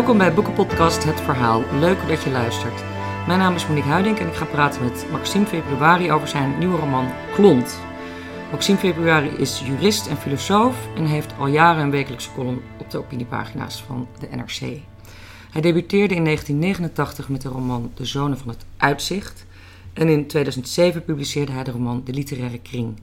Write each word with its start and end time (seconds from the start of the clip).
Welkom 0.00 0.18
bij 0.18 0.34
Boekenpodcast 0.34 1.04
Het 1.04 1.20
Verhaal. 1.20 1.64
Leuk 1.80 2.08
dat 2.08 2.22
je 2.22 2.30
luistert. 2.30 2.84
Mijn 3.26 3.38
naam 3.38 3.54
is 3.54 3.66
Monique 3.66 3.88
Huiding 3.88 4.18
en 4.18 4.26
ik 4.26 4.34
ga 4.34 4.44
praten 4.44 4.84
met 4.84 5.06
Maxime 5.10 5.46
Februari 5.46 6.12
over 6.12 6.28
zijn 6.28 6.58
nieuwe 6.58 6.78
roman 6.78 7.08
Klont. 7.34 7.78
Maxime 8.50 8.78
Februari 8.78 9.28
is 9.28 9.62
jurist 9.66 10.06
en 10.06 10.16
filosoof 10.16 10.88
en 10.96 11.04
heeft 11.04 11.34
al 11.38 11.46
jaren 11.46 11.82
een 11.82 11.90
wekelijkse 11.90 12.32
column 12.34 12.62
op 12.78 12.90
de 12.90 12.98
opiniepagina's 12.98 13.82
van 13.82 14.08
de 14.18 14.28
NRC. 14.36 14.80
Hij 15.50 15.60
debuteerde 15.60 16.14
in 16.14 16.24
1989 16.24 17.28
met 17.28 17.42
de 17.42 17.48
roman 17.48 17.90
De 17.94 18.04
Zonen 18.04 18.38
van 18.38 18.48
het 18.48 18.64
Uitzicht 18.76 19.46
en 19.92 20.08
in 20.08 20.26
2007 20.26 21.04
publiceerde 21.04 21.52
hij 21.52 21.64
de 21.64 21.70
roman 21.70 22.02
De 22.04 22.12
Literaire 22.12 22.58
Kring. 22.58 23.00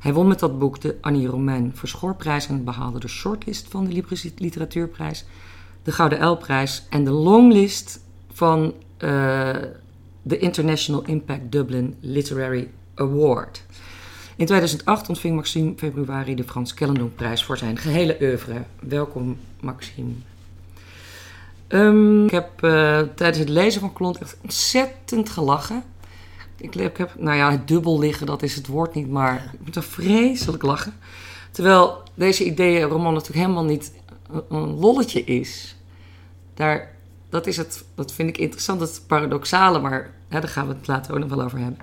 Hij 0.00 0.12
won 0.12 0.28
met 0.28 0.38
dat 0.38 0.58
boek 0.58 0.80
de 0.80 0.96
Annie 1.00 1.26
Romein 1.26 1.72
Verschoorprijs 1.74 2.48
en 2.48 2.64
behaalde 2.64 3.00
de 3.00 3.08
shortlist 3.08 3.66
van 3.68 3.84
de 3.84 4.04
Literatuurprijs, 4.36 5.24
de 5.84 5.92
Gouden 5.92 6.18
Elprijs 6.18 6.86
en 6.90 7.04
de 7.04 7.10
longlist 7.10 8.00
van 8.32 8.74
uh, 8.98 9.50
de 10.22 10.38
International 10.38 11.04
Impact 11.04 11.52
Dublin 11.52 11.96
Literary 12.00 12.68
Award. 12.94 13.64
In 14.36 14.46
2008 14.46 15.08
ontving 15.08 15.36
Maxime 15.36 15.72
Februari 15.76 16.34
de 16.34 16.44
Frans 16.44 16.74
Kellendonk-prijs 16.74 17.44
voor 17.44 17.58
zijn 17.58 17.78
gehele 17.78 18.16
oeuvre. 18.20 18.62
Welkom, 18.80 19.36
Maxime. 19.60 20.12
Um, 21.68 22.24
ik 22.24 22.30
heb 22.30 22.50
uh, 22.64 23.00
tijdens 23.14 23.38
het 23.38 23.48
lezen 23.48 23.80
van 23.80 23.92
Klont 23.92 24.18
echt 24.18 24.36
ontzettend 24.42 25.28
gelachen. 25.30 25.82
Ik, 26.56 26.96
heb, 26.96 27.14
nou 27.18 27.36
ja, 27.36 27.50
het 27.50 27.68
dubbel 27.68 27.98
liggen, 27.98 28.26
dat 28.26 28.42
is 28.42 28.54
het 28.54 28.66
woord 28.66 28.94
niet, 28.94 29.10
maar 29.10 29.50
ik 29.52 29.64
moet 29.64 29.76
er 29.76 29.82
vreselijk 29.82 30.62
lachen. 30.62 30.94
Terwijl 31.50 32.02
deze 32.14 32.44
ideeënroman 32.44 33.12
natuurlijk 33.12 33.40
helemaal 33.40 33.64
niet 33.64 33.92
een 34.48 34.74
lolletje 34.78 35.24
is. 35.24 35.76
Daar, 36.54 36.94
dat, 37.28 37.46
is 37.46 37.56
het, 37.56 37.84
dat 37.94 38.12
vind 38.12 38.28
ik 38.28 38.38
interessant, 38.38 38.80
het 38.80 39.02
paradoxale, 39.06 39.80
maar 39.80 40.14
hè, 40.28 40.40
daar 40.40 40.48
gaan 40.50 40.68
we 40.68 40.74
het 40.74 40.86
later 40.86 41.12
ook 41.14 41.18
nog 41.18 41.28
wel 41.28 41.42
over 41.42 41.58
hebben. 41.58 41.78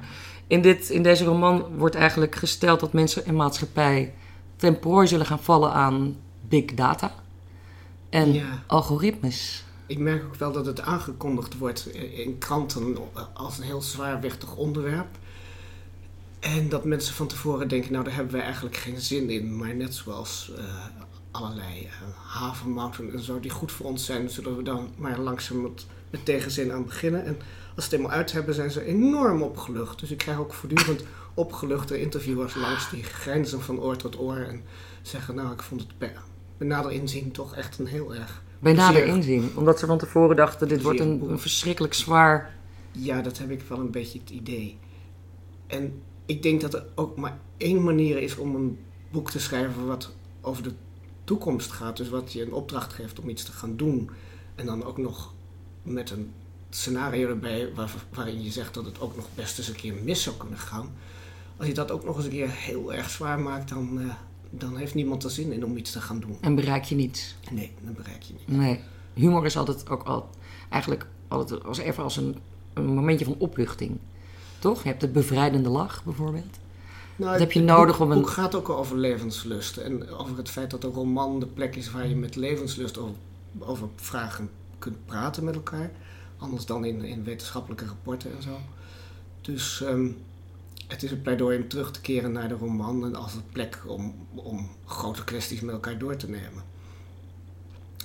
In, 0.47 0.61
dit, 0.61 0.89
in 0.89 1.03
deze 1.03 1.23
roman 1.25 1.65
wordt 1.77 1.95
eigenlijk 1.95 2.35
gesteld 2.35 2.79
dat 2.79 2.93
mensen 2.93 3.25
en 3.25 3.35
maatschappij 3.35 4.13
ten 4.55 4.79
prooi 4.79 5.07
zullen 5.07 5.25
gaan 5.25 5.43
vallen 5.43 5.73
aan 5.73 6.15
big 6.47 6.65
data 6.65 7.11
en 8.09 8.33
Ja. 8.33 8.63
algoritmes. 8.67 9.63
Ik 9.85 9.97
merk 9.99 10.23
ook 10.23 10.35
wel 10.35 10.51
dat 10.51 10.65
het 10.65 10.81
aangekondigd 10.81 11.57
wordt 11.57 11.85
in 11.95 12.37
kranten 12.37 12.97
als 13.33 13.57
een 13.57 13.63
heel 13.63 13.81
zwaarwichtig 13.81 14.55
onderwerp. 14.55 15.17
En 16.39 16.69
dat 16.69 16.85
mensen 16.85 17.13
van 17.15 17.27
tevoren 17.27 17.67
denken, 17.67 17.91
nou 17.91 18.03
daar 18.03 18.13
hebben 18.15 18.33
we 18.33 18.41
eigenlijk 18.41 18.75
geen 18.75 18.99
zin 18.99 19.29
in. 19.29 19.57
Maar 19.57 19.75
net 19.75 19.95
zoals 19.95 20.51
eh, 20.57 20.63
allerlei 21.31 21.83
uh, 21.83 21.91
havermouten 22.25 23.11
en 23.11 23.19
zo 23.19 23.39
die 23.39 23.51
goed 23.51 23.71
voor 23.71 23.85
ons 23.85 24.05
zijn, 24.05 24.29
zullen 24.29 24.57
we 24.57 24.63
dan 24.63 24.89
maar 24.97 25.19
langzaam 25.19 25.61
met, 25.61 25.85
met 26.09 26.25
tegenzin 26.25 26.71
aan 26.71 26.85
beginnen. 26.85 27.25
En 27.25 27.37
als 27.75 27.85
ze 27.85 27.89
het 27.89 27.99
eenmaal 27.99 28.17
uit 28.17 28.31
hebben, 28.31 28.53
zijn 28.55 28.71
ze 28.71 28.85
enorm 28.85 29.41
opgelucht. 29.41 29.99
Dus 29.99 30.11
ik 30.11 30.17
krijg 30.17 30.37
ook 30.37 30.53
voortdurend 30.53 31.03
opgeluchte 31.33 32.01
interviewers 32.01 32.55
langs 32.55 32.89
die 32.89 33.03
grijnzen 33.03 33.61
van 33.61 33.79
oor 33.79 33.95
tot 33.95 34.19
oor 34.19 34.37
en 34.37 34.63
zeggen, 35.01 35.35
nou 35.35 35.51
ik 35.51 35.61
vond 35.61 35.81
het 35.81 35.97
bij, 35.97 36.13
bij 36.57 36.67
nader 36.67 36.91
inzien 36.91 37.31
toch 37.31 37.55
echt 37.55 37.79
een 37.79 37.87
heel 37.87 38.15
erg 38.15 38.43
Bij 38.59 38.73
nader 38.73 39.05
inzien. 39.05 39.51
Omdat 39.55 39.79
ze 39.79 39.85
van 39.85 39.97
tevoren 39.97 40.35
dachten, 40.35 40.67
dit 40.67 40.81
wordt 40.81 40.99
een, 40.99 41.29
een 41.29 41.39
verschrikkelijk 41.39 41.93
zwaar... 41.93 42.55
Ja, 42.91 43.21
dat 43.21 43.37
heb 43.37 43.51
ik 43.51 43.61
wel 43.67 43.79
een 43.79 43.91
beetje 43.91 44.19
het 44.19 44.29
idee. 44.29 44.77
En 45.67 46.01
ik 46.25 46.43
denk 46.43 46.61
dat 46.61 46.73
er 46.73 46.85
ook 46.95 47.17
maar 47.17 47.37
één 47.57 47.83
manier 47.83 48.21
is 48.21 48.35
om 48.35 48.55
een 48.55 48.79
boek 49.11 49.29
te 49.31 49.39
schrijven 49.39 49.87
wat 49.87 50.11
over 50.41 50.63
de 50.63 50.71
toekomst 51.23 51.71
gaat. 51.71 51.97
Dus 51.97 52.09
wat 52.09 52.33
je 52.33 52.41
een 52.45 52.53
opdracht 52.53 52.93
geeft 52.93 53.19
om 53.19 53.29
iets 53.29 53.43
te 53.43 53.51
gaan 53.51 53.75
doen. 53.77 54.09
En 54.55 54.65
dan 54.65 54.83
ook 54.83 54.97
nog 54.97 55.33
met 55.83 56.09
een 56.09 56.31
scenario 56.69 57.27
erbij 57.29 57.73
waar- 57.75 57.93
waarin 58.13 58.43
je 58.43 58.51
zegt 58.51 58.73
dat 58.73 58.85
het 58.85 58.99
ook 59.01 59.15
nog 59.15 59.27
best 59.35 59.57
eens 59.57 59.67
een 59.67 59.75
keer 59.75 59.93
mis 60.03 60.23
zou 60.23 60.35
kunnen 60.37 60.57
gaan. 60.59 60.89
Als 61.57 61.67
je 61.67 61.73
dat 61.73 61.91
ook 61.91 62.03
nog 62.03 62.15
eens 62.15 62.25
een 62.25 62.31
keer 62.31 62.49
heel 62.51 62.93
erg 62.93 63.09
zwaar 63.09 63.39
maakt, 63.39 63.69
dan, 63.69 64.01
eh, 64.01 64.13
dan 64.49 64.77
heeft 64.77 64.93
niemand 64.95 65.23
er 65.23 65.29
zin 65.31 65.51
in 65.51 65.65
om 65.65 65.77
iets 65.77 65.91
te 65.91 66.01
gaan 66.01 66.19
doen. 66.19 66.37
En 66.41 66.55
bereik 66.55 66.83
je 66.83 66.95
niets. 66.95 67.35
Nee, 67.51 67.71
dan 67.81 67.93
bereik 67.93 68.21
je 68.21 68.33
niet. 68.33 68.57
Nee. 68.57 68.79
Humor 69.13 69.45
is 69.45 69.57
altijd 69.57 69.89
ook 69.89 70.03
al, 70.03 70.29
eigenlijk 70.69 71.07
altijd 71.27 71.63
als 71.63 71.77
even 71.77 72.03
als 72.03 72.17
een, 72.17 72.37
een 72.73 72.85
momentje 72.85 73.25
van 73.25 73.35
opluchting. 73.37 73.97
Toch? 74.59 74.83
Je 74.83 74.87
hebt 74.89 75.01
de 75.01 75.07
bevrijdende 75.07 75.69
lach 75.69 76.03
bijvoorbeeld. 76.03 76.57
Nou, 77.21 77.31
Wat 77.33 77.39
heb 77.39 77.51
je 77.51 77.59
het 77.59 77.67
nodig 77.67 77.97
boek, 77.97 78.05
om 78.05 78.11
een- 78.11 78.17
boek 78.21 78.29
gaat 78.29 78.55
ook 78.55 78.69
over 78.69 78.97
levenslust. 78.97 79.77
En 79.77 80.09
over 80.09 80.37
het 80.37 80.49
feit 80.49 80.69
dat 80.71 80.83
een 80.83 80.91
roman 80.91 81.39
de 81.39 81.45
plek 81.45 81.75
is 81.75 81.91
waar 81.91 82.07
je 82.07 82.15
met 82.15 82.35
levenslust 82.35 82.97
over, 82.97 83.15
over 83.59 83.87
vragen 83.95 84.49
kunt 84.79 85.05
praten 85.05 85.43
met 85.43 85.55
elkaar. 85.55 85.91
Anders 86.37 86.65
dan 86.65 86.85
in, 86.85 87.03
in 87.03 87.23
wetenschappelijke 87.23 87.85
rapporten 87.85 88.35
en 88.35 88.41
zo. 88.43 88.57
Dus 89.41 89.81
ehm, 89.81 90.07
het 90.87 91.03
is 91.03 91.11
een 91.11 91.21
pleidooi 91.21 91.57
om 91.61 91.67
terug 91.67 91.91
te 91.91 92.01
keren 92.01 92.31
naar 92.31 92.47
de 92.47 92.53
roman 92.55 93.05
en 93.05 93.15
als 93.15 93.33
een 93.33 93.49
plek 93.51 93.79
om, 93.87 94.15
om 94.35 94.69
grote 94.85 95.23
kwesties 95.23 95.61
met 95.61 95.73
elkaar 95.73 95.97
door 95.97 96.15
te 96.15 96.29
nemen. 96.29 96.63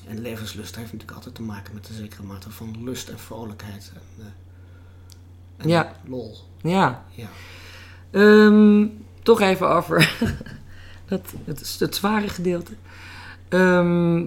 En 0.06 0.18
levenslust 0.20 0.76
heeft 0.76 0.92
natuurlijk 0.92 1.16
altijd 1.16 1.34
te 1.34 1.42
maken 1.42 1.74
met 1.74 1.88
een 1.88 1.94
zekere 1.94 2.22
mate 2.22 2.50
van 2.50 2.84
lust 2.84 3.08
en 3.08 3.18
vrolijkheid. 3.18 3.92
En, 3.94 4.24
eh, 4.24 5.64
en 5.64 5.68
Ja. 5.68 5.92
lol. 6.06 6.36
Ja. 6.62 7.04
Ja. 7.10 7.28
Ehm, 8.16 8.86
toch 9.22 9.40
even 9.40 9.68
over 9.68 10.16
dat, 11.08 11.20
het, 11.44 11.76
het 11.78 11.94
zware 11.96 12.28
gedeelte. 12.28 12.72
Ehm, 13.48 14.24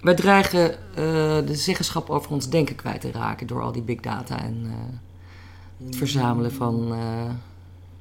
wij 0.00 0.14
dreigen 0.14 0.72
eh, 0.90 1.46
de 1.46 1.54
zeggenschap 1.54 2.10
over 2.10 2.30
ons 2.30 2.48
denken 2.48 2.74
kwijt 2.76 3.00
te 3.00 3.12
raken 3.12 3.46
door 3.46 3.62
al 3.62 3.72
die 3.72 3.82
big 3.82 4.00
data 4.00 4.42
en 4.42 4.62
eh, 4.64 5.86
het 5.86 5.96
verzamelen 5.96 6.52
van. 6.52 6.92
eh, 6.92 7.30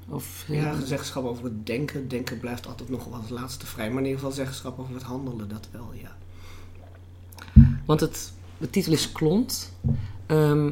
of, 0.10 0.46
Ja, 0.48 0.82
zeggenschap 0.86 1.26
over 1.26 1.44
het 1.44 1.66
denken. 1.66 2.08
Denken 2.08 2.40
blijft 2.40 2.68
altijd 2.68 2.90
nog 2.90 3.06
wel 3.06 3.20
als 3.20 3.30
laatste 3.30 3.66
vrij. 3.66 3.90
Maar 3.90 3.98
in 3.98 4.04
ieder 4.04 4.20
geval 4.20 4.36
zeggenschap 4.36 4.80
over 4.80 4.94
het 4.94 5.04
handelen, 5.04 5.50
dat 5.50 5.68
wel, 5.72 5.94
ja. 5.94 6.16
Want 7.86 8.00
het, 8.00 8.34
de 8.58 8.70
titel 8.70 8.92
is 8.94 9.12
Klont. 9.12 9.74
Ehm, 10.26 10.70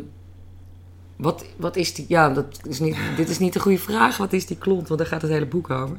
wat, 1.22 1.46
wat 1.56 1.76
is 1.76 1.94
die? 1.94 2.06
Ja, 2.08 2.30
dat 2.30 2.60
is 2.68 2.80
niet, 2.80 2.98
dit 3.16 3.30
is 3.30 3.40
niet 3.40 3.54
de 3.54 3.60
goede 3.60 3.78
vraag. 3.78 4.18
Wat 4.18 4.34
is 4.34 4.46
die 4.46 4.58
klont? 4.58 4.88
Want 4.88 5.00
daar 5.00 5.10
gaat 5.10 5.22
het 5.22 5.32
hele 5.32 5.46
boek 5.46 5.70
over. 5.70 5.98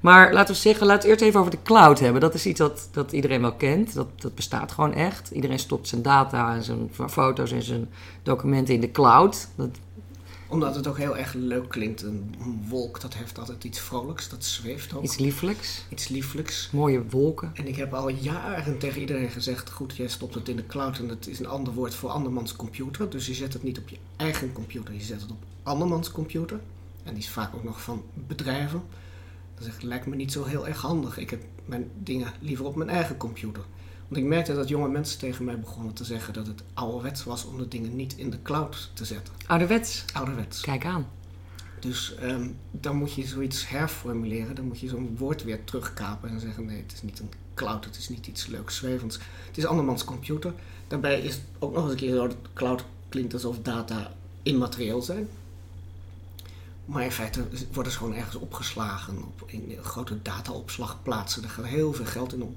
Maar 0.00 0.32
laten 0.32 0.54
we 0.54 0.60
zeggen, 0.60 0.86
laten 0.86 1.02
we 1.02 1.08
eerst 1.08 1.24
even 1.24 1.40
over 1.40 1.50
de 1.50 1.62
cloud 1.62 1.98
hebben. 1.98 2.20
Dat 2.20 2.34
is 2.34 2.46
iets 2.46 2.58
dat, 2.58 2.88
dat 2.92 3.12
iedereen 3.12 3.40
wel 3.40 3.52
kent. 3.52 3.94
Dat, 3.94 4.20
dat 4.20 4.34
bestaat 4.34 4.72
gewoon 4.72 4.94
echt. 4.94 5.30
Iedereen 5.30 5.58
stopt 5.58 5.88
zijn 5.88 6.02
data 6.02 6.54
en 6.54 6.62
zijn 6.62 6.90
foto's 7.08 7.52
en 7.52 7.62
zijn 7.62 7.90
documenten 8.22 8.74
in 8.74 8.80
de 8.80 8.90
cloud. 8.90 9.48
Dat, 9.54 9.70
Omdat 10.52 10.74
het 10.74 10.86
ook 10.86 10.98
heel 10.98 11.16
erg 11.16 11.32
leuk 11.32 11.68
klinkt. 11.68 12.02
Een, 12.02 12.34
wolk, 12.68 13.00
dat 13.00 13.14
heeft 13.14 13.38
altijd 13.38 13.64
iets 13.64 13.80
vrolijks. 13.80 14.28
Dat 14.28 14.44
zweeft 14.44 14.94
ook. 14.94 15.02
iets 15.02 15.18
liefelijks. 15.18 15.84
Iets 15.88 16.08
lieflijks. 16.08 16.68
Mooie 16.72 17.08
wolken. 17.08 17.50
En 17.54 17.66
ik 17.66 17.76
heb 17.76 17.94
al 17.94 18.08
jaren 18.08 18.78
tegen 18.78 19.00
iedereen 19.00 19.30
gezegd... 19.30 19.70
goed, 19.70 19.96
jij 19.96 20.08
stopt 20.08 20.34
het 20.34 20.48
in 20.48 20.56
de 20.56 20.66
cloud 20.66 20.98
en 20.98 21.08
het 21.08 21.26
is 21.26 21.38
een 21.38 21.46
ander 21.46 21.72
woord 21.72 21.94
voor 21.94 22.10
andermans 22.10 22.56
computer. 22.56 23.10
Dus 23.10 23.26
je 23.26 23.34
zet 23.34 23.52
het 23.52 23.62
niet 23.62 23.78
op 23.78 23.88
je 23.88 23.96
eigen 24.16 24.52
computer. 24.52 24.94
Je 24.94 25.00
zet 25.00 25.20
het 25.20 25.30
op 25.30 25.44
andermans 25.62 26.10
computer. 26.10 26.60
En 27.02 27.14
die 27.14 27.22
is 27.22 27.30
vaak 27.30 27.54
ook 27.54 27.64
nog 27.64 27.82
van 27.82 28.02
bedrijven. 28.14 28.82
Ik, 29.60 29.82
lijkt 29.82 30.06
me 30.06 30.16
niet 30.16 30.32
zo 30.32 30.44
heel 30.44 30.66
erg 30.66 30.80
handig. 30.80 31.18
Ik 31.18 31.30
heb 31.30 31.42
mijn 31.64 31.90
dingen 31.98 32.32
liever 32.40 32.64
op 32.64 32.76
mijn 32.76 32.90
eigen 32.90 33.16
computer. 33.16 33.62
Want 34.12 34.24
ik 34.24 34.30
merkte 34.30 34.54
dat 34.54 34.68
jonge 34.68 34.88
mensen 34.88 35.18
tegen 35.18 35.44
mij 35.44 35.60
begonnen 35.60 35.92
te 35.92 36.04
zeggen... 36.04 36.32
dat 36.32 36.46
het 36.46 36.62
ouderwets 36.74 37.24
was 37.24 37.44
om 37.44 37.58
de 37.58 37.68
dingen 37.68 37.96
niet 37.96 38.16
in 38.16 38.30
de 38.30 38.42
cloud 38.42 38.90
te 38.94 39.04
zetten. 39.04 39.34
Ouderwets. 39.46 40.04
Ouderwets. 40.12 40.60
Kijk 40.60 40.84
aan. 40.84 41.06
Dus 41.78 42.14
ehm, 42.14 42.48
dan 42.70 42.96
moet 42.96 43.12
je 43.12 43.26
zoiets 43.26 43.68
herformuleren. 43.68 44.54
Dan 44.54 44.64
moet 44.64 44.80
je 44.80 44.88
zo'n 44.88 45.16
woord 45.18 45.44
weer 45.44 45.64
terugkapen 45.64 46.30
en 46.30 46.40
zeggen: 46.40 46.64
nee, 46.64 46.82
het 46.82 46.92
is 46.92 47.02
niet 47.02 47.18
een 47.18 47.30
cloud, 47.54 47.84
het 47.84 47.96
is 47.96 48.08
niet 48.08 48.26
iets 48.26 48.46
leuks 48.46 48.76
zwevends. 48.76 49.18
Het 49.46 49.58
is 49.58 49.66
andermans 49.66 50.04
computer. 50.04 50.52
Daarbij 50.88 51.20
is 51.20 51.34
het 51.34 51.44
ook 51.58 51.74
nog 51.74 51.82
eens 51.82 51.92
een 51.92 51.98
keer 51.98 52.14
zo 52.14 52.26
dat 52.26 52.36
cloud 52.52 52.84
klinkt 53.08 53.32
alsof 53.32 53.58
data 53.62 54.12
immaterieel 54.42 55.02
zijn. 55.02 55.28
Maar 56.84 57.04
in 57.04 57.12
feite 57.12 57.44
worden 57.72 57.92
ze 57.92 57.98
gewoon 57.98 58.14
ergens 58.14 58.36
opgeslagen 58.36 59.18
op 59.18 59.42
in 59.46 59.78
grote 59.82 60.22
dataopslagplaatsen. 60.22 61.42
Daar 61.42 61.50
gaat 61.50 61.64
heel 61.64 61.92
veel 61.92 62.06
geld 62.06 62.32
in 62.32 62.42
om. 62.42 62.56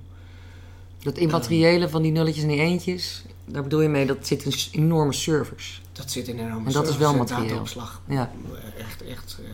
Dat 1.05 1.17
immateriële 1.17 1.89
van 1.89 2.01
die 2.01 2.11
nulletjes 2.11 2.43
en 2.43 2.49
die 2.49 2.59
eentjes. 2.59 3.23
Daar 3.45 3.63
bedoel 3.63 3.81
je 3.81 3.89
mee, 3.89 4.05
dat 4.05 4.27
zit 4.27 4.43
in 4.45 4.83
enorme 4.83 5.13
servers. 5.13 5.81
Dat 5.91 6.11
zit 6.11 6.27
in 6.27 6.39
enorme 6.39 6.67
En 6.67 6.71
dat 6.71 6.83
is 6.83 6.89
servers 6.89 6.97
wel 6.97 7.11
en 7.11 7.17
materieel. 7.17 7.47
dataopslag. 7.47 8.01
Ja. 8.07 8.31
Echt, 8.77 9.01
echt 9.01 9.37
eh, 9.39 9.49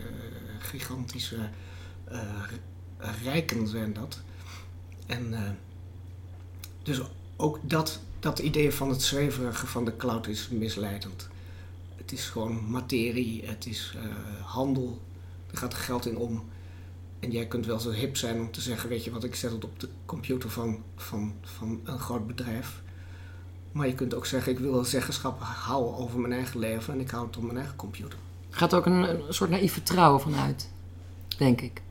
gigantische 0.58 1.36
eh, 2.04 2.18
rijken 3.22 3.68
zijn 3.68 3.92
dat. 3.92 4.20
En 5.06 5.34
eh, 5.34 5.50
dus 6.82 7.00
ook 7.36 7.58
dat, 7.62 8.00
dat 8.20 8.38
idee 8.38 8.72
van 8.72 8.88
het 8.88 9.02
zweverige 9.02 9.66
van 9.66 9.84
de 9.84 9.96
cloud 9.96 10.26
is 10.26 10.48
misleidend. 10.48 11.28
Het 11.96 12.12
is 12.12 12.24
gewoon 12.24 12.70
materie, 12.70 13.42
het 13.44 13.66
is 13.66 13.94
handel, 14.42 15.00
er 15.50 15.58
gaat 15.58 15.74
geld 15.74 16.06
in 16.06 16.16
om. 16.16 16.44
En 17.22 17.30
jij 17.30 17.46
kunt 17.46 17.66
wel 17.66 17.78
zo 17.78 17.90
hip 17.90 18.16
zijn 18.16 18.40
om 18.40 18.50
te 18.50 18.60
zeggen, 18.60 18.88
weet 18.88 19.04
je 19.04 19.10
wat, 19.10 19.24
ik 19.24 19.34
zet 19.34 19.52
het 19.52 19.64
op 19.64 19.80
de 19.80 19.88
computer 20.06 20.50
van, 20.50 20.82
van, 20.96 21.34
van 21.42 21.80
een 21.84 21.98
groot 21.98 22.26
bedrijf. 22.26 22.82
Maar 23.72 23.86
je 23.86 23.94
kunt 23.94 24.14
ook 24.14 24.26
zeggen, 24.26 24.52
ik 24.52 24.58
wil 24.58 24.72
wel 24.72 24.84
zeggenschap 24.84 25.40
houden 25.40 25.96
over 25.96 26.20
mijn 26.20 26.32
eigen 26.32 26.58
leven 26.58 26.94
en 26.94 27.00
ik 27.00 27.10
hou 27.10 27.26
het 27.26 27.36
op 27.36 27.42
mijn 27.42 27.56
eigen 27.56 27.76
computer. 27.76 28.18
Er 28.50 28.56
gaat 28.56 28.74
ook 28.74 28.86
een, 28.86 29.26
een 29.26 29.34
soort 29.34 29.50
naïef 29.50 29.72
vertrouwen 29.72 30.20
vanuit, 30.20 30.68
denk 31.38 31.60
ik. 31.60 31.82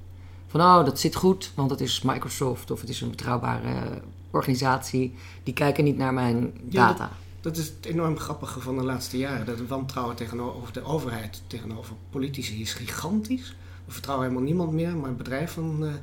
Van 0.47 0.61
oh, 0.61 0.85
dat 0.85 0.99
zit 0.99 1.15
goed, 1.15 1.51
want 1.55 1.71
het 1.71 1.81
is 1.81 2.01
Microsoft 2.01 2.71
of 2.71 2.79
het 2.79 2.89
is 2.89 3.01
een 3.01 3.09
betrouwbare 3.09 4.01
organisatie. 4.31 5.15
Die 5.43 5.53
kijken 5.53 5.83
niet 5.83 5.97
naar 5.97 6.13
mijn 6.13 6.53
Ja, 6.69 6.87
data. 6.87 7.11
Dat 7.41 7.57
is 7.57 7.67
het 7.67 7.85
enorm 7.85 8.17
grappige 8.17 8.59
van 8.59 8.77
de 8.77 8.83
laatste 8.83 9.17
jaren. 9.17 9.45
Dat 9.45 9.59
het 9.59 9.67
wantrouwen 9.67 10.15
tegenover 10.15 10.73
de 10.73 10.83
overheid, 10.83 11.41
tegenover 11.47 11.95
politici 12.09 12.61
is 12.61 12.73
gigantisch. 12.73 13.55
We 13.91 13.97
vertrouwen 13.97 14.27
helemaal 14.27 14.49
niemand 14.49 14.71
meer, 14.71 14.95
maar 14.95 15.15
bedrijven 15.15 15.87
eh 15.87 15.93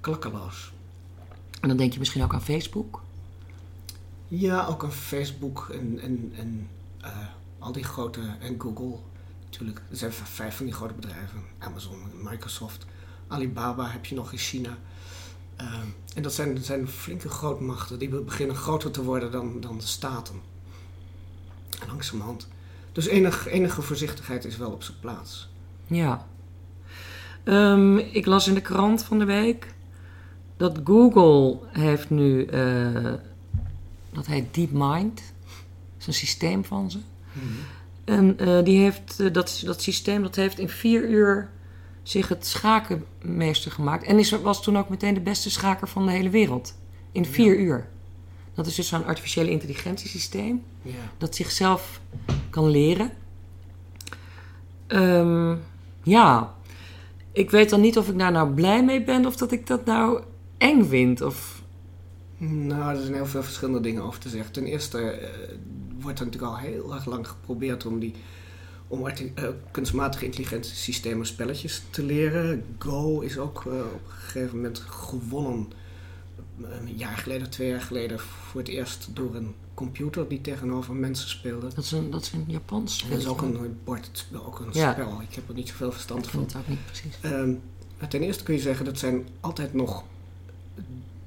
klakkeloos. 0.00 0.72
En 1.60 1.68
dan 1.68 1.76
denk 1.76 1.92
je 1.92 1.98
misschien 1.98 2.22
ook 2.22 2.34
aan 2.34 2.42
Facebook. 2.42 3.02
Ja, 4.28 4.66
ook 4.66 4.84
aan 4.84 4.92
Facebook 4.92 5.68
en, 5.72 5.98
en, 6.00 6.32
en 6.36 6.68
eh, 7.00 7.10
al 7.58 7.72
die 7.72 7.84
grote... 7.84 8.20
En 8.40 8.60
Google 8.60 8.98
natuurlijk. 9.44 9.82
Er 9.90 9.96
zijn 9.96 10.12
vijf 10.12 10.56
van 10.56 10.64
die 10.64 10.74
grote 10.74 10.94
bedrijven. 10.94 11.42
Amazon, 11.58 11.98
Microsoft, 12.22 12.86
Alibaba 13.26 13.90
heb 13.90 14.04
je 14.04 14.14
nog 14.14 14.32
in 14.32 14.38
China. 14.38 14.78
Eh, 15.56 15.74
en 16.14 16.22
dat 16.22 16.32
zijn, 16.32 16.58
zijn 16.58 16.88
flinke 16.88 17.28
grootmachten. 17.28 17.98
Die 17.98 18.08
beginnen 18.08 18.56
groter 18.56 18.90
te 18.90 19.02
worden 19.02 19.30
dan, 19.30 19.60
dan 19.60 19.78
de 19.78 19.86
staten. 19.86 20.40
En 21.80 21.86
langzamerhand. 21.86 22.48
Dus 22.92 23.06
enig, 23.06 23.46
enige 23.46 23.82
voorzichtigheid 23.82 24.44
is 24.44 24.56
wel 24.56 24.70
op 24.70 24.82
zijn 24.82 25.00
plaats. 25.00 25.50
Ja. 25.86 26.30
Ehm, 27.44 27.98
ik 27.98 28.26
las 28.26 28.48
in 28.48 28.54
de 28.54 28.60
krant 28.60 29.04
van 29.04 29.18
de 29.18 29.24
week 29.24 29.66
dat 30.56 30.80
Google 30.84 31.58
heeft 31.68 32.10
nu, 32.10 32.44
eh, 32.44 33.12
dat 34.12 34.26
heet 34.26 34.54
DeepMind, 34.54 35.16
dat 35.16 35.98
is 35.98 36.06
een 36.06 36.14
systeem 36.14 36.64
van 36.64 36.90
ze. 36.90 36.98
En 38.04 38.38
eh, 38.38 38.64
die 38.64 38.78
heeft, 38.78 39.20
eh, 39.20 39.32
dat, 39.32 39.62
dat 39.64 39.82
systeem 39.82 40.22
dat 40.22 40.36
heeft 40.36 40.58
in 40.58 40.68
vier 40.68 41.08
uur 41.08 41.50
zich 42.02 42.28
het 42.28 42.46
schakenmeester 42.46 43.70
gemaakt. 43.70 44.04
En 44.04 44.18
is, 44.18 44.30
was 44.30 44.62
toen 44.62 44.78
ook 44.78 44.88
meteen 44.88 45.14
de 45.14 45.20
beste 45.20 45.50
schaker 45.50 45.88
van 45.88 46.06
de 46.06 46.12
hele 46.12 46.30
wereld. 46.30 46.74
In 47.12 47.24
vier 47.24 47.58
uur. 47.58 47.88
Dat 48.54 48.66
is 48.66 48.74
dus 48.74 48.88
zo'n 48.88 49.04
artificiële 49.04 49.50
intelligentiesysteem 49.50 50.62
Ja. 50.82 50.92
dat 51.18 51.34
zichzelf 51.34 52.00
kan 52.50 52.68
leren. 52.68 53.10
Ehm, 54.86 55.56
ja, 56.02 56.54
ik 57.32 57.50
weet 57.50 57.70
dan 57.70 57.80
niet 57.80 57.98
of 57.98 58.08
ik 58.08 58.18
daar 58.18 58.32
nou 58.32 58.54
blij 58.54 58.84
mee 58.84 59.04
ben 59.04 59.26
of 59.26 59.36
dat 59.36 59.52
ik 59.52 59.66
dat 59.66 59.84
nou 59.84 60.22
eng 60.58 60.84
vind. 60.84 61.20
Of, 61.20 61.62
Nou, 62.36 62.96
er 62.96 63.02
zijn 63.02 63.14
heel 63.14 63.26
veel 63.26 63.42
verschillende 63.42 63.80
dingen 63.80 64.02
over 64.02 64.20
te 64.20 64.28
zeggen. 64.28 64.52
Ten 64.52 64.66
eerste 64.66 64.98
eh, 64.98 65.28
wordt 66.00 66.18
er 66.18 66.24
natuurlijk 66.24 66.52
al 66.52 66.58
heel 66.58 66.94
erg 66.94 67.04
lang 67.04 67.28
geprobeerd 67.28 67.86
om 67.86 67.98
die 67.98 68.14
om 68.88 69.06
eh, 69.06 69.48
kunstmatige 69.70 70.24
intelligentiesystemen 70.24 71.26
spelletjes 71.26 71.82
te 71.90 72.02
leren. 72.02 72.64
Go 72.78 73.20
is 73.20 73.38
ook 73.38 73.64
eh, 73.66 73.72
op 73.72 74.02
een 74.06 74.12
gegeven 74.12 74.56
moment 74.56 74.78
gewonnen. 74.78 75.72
Een 76.62 76.96
jaar 76.96 77.16
geleden, 77.16 77.50
twee 77.50 77.68
jaar 77.68 77.80
geleden, 77.80 78.18
voor 78.20 78.60
het 78.60 78.70
eerst 78.70 79.08
door 79.12 79.34
een 79.34 79.54
computer 79.74 80.28
die 80.28 80.40
tegenover 80.40 80.94
mensen 80.94 81.28
speelde. 81.28 81.68
dat, 81.74 81.84
is 81.84 81.92
een, 81.92 82.10
dat 82.10 82.22
is 82.22 82.32
een 82.32 82.44
Japans 82.46 83.02
En 83.04 83.10
dat 83.10 83.18
is 83.18 83.26
ook 83.26 83.42
een 83.42 83.78
bordspel, 83.84 84.46
ook 84.46 84.60
een 84.60 84.68
Ja. 84.72 84.92
spel. 84.92 85.20
Ik 85.28 85.34
heb 85.34 85.48
er 85.48 85.54
niet 85.54 85.68
zoveel 85.68 85.92
verstand 85.92 86.26
van. 86.28 86.40
het 86.40 86.56
ook 86.56 86.68
niet 86.68 86.84
precies. 86.86 87.18
Ehm, 87.20 87.52
maar 87.98 88.08
ten 88.08 88.22
eerste 88.22 88.42
kun 88.44 88.54
je 88.54 88.60
zeggen 88.60 88.84
dat 88.84 88.98
zijn 88.98 89.28
altijd 89.40 89.74
nog 89.74 90.04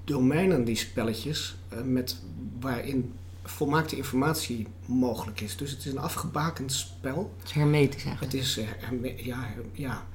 domeinen 0.03 0.63
die 0.65 0.75
spelletjes 0.75 1.55
eh, 1.69 1.81
met 1.81 2.17
waarin 2.59 3.13
volmaakte 3.43 3.95
informatie 3.97 4.67
mogelijk 4.85 5.41
is. 5.41 5.57
Dus 5.57 5.71
het 5.71 5.79
is 5.85 5.91
een 5.91 5.97
afgebakend 5.97 6.71
spel. 6.73 7.33
Het 7.39 7.47
is 7.47 7.51
hermetisch 7.55 8.03
eigenlijk. 8.05 8.33
Het 8.33 8.41
is 8.41 8.59
herme- 8.77 9.23
ja, 9.23 9.47
ja. 9.73 10.05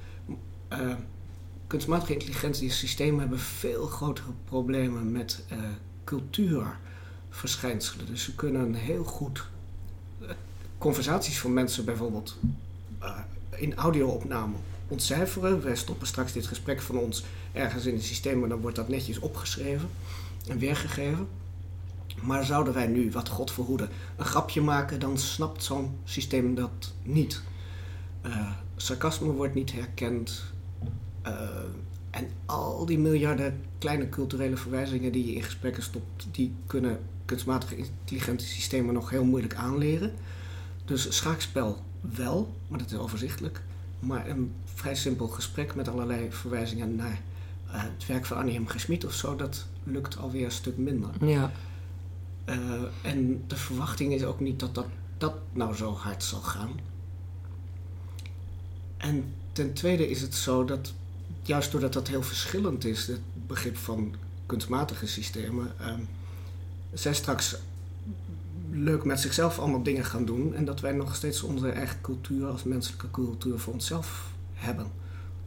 eh, 0.69 0.95
kunstmatige 1.67 2.13
intelligentiesystemen 2.13 3.21
hebben 3.21 3.39
veel 3.39 3.87
grotere 3.87 4.31
problemen 4.45 5.13
met 5.13 5.45
eh, 5.49 5.59
cultuurverschijnselen. 7.31 8.07
Dus 8.07 8.25
ze 8.25 8.35
kunnen 8.35 8.75
heel 8.75 9.05
goed 9.05 9.49
eh, 10.21 10.29
conversaties 10.79 11.39
van 11.41 11.53
mensen 11.53 11.85
bijvoorbeeld 11.85 12.37
eh, 12.99 13.19
in 13.51 13.75
audio-opname 13.75 14.55
ontcijferen. 14.89 15.63
Wij 15.63 15.77
stoppen 15.77 16.07
straks 16.07 16.33
dit 16.33 16.47
gesprek 16.47 16.81
van 16.81 16.97
ons 16.99 17.25
ergens 17.53 17.87
in 17.87 17.95
het 17.95 18.05
systeem 18.05 18.43
en 18.43 18.49
dan 18.49 18.61
wordt 18.61 18.77
dat 18.77 18.89
netjes 18.89 19.19
opgeschreven 19.19 19.89
en 20.49 20.59
weergegeven. 20.59 21.29
Maar 22.23 22.45
zouden 22.45 22.75
wij 22.75 22.87
nu, 22.87 23.11
wat 23.11 23.29
God 23.29 23.51
verhoede, 23.53 23.89
een 24.17 24.25
grapje 24.25 24.61
maken, 24.61 25.01
dan 25.01 25.19
snapt 25.19 25.65
zo'n 25.65 25.99
systeem 26.05 26.55
dat 26.55 26.93
niet. 27.03 27.43
Eh, 28.23 28.53
sarcasme 28.77 29.33
wordt 29.33 29.55
niet 29.55 29.73
herkend. 29.73 30.43
En 32.11 32.29
al 32.47 32.87
die 32.87 32.99
miljarden 32.99 33.61
kleine 33.79 34.09
culturele 34.09 34.57
verwijzingen 34.57 35.13
die 35.13 35.27
je 35.27 35.33
in 35.33 35.43
gesprekken 35.43 35.83
stopt, 35.83 36.27
die 36.31 36.55
kunnen 36.67 36.99
kunstmatige 37.25 37.77
intelligente 37.77 38.45
systemen 38.45 38.95
nog 38.95 39.11
heel 39.11 39.25
moeilijk 39.25 39.55
aanleren. 39.55 40.13
Dus 40.85 41.17
schaakspel 41.17 41.83
wel, 42.01 42.55
maar 42.69 42.79
dat 42.79 42.91
is 42.91 42.99
overzichtelijk. 42.99 43.63
Maar 44.01 44.29
een 44.29 44.53
vrij 44.65 44.95
simpel 44.95 45.27
gesprek 45.29 45.75
met 45.75 45.89
allerlei 45.89 46.33
verwijzingen 46.33 46.97
naar 46.97 47.21
eh, 47.71 47.83
het 47.83 48.07
werk 48.07 48.27
van 48.27 48.37
Annie 48.37 48.61
M. 48.61 48.67
Of 49.07 49.15
zo, 49.15 49.37
dat 49.37 49.67
lukt 49.85 50.19
alweer 50.19 50.45
een 50.45 50.51
stuk 50.51 50.77
minder. 50.77 51.11
Ja, 51.27 51.53
Eh, 52.45 52.59
en 53.03 53.45
de 53.47 53.57
verwachting 53.57 54.13
is 54.13 54.25
ook 54.25 54.41
niet 54.41 54.61
dat, 54.61 54.75
dat 54.75 54.87
dat 55.21 55.35
nou 55.53 55.75
zo 55.75 55.93
hard 55.93 56.25
zal 56.25 56.41
gaan. 56.41 56.71
En 58.97 59.35
ten 59.53 59.73
tweede 59.73 60.11
is 60.11 60.21
het 60.21 60.35
zo 60.35 60.65
dat, 60.65 60.93
juist 61.43 61.71
doordat 61.71 61.93
dat 61.93 62.09
heel 62.09 62.23
verschillend 62.23 62.85
is, 62.85 63.07
het 63.07 63.21
begrip 63.47 63.77
van 63.77 64.15
kunstmatige 64.47 65.07
systemen, 65.07 65.73
ehm, 65.79 66.01
zij 66.93 67.15
straks 67.15 67.57
leuk 68.71 69.05
met 69.05 69.21
zichzelf 69.21 69.59
allemaal 69.59 69.83
dingen 69.83 70.05
gaan 70.05 70.25
doen 70.25 70.55
en 70.55 70.65
dat 70.65 70.81
wij 70.81 70.93
nog 70.93 71.15
steeds 71.15 71.43
onze 71.43 71.71
eigen 71.71 72.01
cultuur 72.01 72.47
als 72.47 72.63
menselijke 72.63 73.11
cultuur 73.11 73.59
voor 73.59 73.73
onszelf 73.73 74.31
hebben 74.53 74.87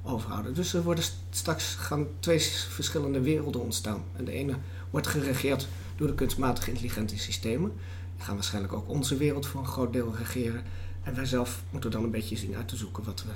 overhouden. 0.03 0.53
Dus 0.53 0.73
er 0.73 0.83
worden 0.83 1.03
st- 1.03 1.15
straks 1.29 1.75
gaan 1.75 2.07
twee 2.19 2.39
verschillende 2.69 3.21
werelden 3.21 3.61
ontstaan. 3.61 4.03
En 4.15 4.25
de 4.25 4.31
ene 4.31 4.55
wordt 4.89 5.07
geregeerd 5.07 5.67
door 5.95 6.07
de 6.07 6.15
kunstmatige 6.15 6.69
intelligente 6.69 7.17
systemen. 7.17 7.71
Die 8.15 8.25
gaan 8.25 8.35
waarschijnlijk 8.35 8.73
ook 8.73 8.89
onze 8.89 9.17
wereld 9.17 9.47
voor 9.47 9.59
een 9.61 9.67
groot 9.67 9.93
deel 9.93 10.15
regeren. 10.17 10.63
En 11.03 11.15
wij 11.15 11.25
zelf 11.25 11.63
moeten 11.69 11.91
dan 11.91 12.03
een 12.03 12.11
beetje 12.11 12.37
zien 12.37 12.55
uit 12.55 12.67
te 12.67 12.75
zoeken 12.75 13.03
wat 13.03 13.23
we. 13.23 13.31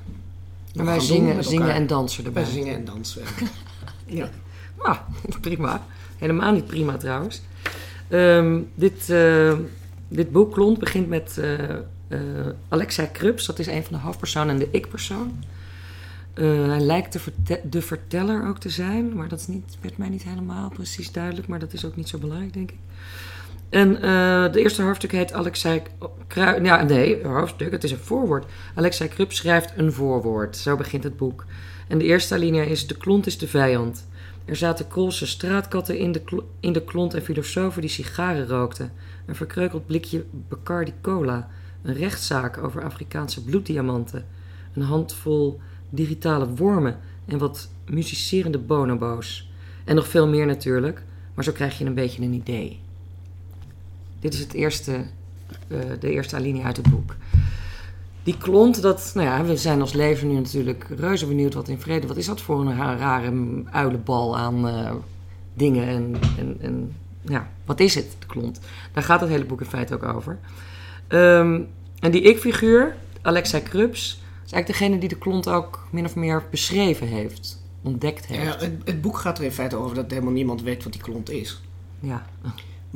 En 0.78 0.86
wij 0.86 1.00
zingen, 1.00 1.44
zingen 1.44 1.74
en 1.74 1.88
dansen 1.88 2.26
erbij. 2.26 2.44
Wij 2.44 2.52
zingen 2.52 2.76
en 2.76 2.86
dansen. 2.86 3.22
ja. 4.06 4.30
Ah, 4.78 4.98
prima. 5.42 5.86
Helemaal 6.18 6.52
niet 6.54 6.66
prima 6.66 6.98
trouwens. 6.98 7.42
Ehm, 8.08 8.60
dit, 8.76 9.10
eh, 9.10 9.54
dit 10.08 10.32
boek, 10.32 10.54
Klont, 10.54 10.80
begint 10.80 11.08
met 11.08 11.38
eh, 11.38 12.18
Alexei 12.70 13.12
Krups. 13.12 13.46
Dat 13.46 13.60
is 13.60 13.68
een 13.68 13.84
van 13.84 13.98
de 13.98 14.04
hoofdpersonen 14.04 14.50
en 14.50 14.60
de 14.60 14.68
ik-persoon. 14.72 15.44
Hij 16.34 16.80
lijkt 16.80 17.14
de, 17.14 17.20
verte- 17.20 17.62
de 17.70 17.82
verteller 17.82 18.48
ook 18.48 18.60
te 18.60 18.70
zijn, 18.70 19.16
maar 19.16 19.28
dat 19.28 19.40
is 19.40 19.48
niet, 19.48 19.78
werd 19.82 19.98
mij 19.98 20.10
niet 20.10 20.24
helemaal 20.24 20.70
precies 20.70 21.12
duidelijk. 21.12 21.48
Maar 21.48 21.60
dat 21.60 21.74
is 21.74 21.86
ook 21.86 21.96
niet 21.96 22.10
zo 22.10 22.18
belangrijk, 22.18 22.54
denk 22.54 22.72
ik. 22.72 22.78
En 23.70 23.96
eh, 23.96 24.52
de 24.52 24.62
eerste 24.62 24.82
hoofdstuk 24.82 25.12
heet 25.12 25.34
Alexei 25.34 25.82
Kruip. 26.28 26.66
Ja, 26.66 26.84
nee, 26.84 27.28
hoofdstuk, 27.28 27.72
het 27.72 27.84
is 27.84 27.92
een 27.92 27.98
voorwoord. 27.98 28.46
Alexei 28.76 29.10
Krups 29.10 29.36
schrijft 29.36 29.74
een 29.76 29.94
voorwoord. 29.94 30.58
Zo 30.58 30.76
begint 30.76 31.04
het 31.04 31.18
boek. 31.18 31.46
En 31.88 31.98
de 31.98 32.06
eerste 32.06 32.34
alinea 32.34 32.64
is: 32.64 32.88
De 32.88 32.98
klont 32.98 33.26
is 33.26 33.38
de 33.38 33.48
vijand. 33.48 34.08
Er 34.46 34.56
zaten 34.56 34.88
Koolse 34.88 35.28
straatkatten 35.28 35.98
in 35.98 36.12
de, 36.12 36.44
in 36.60 36.74
de 36.74 36.84
klont 36.84 37.14
en 37.14 37.22
filosofen 37.22 37.82
die 37.82 37.90
sigaren 37.90 38.48
rookten. 38.48 38.92
Een 39.26 39.36
verkreukeld 39.36 39.86
blikje 39.86 40.26
Bacardi 40.50 40.94
Cola. 41.02 41.50
Een 41.84 41.94
rechtszaak 41.94 42.58
over 42.58 42.84
Afrikaanse 42.84 43.44
bloeddiamanten. 43.44 44.26
Een 44.74 44.82
handvol 44.82 45.60
digitale 45.90 46.48
wormen 46.56 47.00
en 47.26 47.38
wat 47.38 47.70
muzicerende 47.86 48.58
bonobo's. 48.58 49.50
En 49.86 49.96
nog 49.96 50.08
veel 50.08 50.28
meer 50.28 50.46
natuurlijk, 50.46 51.04
maar 51.34 51.44
zo 51.44 51.52
krijg 51.52 51.78
je 51.78 51.86
een 51.86 51.94
beetje 51.94 52.22
een 52.22 52.34
idee. 52.34 52.80
Dit 54.20 54.34
is 54.34 54.40
het 54.40 54.54
eerste, 54.54 55.06
eh, 55.68 55.80
de 56.00 56.12
eerste 56.12 56.36
alinea 56.36 56.64
uit 56.64 56.78
het 56.78 56.90
boek. 56.90 57.16
Die 58.24 58.38
klont, 58.38 58.82
dat, 58.82 59.12
nou 59.16 59.28
ja, 59.28 59.44
we 59.44 59.58
zijn 59.58 59.82
als 59.82 59.94
leven 59.94 60.28
nu 60.28 60.34
natuurlijk 60.34 60.86
reuze 60.98 61.26
benieuwd 61.28 61.54
wat 61.54 61.68
in 61.68 61.80
vrede. 61.80 62.08
Wat 62.08 62.18
is 62.18 62.26
dat 62.26 62.42
voor 62.42 62.60
een 62.62 62.76
ra- 62.76 62.96
rare 62.96 63.64
uilenbal 63.72 64.38
aan 64.38 64.68
eh, 64.68 64.92
dingen 65.54 65.88
en, 65.88 66.16
en, 66.38 66.58
en 66.62 66.96
ja, 67.22 67.50
wat 67.66 67.80
is 67.80 67.96
het, 67.96 68.16
de 68.20 68.26
klont? 68.26 68.60
Daar 68.94 69.04
gaat 69.04 69.20
het 69.22 69.30
hele 69.30 69.46
boek 69.46 69.62
in 69.62 69.68
feite 69.68 69.94
ook 69.94 70.04
over. 70.04 70.38
Ehm, 71.08 71.62
en 72.00 72.12
die 72.12 72.22
ik-figuur, 72.22 72.96
Alexei 73.22 73.64
Krups, 73.64 74.22
is 74.46 74.52
eigenlijk 74.52 74.68
degene 74.68 75.00
die 75.00 75.10
de 75.10 75.18
klont 75.18 75.50
ook 75.50 75.88
min 75.92 76.06
of 76.06 76.16
meer 76.16 76.44
beschreven 76.50 77.08
heeft, 77.08 77.64
ontdekt 77.82 78.26
heeft. 78.26 78.44
Ja, 78.44 78.66
het, 78.66 78.74
het 78.84 79.02
boek 79.02 79.18
gaat 79.18 79.38
er 79.38 79.44
in 79.44 79.52
feite 79.52 79.76
over 79.76 79.96
dat 79.96 80.12
helemaal 80.12 80.34
niemand 80.34 80.62
weet 80.62 80.84
wat 80.84 80.94
die 80.94 81.02
klont 81.02 81.30
is. 81.30 81.62
Ja, 82.00 82.26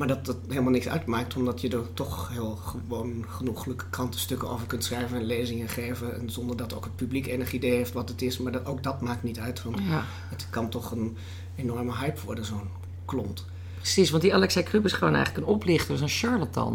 Maar 0.01 0.09
dat 0.09 0.25
dat 0.25 0.37
helemaal 0.47 0.71
niks 0.71 0.87
uitmaakt, 0.87 1.35
omdat 1.35 1.61
je 1.61 1.69
er 1.69 1.93
toch 1.93 2.29
heel 2.29 2.55
gewoon 2.55 3.25
genoeglijke 3.29 3.85
krantenstukken 3.89 4.49
over 4.49 4.67
kunt 4.67 4.83
schrijven 4.83 5.17
en 5.17 5.23
lezingen 5.23 5.69
geven. 5.69 6.19
En 6.19 6.29
zonder 6.29 6.57
dat 6.57 6.73
ook 6.73 6.83
het 6.83 6.95
publiek 6.95 7.27
enig 7.27 7.51
idee 7.53 7.71
heeft 7.71 7.93
wat 7.93 8.09
het 8.09 8.21
is. 8.21 8.37
Maar 8.37 8.51
dat, 8.51 8.65
ook 8.65 8.83
dat 8.83 9.01
maakt 9.01 9.23
niet 9.23 9.39
uit, 9.39 9.63
want 9.63 9.77
Ja, 9.79 10.03
het 10.29 10.47
kan 10.49 10.69
toch 10.69 10.91
een 10.91 11.17
enorme 11.55 11.95
hype 11.97 12.19
worden, 12.25 12.45
zo'n 12.45 12.69
klont. 13.05 13.45
precies. 13.77 14.09
Want 14.09 14.23
die 14.23 14.33
Alexei 14.33 14.65
Krub 14.65 14.85
is 14.85 14.93
gewoon 14.93 15.15
eigenlijk 15.15 15.47
een 15.47 15.53
oplichter, 15.53 16.01
een 16.01 16.09
charlatan. 16.09 16.73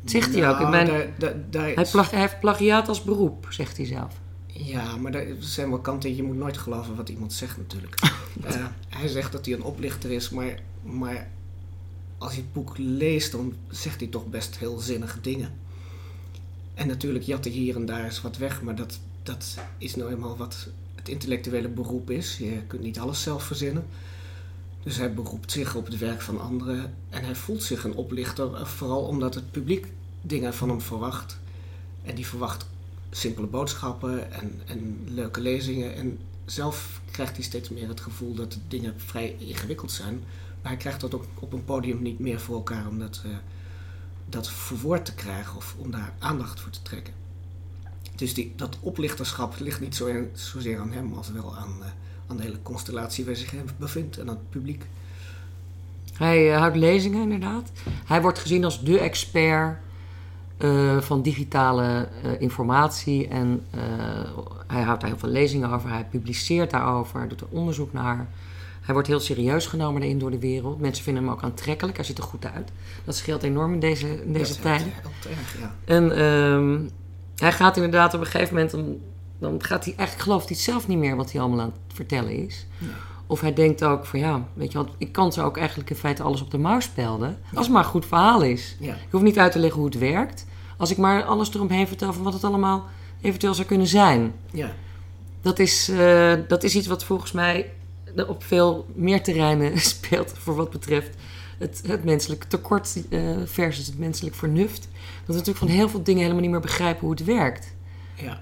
Dat 0.00 0.10
zegt 0.10 0.34
hij 0.34 0.48
ook. 0.48 0.54
Ik 0.54 0.58
Nou, 0.60 0.70
mijn, 0.70 0.86
daar- 0.86 1.08
daar- 1.18 1.34
daar 1.50 1.74
hij, 1.74 1.86
plag, 1.90 2.10
hij 2.10 2.20
heeft 2.20 2.40
plagiaat 2.40 2.88
als 2.88 3.02
beroep, 3.02 3.46
zegt 3.50 3.76
hij 3.76 3.86
zelf. 3.86 4.20
Ja, 4.46 4.96
maar 4.96 5.14
er 5.14 5.36
zijn 5.38 5.68
wel 5.70 5.80
kanten. 5.80 6.16
Je 6.16 6.22
moet 6.22 6.36
nooit 6.36 6.58
geloven 6.58 6.96
wat 6.96 7.08
iemand 7.08 7.32
zegt 7.32 7.56
natuurlijk. 7.56 7.94
Eh, 8.44 8.64
hij 8.88 9.08
zegt 9.08 9.32
dat 9.32 9.44
hij 9.46 9.54
een 9.54 9.62
oplichter 9.62 10.10
is, 10.10 10.30
maar, 10.30 10.58
maar 10.82 11.28
als 12.18 12.34
je 12.34 12.40
het 12.40 12.52
boek 12.52 12.78
leest, 12.78 13.32
dan 13.32 13.54
zegt 13.70 14.00
hij 14.00 14.08
toch 14.08 14.26
best 14.26 14.58
heel 14.58 14.78
zinnige 14.78 15.20
dingen. 15.20 15.52
En 16.74 16.86
natuurlijk 16.86 17.24
jat 17.24 17.44
hij 17.44 17.52
hier 17.52 17.76
en 17.76 17.86
daar 17.86 18.04
eens 18.04 18.20
wat 18.20 18.36
weg, 18.36 18.62
maar 18.62 18.74
dat, 18.74 18.98
dat 19.22 19.58
is 19.78 19.94
nou 19.94 20.10
eenmaal 20.10 20.36
wat 20.36 20.68
het 20.94 21.08
intellectuele 21.08 21.68
beroep 21.68 22.10
is. 22.10 22.38
Je 22.38 22.62
kunt 22.66 22.82
niet 22.82 22.98
alles 22.98 23.22
zelf 23.22 23.42
verzinnen. 23.42 23.86
Dus 24.82 24.96
hij 24.96 25.14
beroept 25.14 25.52
zich 25.52 25.74
op 25.74 25.86
het 25.86 25.98
werk 25.98 26.20
van 26.20 26.40
anderen 26.40 26.94
en 27.10 27.24
hij 27.24 27.34
voelt 27.34 27.62
zich 27.62 27.84
een 27.84 27.94
oplichter, 27.94 28.54
eh, 28.54 28.64
vooral 28.64 29.02
omdat 29.02 29.34
het 29.34 29.50
publiek 29.50 29.86
dingen 30.22 30.54
van 30.54 30.68
hem 30.68 30.80
verwacht. 30.80 31.38
En 32.02 32.14
die 32.14 32.26
verwacht 32.26 32.66
simpele 33.10 33.46
boodschappen 33.46 34.32
en, 34.32 34.60
en 34.66 35.04
leuke 35.08 35.40
lezingen. 35.40 35.94
En 35.94 36.18
zelf 36.44 37.00
krijgt 37.10 37.36
hij 37.36 37.44
steeds 37.44 37.68
meer 37.68 37.88
het 37.88 38.00
gevoel 38.00 38.34
dat 38.34 38.52
de 38.52 38.58
dingen 38.68 38.94
vrij 38.96 39.36
ingewikkeld 39.38 39.92
zijn. 39.92 40.22
Hij 40.64 40.76
krijgt 40.76 41.00
dat 41.00 41.14
ook 41.14 41.24
op 41.38 41.52
een 41.52 41.64
podium 41.64 42.02
niet 42.02 42.18
meer 42.18 42.40
voor 42.40 42.54
elkaar 42.54 42.86
om 42.88 42.98
dat, 42.98 43.22
eh, 43.24 43.30
dat 44.28 44.50
verwoord 44.50 45.04
te 45.04 45.14
krijgen 45.14 45.56
of 45.56 45.74
om 45.78 45.90
daar 45.90 46.12
aandacht 46.18 46.60
voor 46.60 46.70
te 46.70 46.82
trekken. 46.82 47.14
Dus 48.14 48.34
die, 48.34 48.52
dat 48.56 48.78
oplichterschap 48.80 49.54
ligt 49.58 49.80
niet 49.80 49.96
zo 49.96 50.28
zozeer 50.32 50.78
aan 50.78 50.92
hem 50.92 51.12
als 51.12 51.30
wel 51.30 51.56
aan, 51.56 51.74
eh, 51.82 51.88
aan 52.26 52.36
de 52.36 52.42
hele 52.42 52.62
constellatie 52.62 53.24
waar 53.24 53.36
zich 53.36 53.50
hij 53.50 53.64
bevindt 53.76 54.18
en 54.18 54.28
aan 54.28 54.34
het 54.34 54.50
publiek. 54.50 54.86
Hij 56.12 56.52
eh, 56.52 56.58
houdt 56.58 56.76
lezingen 56.76 57.22
inderdaad. 57.22 57.70
Hij 58.04 58.22
wordt 58.22 58.38
gezien 58.38 58.64
als 58.64 58.84
de 58.84 58.98
expert 58.98 59.82
van 61.00 61.22
digitale 61.22 62.08
informatie. 62.38 63.28
En 63.28 63.66
hij 64.66 64.82
houdt 64.82 65.00
daar 65.00 65.10
heel 65.10 65.18
veel 65.18 65.28
lezingen 65.28 65.70
over. 65.70 65.90
Hij 65.90 66.06
publiceert 66.10 66.70
daarover, 66.70 67.28
doet 67.28 67.40
er 67.40 67.46
onderzoek 67.50 67.92
naar. 67.92 68.28
Hij 68.84 68.94
wordt 68.94 69.08
heel 69.08 69.20
serieus 69.20 69.66
genomen 69.66 70.00
daarin 70.00 70.18
door 70.18 70.30
de 70.30 70.38
wereld. 70.38 70.80
Mensen 70.80 71.04
vinden 71.04 71.22
hem 71.22 71.32
ook 71.32 71.42
aantrekkelijk. 71.42 71.96
Hij 71.96 72.04
ziet 72.06 72.18
er 72.18 72.24
goed 72.24 72.46
uit. 72.54 72.70
Dat 73.04 73.16
scheelt 73.16 73.42
enorm 73.42 73.72
in 73.72 73.80
deze, 73.80 74.08
in 74.08 74.32
Dat 74.32 74.42
deze 74.42 74.60
tijden. 74.60 74.86
Erg, 74.86 75.58
ja. 75.60 75.74
En 75.84 76.16
ehm, 76.16 76.78
hij 77.36 77.52
gaat 77.52 77.76
inderdaad 77.76 78.14
op 78.14 78.20
een 78.20 78.26
gegeven 78.26 78.54
moment... 78.54 78.70
Dan, 78.70 78.96
dan 79.38 79.62
gaat 79.62 79.84
hij 79.84 79.94
eigenlijk, 79.96 80.28
gelooft 80.28 80.48
hij 80.48 80.56
zelf 80.58 80.88
niet 80.88 80.98
meer 80.98 81.16
wat 81.16 81.32
hij 81.32 81.40
allemaal 81.40 81.60
aan 81.60 81.72
het 81.86 81.96
vertellen 81.96 82.46
is. 82.46 82.66
Of 83.26 83.40
hij 83.40 83.52
denkt 83.52 83.84
ook 83.84 84.06
van 84.06 84.18
ja, 84.18 84.46
weet 84.54 84.72
je 84.72 84.78
wat, 84.78 84.88
ik 84.98 85.12
kan 85.12 85.32
ze 85.32 85.42
ook 85.42 85.56
eigenlijk 85.56 85.90
in 85.90 85.96
feite 85.96 86.22
alles 86.22 86.40
op 86.42 86.50
de 86.50 86.58
mouw 86.58 86.80
spelden. 86.80 87.38
Als 87.54 87.64
het 87.66 87.74
maar 87.74 87.84
een 87.84 87.90
goed 87.90 88.06
verhaal 88.06 88.42
is. 88.42 88.76
Ja, 88.80 88.92
Ik 88.94 89.10
hoef 89.10 89.22
niet 89.22 89.38
uit 89.38 89.52
te 89.52 89.58
leggen 89.58 89.80
hoe 89.80 89.88
het 89.88 89.98
werkt. 89.98 90.46
Als 90.76 90.90
ik 90.90 90.96
maar 90.96 91.22
alles 91.24 91.54
eromheen 91.54 91.86
vertel 91.86 92.12
van 92.12 92.22
wat 92.22 92.32
het 92.32 92.44
allemaal 92.44 92.84
eventueel 93.20 93.54
zou 93.54 93.66
kunnen 93.66 93.86
zijn. 93.86 94.32
ja. 94.50 94.72
Dat 95.42 95.58
is, 95.58 95.88
eh, 95.88 96.32
dat 96.48 96.62
is 96.62 96.74
iets 96.74 96.86
wat 96.86 97.04
volgens 97.04 97.32
mij 97.32 97.72
op 98.16 98.44
veel 98.44 98.86
meer 98.94 99.22
terreinen 99.22 99.78
speelt 99.94 100.32
voor 100.38 100.54
wat 100.54 100.70
betreft 100.70 101.16
het, 101.58 101.82
het 101.86 102.04
menselijk 102.04 102.44
tekort 102.44 103.08
eh, 103.10 103.36
versus 103.44 103.86
het 103.86 103.98
menselijk 103.98 104.36
vernuft. 104.36 104.80
Dat 104.80 105.26
we 105.26 105.32
natuurlijk 105.32 105.58
van 105.58 105.68
heel 105.68 105.88
veel 105.88 106.02
dingen 106.02 106.20
helemaal 106.22 106.42
niet 106.42 106.50
meer 106.50 106.60
begrijpen 106.60 107.00
hoe 107.00 107.10
het 107.10 107.24
werkt. 107.24 107.74
Ja, 108.16 108.40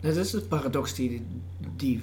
dat 0.00 0.16
is 0.16 0.30
de 0.30 0.40
paradox 0.40 0.94
die, 0.94 1.26
die 1.76 2.02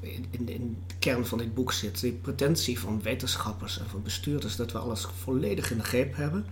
in, 0.00 0.48
in 0.48 0.76
de 0.86 0.94
kern 0.98 1.26
van 1.26 1.38
dit 1.38 1.54
boek 1.54 1.72
zit. 1.72 2.00
Die 2.00 2.12
pretentie 2.12 2.78
van 2.78 3.02
wetenschappers 3.02 3.78
en 3.78 3.86
van 3.86 4.02
bestuurders 4.02 4.56
dat 4.56 4.72
we 4.72 4.78
alles 4.78 5.06
volledig 5.22 5.70
in 5.70 5.76
de 5.76 5.84
greep 5.84 6.16
hebben. 6.16 6.46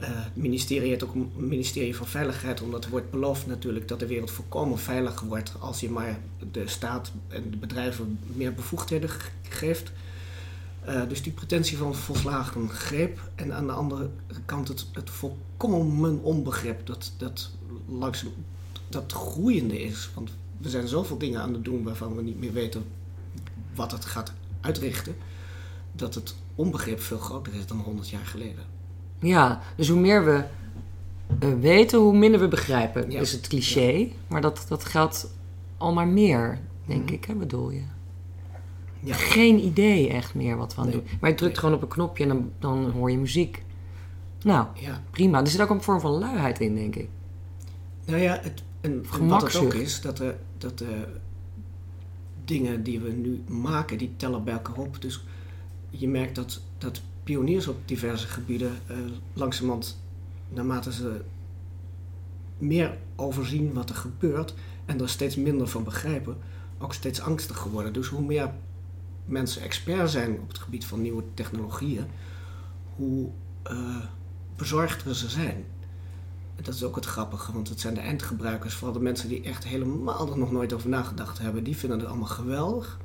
Eh, 0.00 0.08
het 0.12 0.36
ministerie 0.36 0.88
heet 0.90 1.04
ook 1.04 1.14
een 1.14 1.30
ministerie 1.36 1.96
van 1.96 2.06
Veiligheid, 2.06 2.60
omdat 2.62 2.84
er 2.84 2.90
wordt 2.90 3.10
beloofd 3.10 3.46
natuurlijk 3.46 3.88
dat 3.88 3.98
de 4.00 4.06
wereld 4.06 4.30
volkomen 4.30 4.78
veilig 4.78 5.20
wordt 5.20 5.52
als 5.58 5.80
je 5.80 5.90
maar 5.90 6.18
de 6.52 6.68
staat 6.68 7.12
en 7.28 7.50
de 7.50 7.56
bedrijven 7.56 8.18
meer 8.34 8.54
bevoegdheden 8.54 9.08
ge- 9.08 9.30
geeft. 9.48 9.92
Eh, 10.84 11.08
dus 11.08 11.22
die 11.22 11.32
pretentie 11.32 11.76
van 11.76 11.94
volslagen 11.94 12.68
greep 12.70 13.30
en 13.34 13.52
aan 13.54 13.66
de 13.66 13.72
andere 13.72 14.10
kant 14.44 14.68
het, 14.68 14.86
het 14.92 15.10
volkomen 15.10 16.22
onbegrip 16.22 16.86
dat, 16.86 17.12
dat 17.16 17.50
langzaam 17.88 18.32
dat 18.88 19.12
groeiende 19.12 19.82
is. 19.82 20.10
Want 20.14 20.30
we 20.58 20.68
zijn 20.70 20.88
zoveel 20.88 21.18
dingen 21.18 21.40
aan 21.40 21.52
het 21.52 21.64
doen 21.64 21.82
waarvan 21.82 22.16
we 22.16 22.22
niet 22.22 22.40
meer 22.40 22.52
weten 22.52 22.84
wat 23.74 23.92
het 23.92 24.04
gaat 24.04 24.32
uitrichten. 24.60 25.16
Dat 25.92 26.14
het 26.14 26.34
onbegrip 26.54 27.00
veel 27.00 27.18
groter 27.18 27.54
is 27.54 27.66
dan 27.66 27.78
100 27.80 28.08
jaar 28.08 28.26
geleden. 28.26 28.64
Ja, 29.20 29.60
dus 29.76 29.88
hoe 29.88 30.00
meer 30.00 30.24
we 30.24 30.44
eh, 31.38 31.48
weten, 31.60 31.98
hoe 31.98 32.16
minder 32.16 32.40
we 32.40 32.48
begrijpen, 32.48 33.10
Ja. 33.10 33.20
is 33.20 33.32
het 33.32 33.48
cliché. 33.48 34.08
Maar 34.28 34.40
dat, 34.40 34.64
dat 34.68 34.84
geldt 34.84 35.34
al 35.76 35.92
maar 35.92 36.08
meer, 36.08 36.58
denk 36.86 37.04
Mhm. 37.04 37.12
ik, 37.12 37.24
hè, 37.24 37.34
bedoel 37.34 37.70
je? 37.70 37.82
Ja, 39.00 39.14
Geen 39.14 39.64
idee 39.64 40.08
echt 40.08 40.34
meer 40.34 40.56
wat 40.56 40.74
we 40.74 40.80
aan 40.80 40.86
Nee. 40.88 40.96
doen. 40.96 41.06
Maar 41.20 41.30
je 41.30 41.36
drukt 41.36 41.52
Nee. 41.52 41.60
gewoon 41.60 41.76
op 41.76 41.82
een 41.82 41.88
knopje 41.88 42.22
en 42.22 42.28
dan, 42.28 42.50
dan 42.58 42.90
hoor 42.90 43.10
je 43.10 43.18
muziek. 43.18 43.62
Nou, 44.42 44.66
ja. 44.74 45.02
prima. 45.10 45.40
Er 45.40 45.46
zit 45.46 45.60
ook 45.60 45.70
een 45.70 45.82
vorm 45.82 46.00
van 46.00 46.10
luiheid 46.10 46.60
in, 46.60 46.74
denk 46.74 46.96
ik. 46.96 47.08
Nou 48.04 48.20
ja, 48.20 48.38
het, 48.42 48.62
en, 48.80 49.04
en 49.20 49.28
wat 49.28 49.42
het 49.42 49.56
ook 49.56 49.74
is, 49.74 50.00
dat 50.00 50.16
de, 50.16 50.34
dat 50.58 50.78
de 50.78 51.04
dingen 52.44 52.82
die 52.82 53.00
we 53.00 53.10
nu 53.10 53.42
maken, 53.48 53.98
die 53.98 54.12
tellen 54.16 54.44
bij 54.44 54.52
elkaar 54.54 54.76
op. 54.76 55.02
Dus 55.02 55.24
je 55.90 56.08
merkt 56.08 56.34
dat, 56.34 56.60
dat 56.78 57.00
pioniers 57.30 57.66
op 57.66 57.88
diverse 57.88 58.26
gebieden 58.26 58.78
eh 58.86 58.96
langzamerhand, 59.32 60.00
naarmate 60.48 60.92
ze 60.92 61.20
meer 62.58 62.98
overzien 63.16 63.72
wat 63.72 63.88
er 63.88 63.94
gebeurt 63.94 64.54
en 64.84 65.00
er 65.00 65.08
steeds 65.08 65.36
minder 65.36 65.68
van 65.68 65.84
begrijpen, 65.84 66.36
ook 66.78 66.94
steeds 66.94 67.20
angstiger 67.20 67.70
worden. 67.70 67.92
Dus 67.92 68.06
hoe 68.06 68.22
meer 68.22 68.50
mensen 69.24 69.62
expert 69.62 70.10
zijn 70.10 70.38
op 70.40 70.48
het 70.48 70.58
gebied 70.58 70.84
van 70.84 71.02
nieuwe 71.02 71.22
technologieën, 71.34 72.06
hoe 72.96 73.28
eh, 73.62 74.04
bezorgder 74.56 75.14
ze 75.14 75.28
zijn. 75.28 75.64
En 76.56 76.64
dat 76.64 76.74
is 76.74 76.84
ook 76.84 76.94
het 76.94 77.06
grappige, 77.06 77.52
want 77.52 77.68
het 77.68 77.80
zijn 77.80 77.94
de 77.94 78.00
eindgebruikers, 78.00 78.74
vooral 78.74 78.96
de 78.98 79.02
mensen 79.02 79.28
die 79.28 79.42
echt 79.42 79.64
helemaal 79.64 80.36
nog 80.36 80.52
nooit 80.52 80.72
over 80.72 80.88
nagedacht 80.88 81.38
hebben, 81.38 81.64
die 81.64 81.76
vinden 81.76 81.98
het 81.98 82.08
allemaal 82.08 82.26
geweldig. 82.28 82.98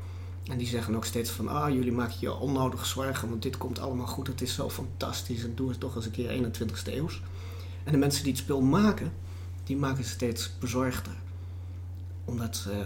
En 0.50 0.58
die 0.58 0.68
zeggen 0.68 0.96
ook 0.96 1.06
steeds 1.06 1.30
van, 1.30 1.48
ah, 1.48 1.74
jullie 1.74 1.92
maken 1.92 2.16
je 2.20 2.36
onnodig 2.36 2.86
zorgen, 2.86 3.30
want 3.30 3.42
dit 3.42 3.58
komt 3.58 3.80
allemaal 3.80 4.08
goed, 4.08 4.28
het 4.28 4.42
is 4.42 4.54
zo 4.54 4.70
fantastisch 4.70 5.44
en 5.44 5.52
doe 5.56 5.70
het 5.70 5.80
toch 5.80 5.96
eens 5.96 6.06
een 6.06 6.12
keer 6.12 6.30
21ste 6.30 6.94
eeuws. 6.94 7.22
En 7.84 7.92
de 7.92 7.98
mensen 7.98 8.24
die 8.24 8.32
het 8.32 8.42
spul 8.42 8.62
maken, 8.62 9.12
die 9.64 9.78
maken 9.78 9.98
het 9.98 10.08
steeds 10.08 10.52
bezorgder. 10.60 11.14
Omdat 12.25 12.68
eh, 12.72 12.78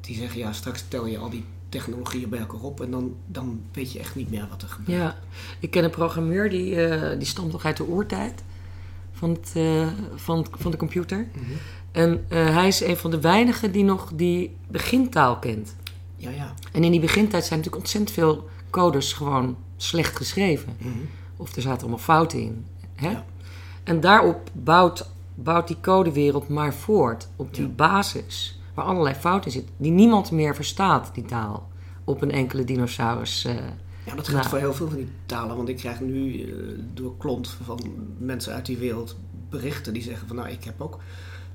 die 0.00 0.16
zeggen, 0.16 0.38
ja, 0.38 0.52
straks 0.52 0.84
tel 0.88 1.06
je 1.06 1.18
al 1.18 1.30
die 1.30 1.44
technologieën 1.68 2.28
bij 2.28 2.38
elkaar 2.38 2.60
op 2.60 2.80
en 2.80 2.90
dan, 2.90 3.16
dan 3.26 3.62
weet 3.72 3.92
je 3.92 3.98
echt 3.98 4.14
niet 4.14 4.30
meer 4.30 4.46
wat 4.50 4.62
er 4.62 4.68
gebeurt. 4.68 4.98
Ja, 4.98 5.18
ik 5.60 5.70
ken 5.70 5.84
een 5.84 5.90
programmeur 5.90 6.50
die, 6.50 6.86
eh, 6.86 7.18
die 7.18 7.26
stamt 7.26 7.52
nog 7.52 7.64
uit 7.64 7.76
de 7.76 7.88
oertijd 7.88 8.42
van, 9.12 9.30
het, 9.30 9.52
eh, 9.54 9.86
van, 10.14 10.46
van 10.50 10.70
de 10.70 10.76
computer. 10.76 11.28
Mhm. 11.32 11.52
En 11.92 12.24
hij 12.28 12.68
is 12.68 12.80
een 12.80 12.96
van 12.96 13.10
de 13.10 13.20
weinigen 13.20 13.72
die 13.72 13.84
nog 13.84 14.12
die 14.14 14.56
begintaal 14.68 15.38
kent. 15.38 15.74
Ja, 16.22 16.30
ja. 16.30 16.54
En 16.72 16.84
in 16.84 16.90
die 16.90 17.00
begintijd 17.00 17.44
zijn 17.44 17.58
natuurlijk 17.58 17.84
ontzettend 17.84 18.10
veel 18.16 18.48
codes 18.70 19.12
gewoon 19.12 19.56
slecht 19.76 20.16
geschreven. 20.16 20.76
Mhm. 20.78 20.88
Of 21.36 21.56
er 21.56 21.62
zaten 21.62 21.80
allemaal 21.80 21.98
fouten 21.98 22.40
in. 22.40 22.66
Hè? 22.94 23.10
Ja. 23.10 23.24
En 23.84 24.00
daarop 24.00 24.50
bouwt, 24.52 25.08
bouwt 25.34 25.66
die 25.68 25.76
codewereld 25.80 26.48
maar 26.48 26.74
voort. 26.74 27.28
Op 27.36 27.54
die 27.54 27.62
Ja. 27.66 27.70
basis. 27.70 28.60
Waar 28.74 28.84
allerlei 28.84 29.14
fouten 29.14 29.50
zitten. 29.50 29.74
Die 29.76 29.90
niemand 29.92 30.30
meer 30.30 30.54
verstaat, 30.54 31.10
die 31.14 31.24
taal. 31.24 31.68
Op 32.04 32.22
een 32.22 32.30
enkele 32.30 32.64
dinosaurus. 32.64 33.44
eh. 33.44 33.54
Ja, 33.54 34.14
dat 34.14 34.28
geldt 34.28 34.32
Nou. 34.32 34.48
voor 34.48 34.58
heel 34.58 34.74
veel 34.74 34.88
van 34.88 34.96
die 34.96 35.08
talen. 35.26 35.56
Want 35.56 35.68
ik 35.68 35.76
krijg 35.76 36.00
nu 36.00 36.42
eh, 36.42 36.48
door 36.94 37.16
klont 37.16 37.48
van 37.64 37.80
mensen 38.18 38.52
uit 38.54 38.66
die 38.66 38.76
wereld 38.76 39.16
berichten 39.50 39.92
die 39.92 40.02
zeggen 40.02 40.26
van 40.26 40.36
nou, 40.36 40.48
ik 40.48 40.64
heb 40.64 40.80
ook 40.80 40.98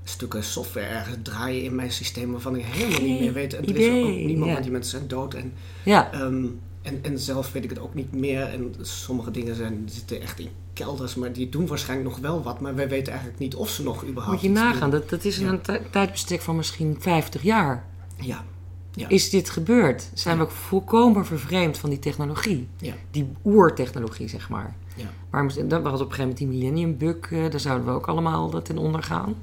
stukken 0.10 0.44
software 0.44 0.86
ergens 0.86 1.18
draaien 1.22 1.64
in 1.64 1.76
mijn 1.76 1.92
systeem 1.92 2.32
waarvan 2.32 2.56
ik 2.56 2.66
helemaal 2.66 3.02
niet 3.02 3.20
meer 3.20 3.34
weet. 3.34 3.54
En 3.54 3.64
er 3.68 3.76
is 3.76 3.88
ook 4.04 4.16
niemand, 4.16 4.46
ja. 4.46 4.52
want 4.52 4.64
die 4.64 4.72
mensen 4.72 4.98
zijn 4.98 5.08
dood. 5.10 5.34
En, 5.34 5.54
Ja, 5.84 6.12
ehm, 6.12 6.46
en, 6.82 7.00
en 7.02 7.20
zelf 7.20 7.52
weet 7.52 7.64
ik 7.64 7.70
het 7.70 7.80
ook 7.80 7.94
niet 7.94 8.16
meer. 8.16 8.42
En 8.42 8.76
sommige 8.82 9.32
dingen 9.32 9.56
zijn, 9.56 9.90
zitten 9.92 10.22
echt 10.22 10.40
in 10.40 10.50
kelders, 10.74 11.16
maar 11.16 11.34
die 11.34 11.50
doen 11.50 11.68
waarschijnlijk 11.68 12.10
nog 12.10 12.20
wel 12.20 12.44
wat. 12.44 12.60
Maar 12.60 12.76
wij 12.76 12.88
weten 12.90 13.08
eigenlijk 13.12 13.40
niet 13.42 13.56
of 13.56 13.70
ze 13.70 13.84
nog 13.84 14.06
überhaupt 14.06 14.42
moet 14.44 14.52
je 14.56 14.60
nagaan. 14.60 14.90
Dat, 14.90 15.10
dat 15.10 15.24
is 15.26 15.38
Ja. 15.38 15.48
een 15.48 15.62
tij- 15.62 15.82
tijdbestek 15.92 16.42
van 16.42 16.56
misschien 16.56 16.96
50 17.00 17.42
jaar. 17.42 17.86
Ja, 18.22 18.44
Ja. 18.92 19.08
is 19.10 19.30
dit 19.30 19.50
gebeurd. 19.50 20.10
Zijn 20.14 20.38
we 20.38 20.48
volkomen 20.48 21.26
vervreemd 21.26 21.78
van 21.78 21.90
die 21.90 22.00
technologie. 22.00 22.68
Die 23.12 23.28
oertechnologie, 23.46 24.28
zeg 24.28 24.50
maar. 24.50 24.76
Ja. 24.96 25.06
Waarom, 25.30 25.50
dan 25.68 25.82
was 25.82 26.02
op 26.02 26.08
een 26.10 26.14
gegeven 26.14 26.20
moment 26.20 26.38
die 26.38 26.48
millennium 26.48 26.98
bug. 26.98 27.32
eh, 27.32 27.50
daar 27.52 27.60
zouden 27.60 27.86
we 27.88 27.92
ook 27.94 28.08
allemaal 28.08 28.62
ten 28.62 28.78
onder 28.78 29.04
gaan. 29.04 29.36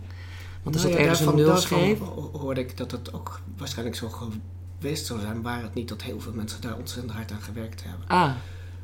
Want 0.64 0.76
er 0.76 0.80
Nou 0.83 0.92
zat 0.94 1.00
ja, 1.02 1.09
ergens 1.09 1.21
een 1.28 1.35
nul 1.35 1.56
ho- 2.14 2.38
hoorde 2.38 2.61
ik 2.61 2.76
dat 2.76 2.90
het 2.90 3.12
ook 3.12 3.40
waarschijnlijk 3.56 3.97
zo 3.97 4.09
geweest 4.78 5.06
zou 5.06 5.21
zijn, 5.21 5.42
waar 5.42 5.62
het 5.62 5.75
niet 5.75 5.88
dat 5.88 6.02
heel 6.02 6.21
veel 6.21 6.33
mensen 6.33 6.61
daar 6.61 6.76
ontzettend 6.76 7.12
hard 7.14 7.33
aan 7.33 7.40
gewerkt 7.42 7.83
hebben. 7.85 8.09
Ah, 8.09 8.33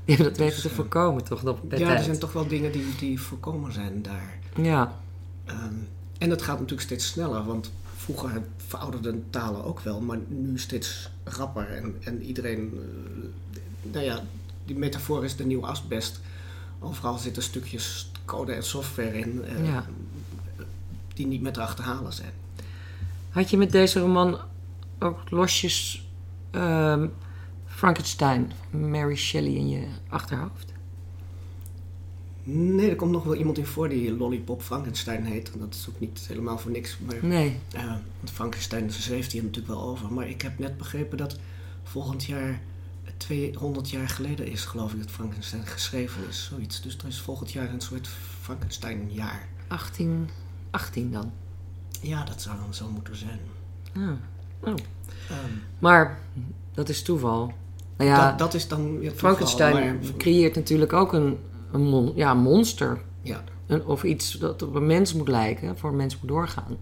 hebben 0.04 0.24
dat 0.26 0.36
Dus, 0.36 0.44
weten 0.46 0.62
te 0.62 0.68
eh, 0.68 0.74
voorkomen 0.74 1.24
toch? 1.24 1.40
Dat, 1.42 1.68
bij 1.68 1.78
ja, 1.78 1.86
tijd. 1.86 1.98
er 1.98 2.04
zijn 2.04 2.18
toch 2.18 2.32
wel 2.32 2.46
dingen 2.46 2.72
die, 2.72 2.84
die 2.98 3.20
voorkomen 3.20 3.72
zijn 3.72 4.02
daar. 4.02 4.38
Ja, 4.56 4.98
Ehm, 5.44 5.74
en 6.18 6.30
het 6.30 6.42
gaat 6.42 6.54
natuurlijk 6.54 6.82
steeds 6.88 7.06
sneller, 7.06 7.44
want 7.44 7.70
vroeger 7.96 8.42
verouderden 8.66 9.24
talen 9.30 9.64
ook 9.64 9.80
wel, 9.80 10.00
maar 10.00 10.18
nu 10.28 10.58
steeds 10.58 11.10
rapper. 11.24 11.68
En, 11.70 11.96
en 12.00 12.22
iedereen, 12.22 12.70
eh, 12.74 13.60
nou 13.92 14.04
ja, 14.04 14.22
die 14.64 14.76
metafoor 14.76 15.24
is 15.24 15.36
de 15.36 15.44
nieuwe 15.44 15.66
asbest. 15.66 16.20
Overal 16.78 17.18
zitten 17.18 17.42
stukjes 17.42 18.10
code 18.24 18.52
en 18.52 18.62
software 18.62 19.18
in 19.18 19.44
eh, 19.44 19.66
Ja. 19.66 19.86
Die 21.20 21.28
niet 21.28 21.42
meer 21.42 21.52
te 21.52 21.60
achterhalen 21.62 22.12
zijn. 22.12 22.32
Had 23.30 23.50
je 23.50 23.56
met 23.56 23.72
deze 23.72 24.00
roman 24.00 24.38
ook 24.98 25.30
losjes 25.30 26.08
ehm, 26.50 27.06
Frankenstein, 27.66 28.52
Mary 28.70 29.16
Shelley 29.16 29.52
in 29.52 29.68
je 29.68 29.86
achterhoofd? 30.08 30.72
Nee, 32.42 32.90
er 32.90 32.96
komt 32.96 33.10
nog 33.10 33.24
wel 33.24 33.34
iemand 33.34 33.58
in 33.58 33.66
voor 33.66 33.88
die 33.88 34.16
Lollipop 34.16 34.62
Frankenstein 34.62 35.24
heet. 35.24 35.52
En 35.52 35.58
dat 35.58 35.74
is 35.74 35.86
ook 35.88 36.00
niet 36.00 36.24
helemaal 36.28 36.58
voor 36.58 36.70
niks. 36.70 36.98
Maar, 37.06 37.16
Nee. 37.22 37.58
eh, 37.72 37.84
want 37.86 38.30
Frankenstein 38.32 38.90
zweeft 38.92 39.32
hier 39.32 39.42
natuurlijk 39.42 39.74
wel 39.74 39.82
over. 39.82 40.12
Maar 40.12 40.28
ik 40.28 40.42
heb 40.42 40.58
net 40.58 40.76
begrepen 40.78 41.18
dat 41.18 41.38
volgend 41.82 42.24
jaar 42.24 42.60
200 43.16 43.90
jaar 43.90 44.08
geleden 44.08 44.46
is, 44.46 44.64
geloof 44.64 44.92
ik, 44.92 44.98
dat 44.98 45.10
Frankenstein 45.10 45.66
geschreven 45.66 46.28
is. 46.28 46.44
Zoiets. 46.44 46.82
Dus 46.82 46.96
er 46.96 47.06
is 47.08 47.20
volgend 47.20 47.52
jaar 47.52 47.72
een 47.72 47.80
soort 47.80 48.08
Frankenstein-jaar. 48.40 49.48
18, 49.68 50.28
18 50.70 51.12
dan. 51.12 51.32
Ja, 52.00 52.24
dat 52.24 52.42
zou 52.42 52.56
dan 52.58 52.74
zo 52.74 52.88
moeten 52.90 53.16
zijn. 53.16 53.40
Ja. 53.92 54.16
Oh. 54.60 54.74
Ehm, 55.28 55.38
Maar 55.78 56.18
dat 56.74 56.88
is 56.88 57.02
toeval. 57.02 57.52
Nou 57.96 58.10
ja, 58.10 58.28
dat, 58.28 58.38
dat 58.38 58.54
is 58.54 58.68
dan 58.68 58.78
toeval, 58.98 59.14
Frankenstein 59.16 59.74
maar- 59.74 60.12
creëert 60.18 60.54
natuurlijk 60.54 60.92
ook 60.92 61.12
een, 61.12 61.38
een 61.72 61.82
mon- 61.82 62.12
ja, 62.14 62.34
monster. 62.34 63.00
ja, 63.22 63.44
Een, 63.66 63.84
of 63.84 64.02
iets 64.04 64.32
dat 64.32 64.62
op 64.62 64.74
een 64.74 64.86
mens 64.86 65.12
moet 65.14 65.28
lijken, 65.28 65.78
voor 65.78 65.90
een 65.90 65.96
mens 65.96 66.18
moet 66.20 66.28
doorgaan. 66.28 66.76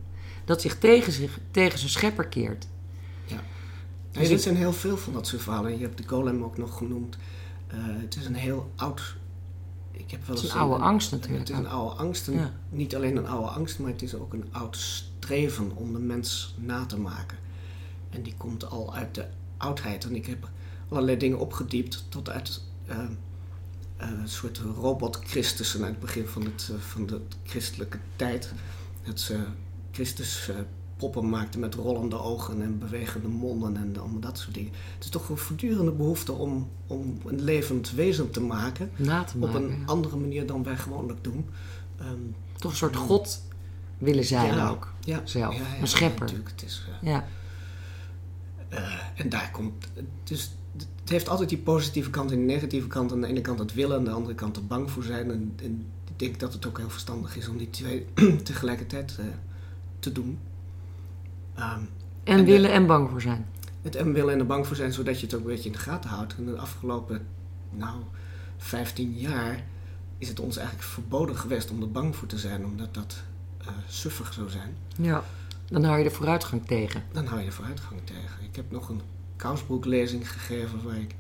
Dat 0.45 0.61
zich 0.61 0.79
tegen, 0.79 1.13
zich, 1.13 1.39
tegen 1.51 1.79
zijn 1.79 1.91
schepper 1.91 2.27
keert. 2.27 2.67
Nee, 4.13 4.29
dit 4.29 4.43
zijn 4.43 4.57
heel 4.57 4.73
veel 4.73 4.97
van 4.97 5.13
dat 5.13 5.27
soort 5.27 5.43
verhalen. 5.43 5.79
Je 5.79 5.83
hebt 5.85 5.99
de 5.99 6.09
golem 6.09 6.43
ook 6.45 6.59
nog 6.59 6.77
genoemd. 6.77 7.17
Eh, 7.67 7.77
het 7.81 8.17
is 8.17 8.27
een 8.27 8.35
heel 8.35 8.71
oud... 8.77 9.17
Ik 9.99 10.11
heb 10.11 10.27
wel 10.27 10.37
Het 10.37 10.45
is 10.45 10.53
een 10.53 10.59
oude 10.59 10.85
angst 10.85 11.11
natuurlijk 11.11 11.49
Het 11.49 11.59
is 11.59 11.65
een 11.65 11.71
oude 11.71 11.95
angst. 11.97 12.29
En 12.29 12.35
Ja. 12.35 12.53
Niet 12.69 12.97
alleen 12.97 13.17
een 13.17 13.27
oude 13.27 13.49
angst, 13.49 13.79
maar 13.79 13.91
het 13.91 14.03
is 14.03 14.15
ook 14.15 14.33
een 14.33 14.45
oud 14.51 14.77
streven 14.77 15.77
om 15.77 15.93
de 15.93 15.99
mens 15.99 16.55
na 16.59 16.87
te 16.87 16.99
maken. 16.99 17.39
En 18.11 18.23
die 18.23 18.35
komt 18.37 18.71
al 18.71 18.95
uit 18.95 19.15
de 19.15 19.27
oudheid. 19.57 20.05
En 20.05 20.15
ik 20.15 20.27
heb 20.27 20.49
allerlei 20.89 21.17
dingen 21.17 21.39
opgediept 21.39 22.05
tot 22.09 22.29
uit 22.29 22.63
eh, 22.87 22.99
een 23.97 24.29
soort 24.29 24.59
robot-Christussen 24.59 25.81
uit 25.81 25.91
het 25.91 26.01
begin 26.01 26.27
van, 26.27 26.45
het, 26.45 26.71
eh, 26.73 26.81
van 26.81 27.07
de 27.07 27.21
christelijke 27.45 27.99
tijd. 28.17 28.53
Dat 29.03 29.21
ze 29.21 29.45
Christus 29.91 30.51
poppen 30.99 31.29
maakten 31.29 31.61
met 31.61 31.75
rollende 31.75 32.21
ogen 32.21 32.63
en 32.63 32.79
bewegende 32.79 33.29
monden 33.29 33.77
en 33.77 33.97
allemaal 33.99 34.21
dat 34.21 34.39
soort 34.39 34.55
dingen. 34.55 34.73
Het 34.95 35.05
is 35.05 35.11
toch 35.11 35.29
een 35.29 35.37
voortdurende 35.37 35.93
behoefte 35.93 36.33
om, 36.33 36.69
om 36.87 37.19
een 37.27 37.43
levend 37.43 37.91
wezen 37.91 38.31
te 38.31 38.41
maken. 38.41 38.91
Na 38.97 39.25
te 39.25 39.37
Op 39.41 39.55
een 39.55 39.69
ja. 39.69 39.77
andere 39.87 40.17
manier 40.17 40.47
dan 40.47 40.63
wij 40.63 40.77
gewoonlijk 40.77 41.25
doen. 41.25 41.47
Ehm, 41.99 42.09
Toch 42.57 42.71
een 42.71 42.77
soort 42.77 42.97
god 42.97 43.43
willen 43.99 44.25
zijn 44.25 44.55
ja, 44.57 44.69
ook. 44.69 44.93
ja, 45.05 45.21
zelf. 45.25 45.57
Een 45.81 45.87
schepper. 45.87 46.21
natuurlijk, 46.21 46.51
het 46.51 46.63
is, 46.63 46.85
eh, 47.03 47.09
Ja. 47.09 47.25
eh, 48.69 48.93
en 49.15 49.29
daar 49.29 49.51
komt. 49.53 49.87
Dus 50.25 50.51
het 50.75 51.17
heeft 51.17 51.29
altijd 51.29 51.49
die 51.49 51.59
positieve 51.59 52.11
kant 52.11 52.31
en 52.31 52.37
die 52.37 52.47
negatieve 52.47 52.87
kant. 52.87 53.13
Aan 53.13 53.21
de 53.21 53.27
ene 53.27 53.41
kant 53.41 53.59
het 53.59 53.75
willen, 53.75 53.97
aan 53.97 54.05
de 54.05 54.11
andere 54.11 54.35
kant 54.35 54.57
er 54.57 54.67
bang 54.67 54.91
voor 54.91 55.03
zijn. 55.03 55.31
En, 55.31 55.53
en 55.63 55.87
ik 56.09 56.19
denk 56.19 56.41
dat 56.41 56.53
het 56.53 56.67
ook 56.67 56.79
heel 56.79 56.91
verstandig 56.91 57.37
is 57.37 57.49
om 57.49 57.57
die 57.57 57.71
twee 57.71 58.07
tegelijkertijd 58.43 59.17
eh, 59.19 59.25
te 59.99 60.13
doen. 60.13 60.39
Ehm, 61.59 61.81
En, 62.25 62.39
En 62.39 62.45
de- 62.45 62.51
willen 62.51 62.73
en 62.73 62.87
bang 62.87 63.11
voor 63.11 63.21
zijn. 63.21 63.47
het 63.83 63.97
en 63.97 64.13
willen 64.13 64.33
en 64.33 64.39
er 64.39 64.47
bang 64.47 64.67
voor 64.67 64.77
zijn, 64.77 64.93
zodat 64.93 65.21
je 65.21 65.27
het 65.27 65.35
ook 65.35 65.41
een 65.41 65.47
beetje 65.47 65.67
in 65.67 65.73
de 65.73 65.79
gaten 65.79 66.11
houdt. 66.11 66.35
En 66.37 66.45
de 66.45 66.57
afgelopen, 66.59 67.27
nou, 67.71 67.97
15 68.57 69.13
jaar 69.19 69.65
is 70.19 70.29
het 70.29 70.41
ons 70.41 70.57
eigenlijk 70.57 70.89
verboden 70.89 71.37
geweest 71.37 71.71
om 71.71 71.83
er 71.83 71.91
bang 71.91 72.17
voor 72.17 72.29
te 72.29 72.39
zijn, 72.39 72.65
omdat 72.65 72.95
dat 72.95 73.23
eh, 73.61 73.67
suffig 73.89 74.33
zou 74.33 74.51
zijn. 74.51 74.77
Ja. 74.97 75.25
Dan 75.67 75.85
hou 75.85 75.99
je 75.99 76.05
de 76.05 76.11
vooruitgang 76.11 76.67
tegen. 76.67 77.03
Dan 77.13 77.27
hou 77.27 77.39
je 77.41 77.47
de 77.47 77.53
vooruitgang 77.53 78.01
tegen. 78.05 78.45
Ik 78.51 78.57
heb 78.57 78.71
nog 78.71 78.89
een 78.89 79.01
Kousbroek-lezing 79.37 80.31
gegeven 80.31 80.83
waar 80.85 80.97
ik, 80.97 81.15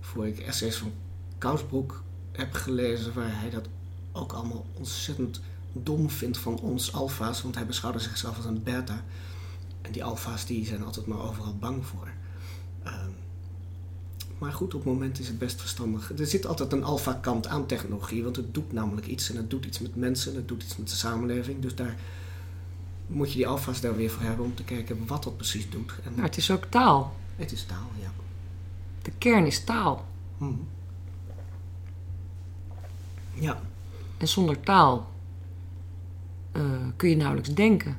voor 0.00 0.26
ik 0.26 0.38
essays 0.38 0.76
van 0.76 0.92
Kousbroek 1.38 2.02
heb 2.32 2.52
gelezen, 2.52 3.14
waar 3.14 3.40
hij 3.40 3.50
dat 3.50 3.66
ook 4.12 4.32
allemaal 4.32 4.66
ontzettend 4.74 5.40
dom 5.72 6.10
vindt 6.10 6.38
van 6.38 6.58
ons 6.60 6.92
alfa's, 6.92 7.42
want 7.42 7.54
hij 7.54 7.66
beschouwde 7.66 7.98
zichzelf 7.98 8.36
als 8.36 8.44
een 8.44 8.62
beta. 8.62 9.02
En 9.82 9.92
die 9.92 10.04
alfa's 10.04 10.46
die 10.46 10.66
zijn 10.66 10.84
altijd 10.84 11.06
maar 11.06 11.20
overal 11.22 11.56
bang 11.56 11.86
voor. 11.86 12.08
Ehm, 12.82 13.08
maar 14.38 14.52
goed, 14.52 14.74
op 14.74 14.84
het 14.84 14.92
moment 14.92 15.18
is 15.18 15.28
het 15.28 15.38
best 15.38 15.60
verstandig. 15.60 16.12
Er 16.18 16.26
zit 16.26 16.46
altijd 16.46 16.72
een 16.72 16.84
alfa-kant 16.84 17.46
aan 17.46 17.66
technologie, 17.66 18.22
want 18.24 18.36
het 18.36 18.54
doet 18.54 18.72
namelijk 18.72 19.06
iets. 19.06 19.30
En 19.30 19.36
het 19.36 19.50
doet 19.50 19.64
iets 19.64 19.78
met 19.78 19.96
mensen, 19.96 20.30
en 20.30 20.36
het 20.36 20.48
doet 20.48 20.62
iets 20.62 20.76
met 20.76 20.88
de 20.88 20.94
samenleving. 20.96 21.60
Dus 21.60 21.74
daar 21.74 21.96
moet 23.06 23.30
je 23.30 23.36
die 23.36 23.46
alfa's 23.46 23.80
daar 23.80 23.96
weer 23.96 24.10
voor 24.10 24.22
hebben 24.22 24.44
om 24.44 24.54
te 24.54 24.64
kijken 24.64 25.06
wat 25.06 25.22
dat 25.22 25.36
precies 25.36 25.70
doet. 25.70 25.92
En 26.04 26.12
Maar 26.14 26.24
het 26.24 26.36
is 26.36 26.50
ook 26.50 26.64
taal. 26.64 27.14
het 27.36 27.52
is 27.52 27.64
taal, 27.64 27.88
ja. 28.00 28.10
De 29.02 29.10
kern 29.18 29.46
is 29.46 29.64
taal. 29.64 30.04
Mhm. 30.38 30.52
Ja, 33.34 33.60
En 34.18 34.28
zonder 34.28 34.60
taal 34.60 35.10
eh, 36.52 36.62
kun 36.96 37.08
je 37.08 37.16
nauwelijks 37.16 37.54
denken. 37.54 37.96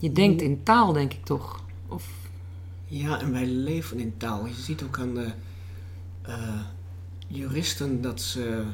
Je 0.00 0.12
denkt 0.12 0.42
in 0.42 0.62
taal, 0.62 0.92
denk 0.92 1.12
ik 1.12 1.24
toch? 1.24 1.62
Of, 1.88 2.08
ja, 2.86 3.20
en 3.20 3.32
wij 3.32 3.46
leven 3.46 3.98
in 3.98 4.14
taal. 4.16 4.46
Je 4.46 4.54
ziet 4.54 4.82
ook 4.82 4.98
aan 4.98 5.14
de 5.14 5.30
eh, 6.22 6.60
juristen 7.26 8.02
dat 8.02 8.20
ze 8.20 8.64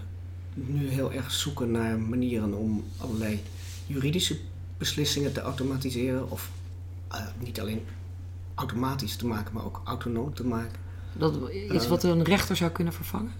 nu 0.54 0.88
heel 0.88 1.12
erg 1.12 1.30
zoeken 1.30 1.70
naar 1.70 1.98
manieren 1.98 2.54
om 2.54 2.84
allerlei 2.96 3.42
juridische 3.86 4.38
beslissingen 4.78 5.32
te 5.32 5.40
automatiseren. 5.40 6.30
Of 6.30 6.50
eh, 7.08 7.26
niet 7.38 7.60
alleen 7.60 7.80
automatisch 8.54 9.16
te 9.16 9.26
maken, 9.26 9.54
maar 9.54 9.64
ook 9.64 9.80
autonoom 9.84 10.34
te 10.34 10.46
maken. 10.46 10.78
dat 11.12 11.34
iets 11.72 11.84
Eh. 11.84 11.90
wat 11.90 12.02
een 12.02 12.22
rechter 12.22 12.56
zou 12.56 12.70
kunnen 12.70 12.92
vervangen? 12.92 13.32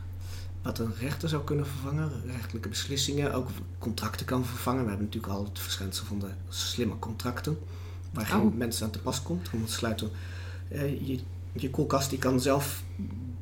Wat 0.67 0.79
een 0.79 0.93
rechter 1.01 1.29
zou 1.29 1.45
kunnen 1.45 1.67
vervangen, 1.67 2.11
rechtelijke 2.27 2.69
beslissingen, 2.69 3.33
ook 3.35 3.49
contracten 3.79 4.27
kan 4.27 4.45
vervangen. 4.45 4.83
We 4.83 4.89
hebben 4.89 5.07
natuurlijk 5.07 5.33
al 5.33 5.45
het 5.45 5.59
verschijnsel 5.59 6.07
van 6.07 6.19
de 6.19 6.27
slimme 6.49 6.99
contracten, 6.99 7.59
waar 8.13 8.27
geen 8.27 8.41
Oh. 8.41 8.55
mens 8.55 8.83
aan 8.83 8.91
te 8.91 8.99
pas 8.99 9.23
komt. 9.23 9.51
Want 9.51 9.71
sluiten, 9.71 10.11
eh, 10.69 11.07
je, 11.09 11.19
je 11.53 11.71
koelkast 11.71 12.11
die 12.11 12.19
kan 12.19 12.41
zelf 12.41 12.83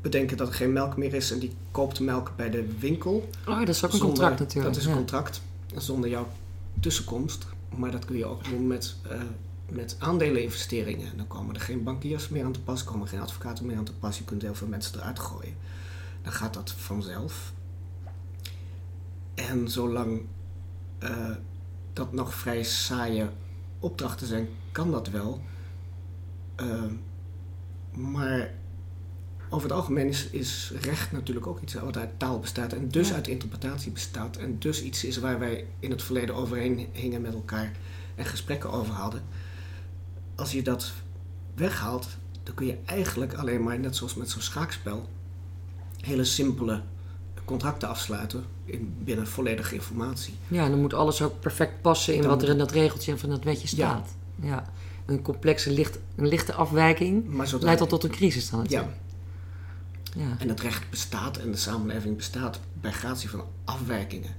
bedenken 0.00 0.36
dat 0.36 0.48
er 0.48 0.54
geen 0.54 0.72
melk 0.72 0.96
meer 0.96 1.14
is 1.14 1.30
en 1.30 1.38
die 1.38 1.52
koopt 1.70 2.00
melk 2.00 2.32
bij 2.36 2.50
de 2.50 2.68
winkel. 2.78 3.28
Oh, 3.46 3.58
dat 3.58 3.68
is 3.68 3.84
ook 3.84 3.92
een 3.92 3.98
Zonder- 3.98 4.06
contract 4.16 4.38
natuurlijk. 4.38 4.74
Dat 4.74 4.82
is 4.82 4.84
een 4.88 4.92
ja. 4.92 4.96
contract, 4.98 5.40
zonder 5.76 6.10
jouw 6.10 6.28
tussenkomst. 6.80 7.46
Maar 7.76 7.90
dat 7.90 8.04
kun 8.04 8.16
je 8.16 8.24
ook 8.26 8.44
doen 8.44 8.66
met, 8.66 8.94
eh 9.08 9.20
met 9.68 9.96
aandeleninvesteringen. 9.98 11.16
Dan 11.16 11.26
komen 11.26 11.54
er 11.54 11.60
geen 11.60 11.82
bankiers 11.82 12.28
meer 12.28 12.44
aan 12.44 12.52
te 12.52 12.60
pas, 12.60 12.84
komen 12.84 13.08
geen 13.08 13.20
advocaten 13.20 13.66
meer 13.66 13.76
aan 13.76 13.84
te 13.84 13.92
pas. 13.92 14.18
Je 14.18 14.24
kunt 14.24 14.42
heel 14.42 14.54
veel 14.54 14.66
mensen 14.68 14.98
eruit 15.00 15.18
gooien. 15.18 15.54
Dan 16.24 16.32
gaat 16.32 16.54
dat 16.54 16.70
vanzelf. 16.70 17.52
En 19.34 19.68
zolang 19.68 20.20
eh, 20.98 21.30
dat 21.92 22.12
nog 22.12 22.34
vrij 22.34 22.62
saaie 22.62 23.28
opdrachten 23.78 24.26
zijn, 24.26 24.48
kan 24.72 24.90
dat 24.90 25.08
wel. 25.08 25.42
Eh, 26.54 26.82
maar 27.92 28.50
over 29.48 29.68
het 29.68 29.76
algemeen 29.76 30.08
is, 30.08 30.26
is 30.30 30.72
recht 30.80 31.12
natuurlijk 31.12 31.46
ook 31.46 31.60
iets 31.60 31.74
wat 31.74 31.96
uit 31.96 32.18
taal 32.18 32.38
bestaat 32.40 32.72
en 32.72 32.88
dus 32.88 33.08
Ja. 33.08 33.14
uit 33.14 33.28
interpretatie 33.28 33.92
bestaat. 33.92 34.36
En 34.36 34.58
dus 34.58 34.82
iets 34.82 35.04
is 35.04 35.16
waar 35.18 35.38
wij 35.38 35.66
in 35.78 35.90
het 35.90 36.02
verleden 36.02 36.34
overheen 36.34 36.88
hingen 36.92 37.22
met 37.22 37.34
elkaar 37.34 37.72
en 38.14 38.24
gesprekken 38.24 38.70
over 38.72 38.94
hadden. 38.94 39.22
Als 40.34 40.52
je 40.52 40.62
dat 40.62 40.92
weghaalt, 41.54 42.06
dan 42.42 42.54
kun 42.54 42.66
je 42.66 42.78
eigenlijk 42.84 43.34
alleen 43.34 43.62
maar, 43.62 43.78
net 43.78 43.96
zoals 43.96 44.14
met 44.14 44.30
zo'n 44.30 44.40
schaakspel, 44.40 45.08
hele 46.04 46.24
simpele 46.24 46.82
contracten 47.44 47.88
afsluiten 47.88 48.44
in, 48.64 48.94
binnen 49.04 49.26
volledige 49.26 49.74
informatie. 49.74 50.34
Ja, 50.48 50.68
dan 50.68 50.80
moet 50.80 50.94
alles 50.94 51.22
ook 51.22 51.40
perfect 51.40 51.82
passen 51.82 52.14
in 52.14 52.20
Dan 52.20 52.30
wat 52.30 52.42
er 52.42 52.48
in 52.48 52.58
dat 52.58 52.70
regeltje 52.70 53.18
van 53.18 53.28
dat 53.28 53.44
wetje 53.44 53.76
Ja. 53.76 53.88
staat. 53.88 54.08
Ja. 54.42 54.72
een 55.06 55.22
complexe, 55.22 55.70
licht, 55.70 55.98
een 56.16 56.26
lichte 56.28 56.54
afwijking 56.54 57.28
Maar 57.28 57.46
zodra- 57.46 57.66
leidt 57.66 57.80
al 57.80 57.86
tot 57.86 58.04
een 58.04 58.10
crisis 58.10 58.50
dan 58.50 58.58
Ja, 58.68 58.80
natuurlijk. 58.80 59.00
Ja. 60.16 60.36
en 60.38 60.48
het 60.48 60.60
recht 60.60 60.90
bestaat 60.90 61.36
en 61.36 61.50
de 61.50 61.56
samenleving 61.56 62.16
bestaat 62.16 62.60
bij 62.80 62.92
gratie 62.92 63.30
van 63.30 63.44
afwijkingen. 63.64 64.30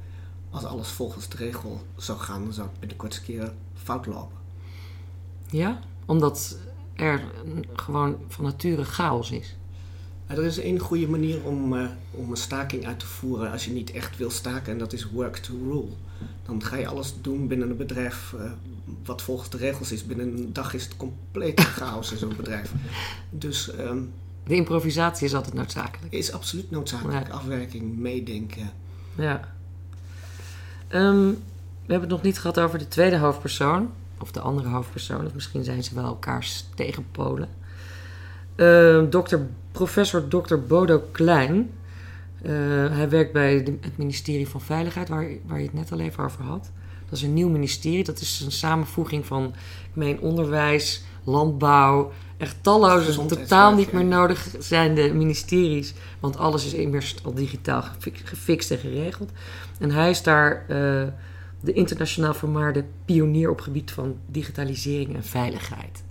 Als 0.50 0.64
alles 0.64 0.88
volgens 0.88 1.30
de 1.30 1.38
regel 1.38 1.82
zou 1.96 2.20
gaan, 2.20 2.44
dan 2.44 2.54
zou 2.54 2.68
het 2.68 2.80
binnenkort 2.80 3.12
eens 3.12 3.20
een 3.20 3.26
keer 3.26 3.54
fout 3.84 4.06
lopen. 4.06 4.38
ja, 5.50 5.80
omdat 6.06 6.58
er 6.94 7.24
gewoon 7.74 8.18
van 8.28 8.44
nature 8.44 8.84
chaos 8.84 9.32
is. 9.32 9.56
Er 10.28 10.44
is 10.44 10.60
één 10.60 10.80
goede 10.80 11.08
manier 11.08 11.44
om, 11.44 11.78
eh, 11.78 11.86
om 12.12 12.30
een 12.30 12.38
staking 12.38 12.86
uit 12.86 13.00
te 13.00 13.06
voeren 13.06 13.52
als 13.52 13.66
je 13.66 13.72
niet 13.72 13.92
echt 13.92 14.18
wil 14.18 14.30
staken 14.30 14.72
en 14.72 14.78
dat 14.80 14.94
is 14.94 15.10
work 15.10 15.38
to 15.38 15.54
rule. 15.64 15.88
Dan 16.46 16.64
ga 16.64 16.76
je 16.76 16.88
alles 16.88 17.16
doen 17.22 17.48
binnen 17.48 17.70
een 17.70 17.78
bedrijf 17.78 18.34
eh, 18.38 18.52
wat 19.06 19.22
volgens 19.22 19.50
de 19.50 19.58
regels 19.58 19.92
is. 19.92 20.06
Binnen 20.06 20.38
een 20.38 20.54
dag 20.54 20.74
is 20.74 20.84
het 20.84 20.98
compleet 20.98 21.60
chaos 21.80 22.12
in 22.12 22.18
zo'n 22.18 22.36
bedrijf. 22.38 22.72
Dus 23.30 23.72
ehm 23.76 23.98
De 24.44 24.56
improvisatie 24.56 25.26
is 25.28 25.34
altijd 25.36 25.54
noodzakelijk. 25.54 26.14
is 26.14 26.32
absoluut 26.32 26.72
noodzakelijk. 26.72 27.28
Ja. 27.28 27.34
Afwerking, 27.34 27.98
meedenken. 27.98 28.72
Ja. 29.16 29.54
Ehm, 30.88 31.28
we 31.86 31.92
hebben 31.92 32.10
het 32.10 32.10
nog 32.10 32.22
niet 32.22 32.40
gehad 32.40 32.60
over 32.60 32.80
de 32.80 32.88
tweede 32.88 33.18
hoofdpersoon. 33.18 33.90
Of 34.20 34.32
de 34.32 34.40
andere 34.40 34.68
hoofdpersoon. 34.68 35.26
Of 35.26 35.34
misschien 35.34 35.64
zijn 35.64 35.84
ze 35.84 35.96
wel 35.96 36.04
elkaars 36.04 36.66
tegenpolen. 36.76 37.50
Ehm, 38.56 39.10
dokter, 39.10 39.48
professor 39.72 40.28
Dr. 40.28 40.56
Bodo 40.68 41.04
Klein. 41.12 41.70
Eh, 42.42 42.52
hij 42.90 43.10
werkt 43.10 43.34
bij 43.34 43.64
de- 43.64 43.78
het 43.82 43.98
ministerie 43.98 44.48
van 44.48 44.62
Veiligheid, 44.62 45.10
waar, 45.10 45.28
waar 45.46 45.58
je 45.60 45.66
het 45.66 45.74
net 45.74 45.92
al 45.92 46.00
even 46.00 46.24
over 46.24 46.44
had. 46.44 46.72
Dat 47.10 47.18
is 47.18 47.22
een 47.22 47.34
nieuw 47.34 47.50
ministerie. 47.50 48.04
Dat 48.04 48.20
is 48.20 48.42
een 48.46 48.52
samenvoeging 48.52 49.26
van, 49.26 49.46
ik 49.90 49.90
meen, 49.96 50.20
onderwijs, 50.20 51.04
landbouw. 51.24 52.12
Echt 52.38 52.56
talloze, 52.62 53.12
totaal 53.28 53.76
niet 53.76 53.92
meer 53.92 54.06
nodig 54.06 54.48
zijnde 54.60 55.14
ministeries. 55.14 55.94
Want 56.20 56.38
alles 56.38 56.66
is 56.66 56.74
immers 56.74 57.16
al 57.24 57.34
digitaal 57.34 57.82
gefi- 57.82 58.22
gefixt 58.24 58.72
en 58.72 58.78
geregeld. 58.78 59.32
En 59.80 59.92
hij 59.92 60.10
is 60.10 60.24
daar 60.24 60.66
eh, 60.68 61.04
de 61.62 61.74
internationaal 61.74 62.34
vermaarde 62.34 62.86
pionier 63.06 63.50
op 63.50 63.62
gebied 63.62 63.92
van 63.92 64.16
digitalisering 64.26 65.16
en 65.16 65.24
veiligheid. 65.24 66.04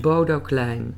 Bodo 0.00 0.40
Klein. 0.40 0.96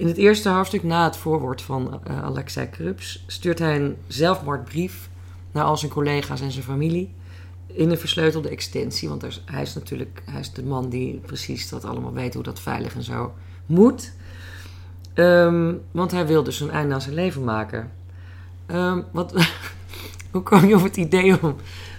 In 0.00 0.06
het 0.06 0.16
eerste 0.16 0.48
hoofdstuk, 0.48 0.82
na 0.82 1.04
het 1.04 1.16
voorwoord 1.16 1.62
van 1.62 2.00
eh, 2.04 2.22
Alexei 2.22 2.68
Krups, 2.68 3.24
stuurt 3.26 3.58
hij 3.58 3.76
een 3.76 3.96
zelfmoordbrief 4.06 5.08
naar 5.52 5.64
al 5.64 5.76
zijn 5.76 5.90
collega's 5.90 6.40
en 6.40 6.52
zijn 6.52 6.64
familie. 6.64 7.14
In 7.66 7.90
een 7.90 7.98
versleutelde 7.98 8.48
extensie, 8.48 9.08
want 9.08 9.40
hij 9.44 9.62
is 9.62 9.74
natuurlijk 9.74 10.22
hij 10.24 10.40
is 10.40 10.52
de 10.52 10.62
man 10.62 10.88
die 10.88 11.20
precies 11.26 11.68
dat 11.68 11.84
allemaal 11.84 12.12
weet 12.12 12.34
hoe 12.34 12.42
dat 12.42 12.60
veilig 12.60 12.94
en 12.94 13.02
zo 13.02 13.32
moet. 13.66 14.12
Ehm, 15.14 15.74
want 15.90 16.10
hij 16.10 16.26
wil 16.26 16.42
dus 16.42 16.60
een 16.60 16.70
einde 16.70 16.94
aan 16.94 17.02
zijn 17.02 17.14
leven 17.14 17.44
maken. 17.44 17.90
Ehm, 18.66 19.02
wat, 19.12 19.34
hoe 20.32 20.42
kwam 20.42 20.66
je 20.66 20.76
op 20.76 20.82
het 20.82 20.96
idee 20.96 21.42
om, 21.42 21.56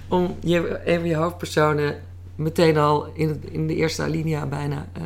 om 0.07 0.35
je, 0.39 0.81
een 0.85 0.99
van 0.99 1.09
je 1.09 1.15
hoofdpersonen 1.15 2.01
meteen 2.35 2.77
al 2.77 3.11
in, 3.13 3.43
in 3.51 3.67
de 3.67 3.75
eerste 3.75 4.01
alinea 4.01 4.45
bijna 4.45 4.87
eh, 4.93 5.03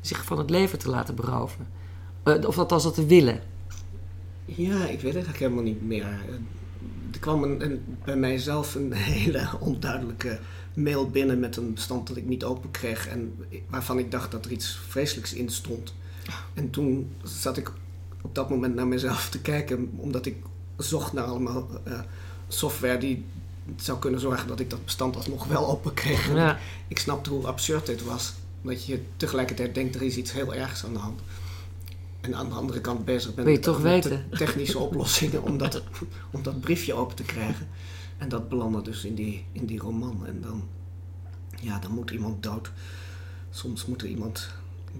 zich 0.00 0.24
van 0.24 0.38
het 0.38 0.50
leven 0.50 0.78
te 0.78 0.90
laten 0.90 1.14
beroven? 1.14 1.82
Eh, 2.24 2.46
of 2.46 2.58
althans 2.58 2.82
dat 2.82 2.94
te 2.94 3.06
willen. 3.06 3.40
Ja, 4.44 4.76
ik 4.76 5.00
weet 5.00 5.02
het 5.02 5.04
eigenlijk 5.04 5.38
helemaal 5.38 5.62
niet 5.62 5.82
meer. 5.86 6.02
Er 7.12 7.18
kwam 7.20 7.42
een, 7.42 7.62
een- 7.64 7.80
bij 8.04 8.16
mijzelf 8.16 8.74
een 8.74 8.92
hele 9.14 9.48
onduidelijke 9.60 10.38
mail 10.74 11.10
binnen 11.10 11.40
met 11.40 11.56
een 11.56 11.74
bestand 11.74 12.06
dat 12.08 12.16
ik 12.16 12.26
niet 12.26 12.44
open 12.44 12.70
kreeg 12.70 13.08
en 13.08 13.34
waarvan 13.68 13.98
ik 13.98 14.10
dacht 14.10 14.30
dat 14.30 14.44
er 14.44 14.50
iets 14.52 14.78
vreselijks 14.88 15.32
in 15.34 15.48
stond. 15.50 15.94
En 16.54 16.70
toen 16.70 17.10
zat 17.22 17.56
ik 17.56 17.72
op 18.22 18.34
dat 18.34 18.50
moment 18.50 18.74
naar 18.74 18.86
mezelf 18.86 19.28
te 19.28 19.40
kijken, 19.40 19.90
omdat 19.96 20.26
ik 20.26 20.36
zocht 20.76 21.12
naar 21.12 21.24
allemaal 21.24 21.66
eh, 21.84 22.00
software 22.48 22.98
die 22.98 23.24
zou 23.76 23.98
kunnen 23.98 24.20
zorgen 24.20 24.48
dat 24.48 24.60
ik 24.60 24.70
dat 24.70 24.84
bestand 24.84 25.16
alsnog 25.16 25.46
wel 25.46 25.68
open 25.68 25.94
kreeg. 25.94 26.32
Ja. 26.34 26.58
Ik 26.88 26.98
snapte 26.98 27.30
hoe 27.30 27.46
absurd 27.46 27.86
dit 27.86 28.02
was. 28.04 28.32
Dat 28.62 28.84
je 28.86 29.00
tegelijkertijd 29.16 29.74
denkt, 29.74 29.94
er 29.94 30.02
is 30.02 30.16
iets 30.16 30.32
heel 30.32 30.54
ergs 30.54 30.84
aan 30.84 30.92
de 30.92 30.98
hand. 30.98 31.20
En 32.24 32.34
aan 32.34 32.48
de 32.48 32.54
andere 32.54 32.80
kant 32.80 33.04
bezig 33.04 33.34
je 33.36 33.42
met- 33.42 33.62
toch 33.62 33.82
met 33.82 33.92
weten? 33.92 34.26
de 34.30 34.36
technische 34.36 34.78
oplossingen 34.78 35.42
om 35.42 35.58
dat, 35.58 35.82
om 36.30 36.42
dat 36.42 36.60
briefje 36.60 36.94
open 36.94 37.16
te 37.16 37.22
krijgen. 37.22 37.68
En 38.18 38.28
dat 38.28 38.48
belandde 38.48 38.82
dus 38.82 39.04
in 39.04 39.14
die, 39.14 39.44
in 39.52 39.66
die 39.66 39.78
roman. 39.78 40.26
En 40.26 40.40
dan, 40.40 40.62
ja, 41.60 41.78
dan 41.78 41.90
moet 41.90 42.10
iemand 42.10 42.42
dood. 42.42 42.70
Soms 43.50 43.86
moet 43.86 44.02
er 44.02 44.08
iemand 44.08 44.48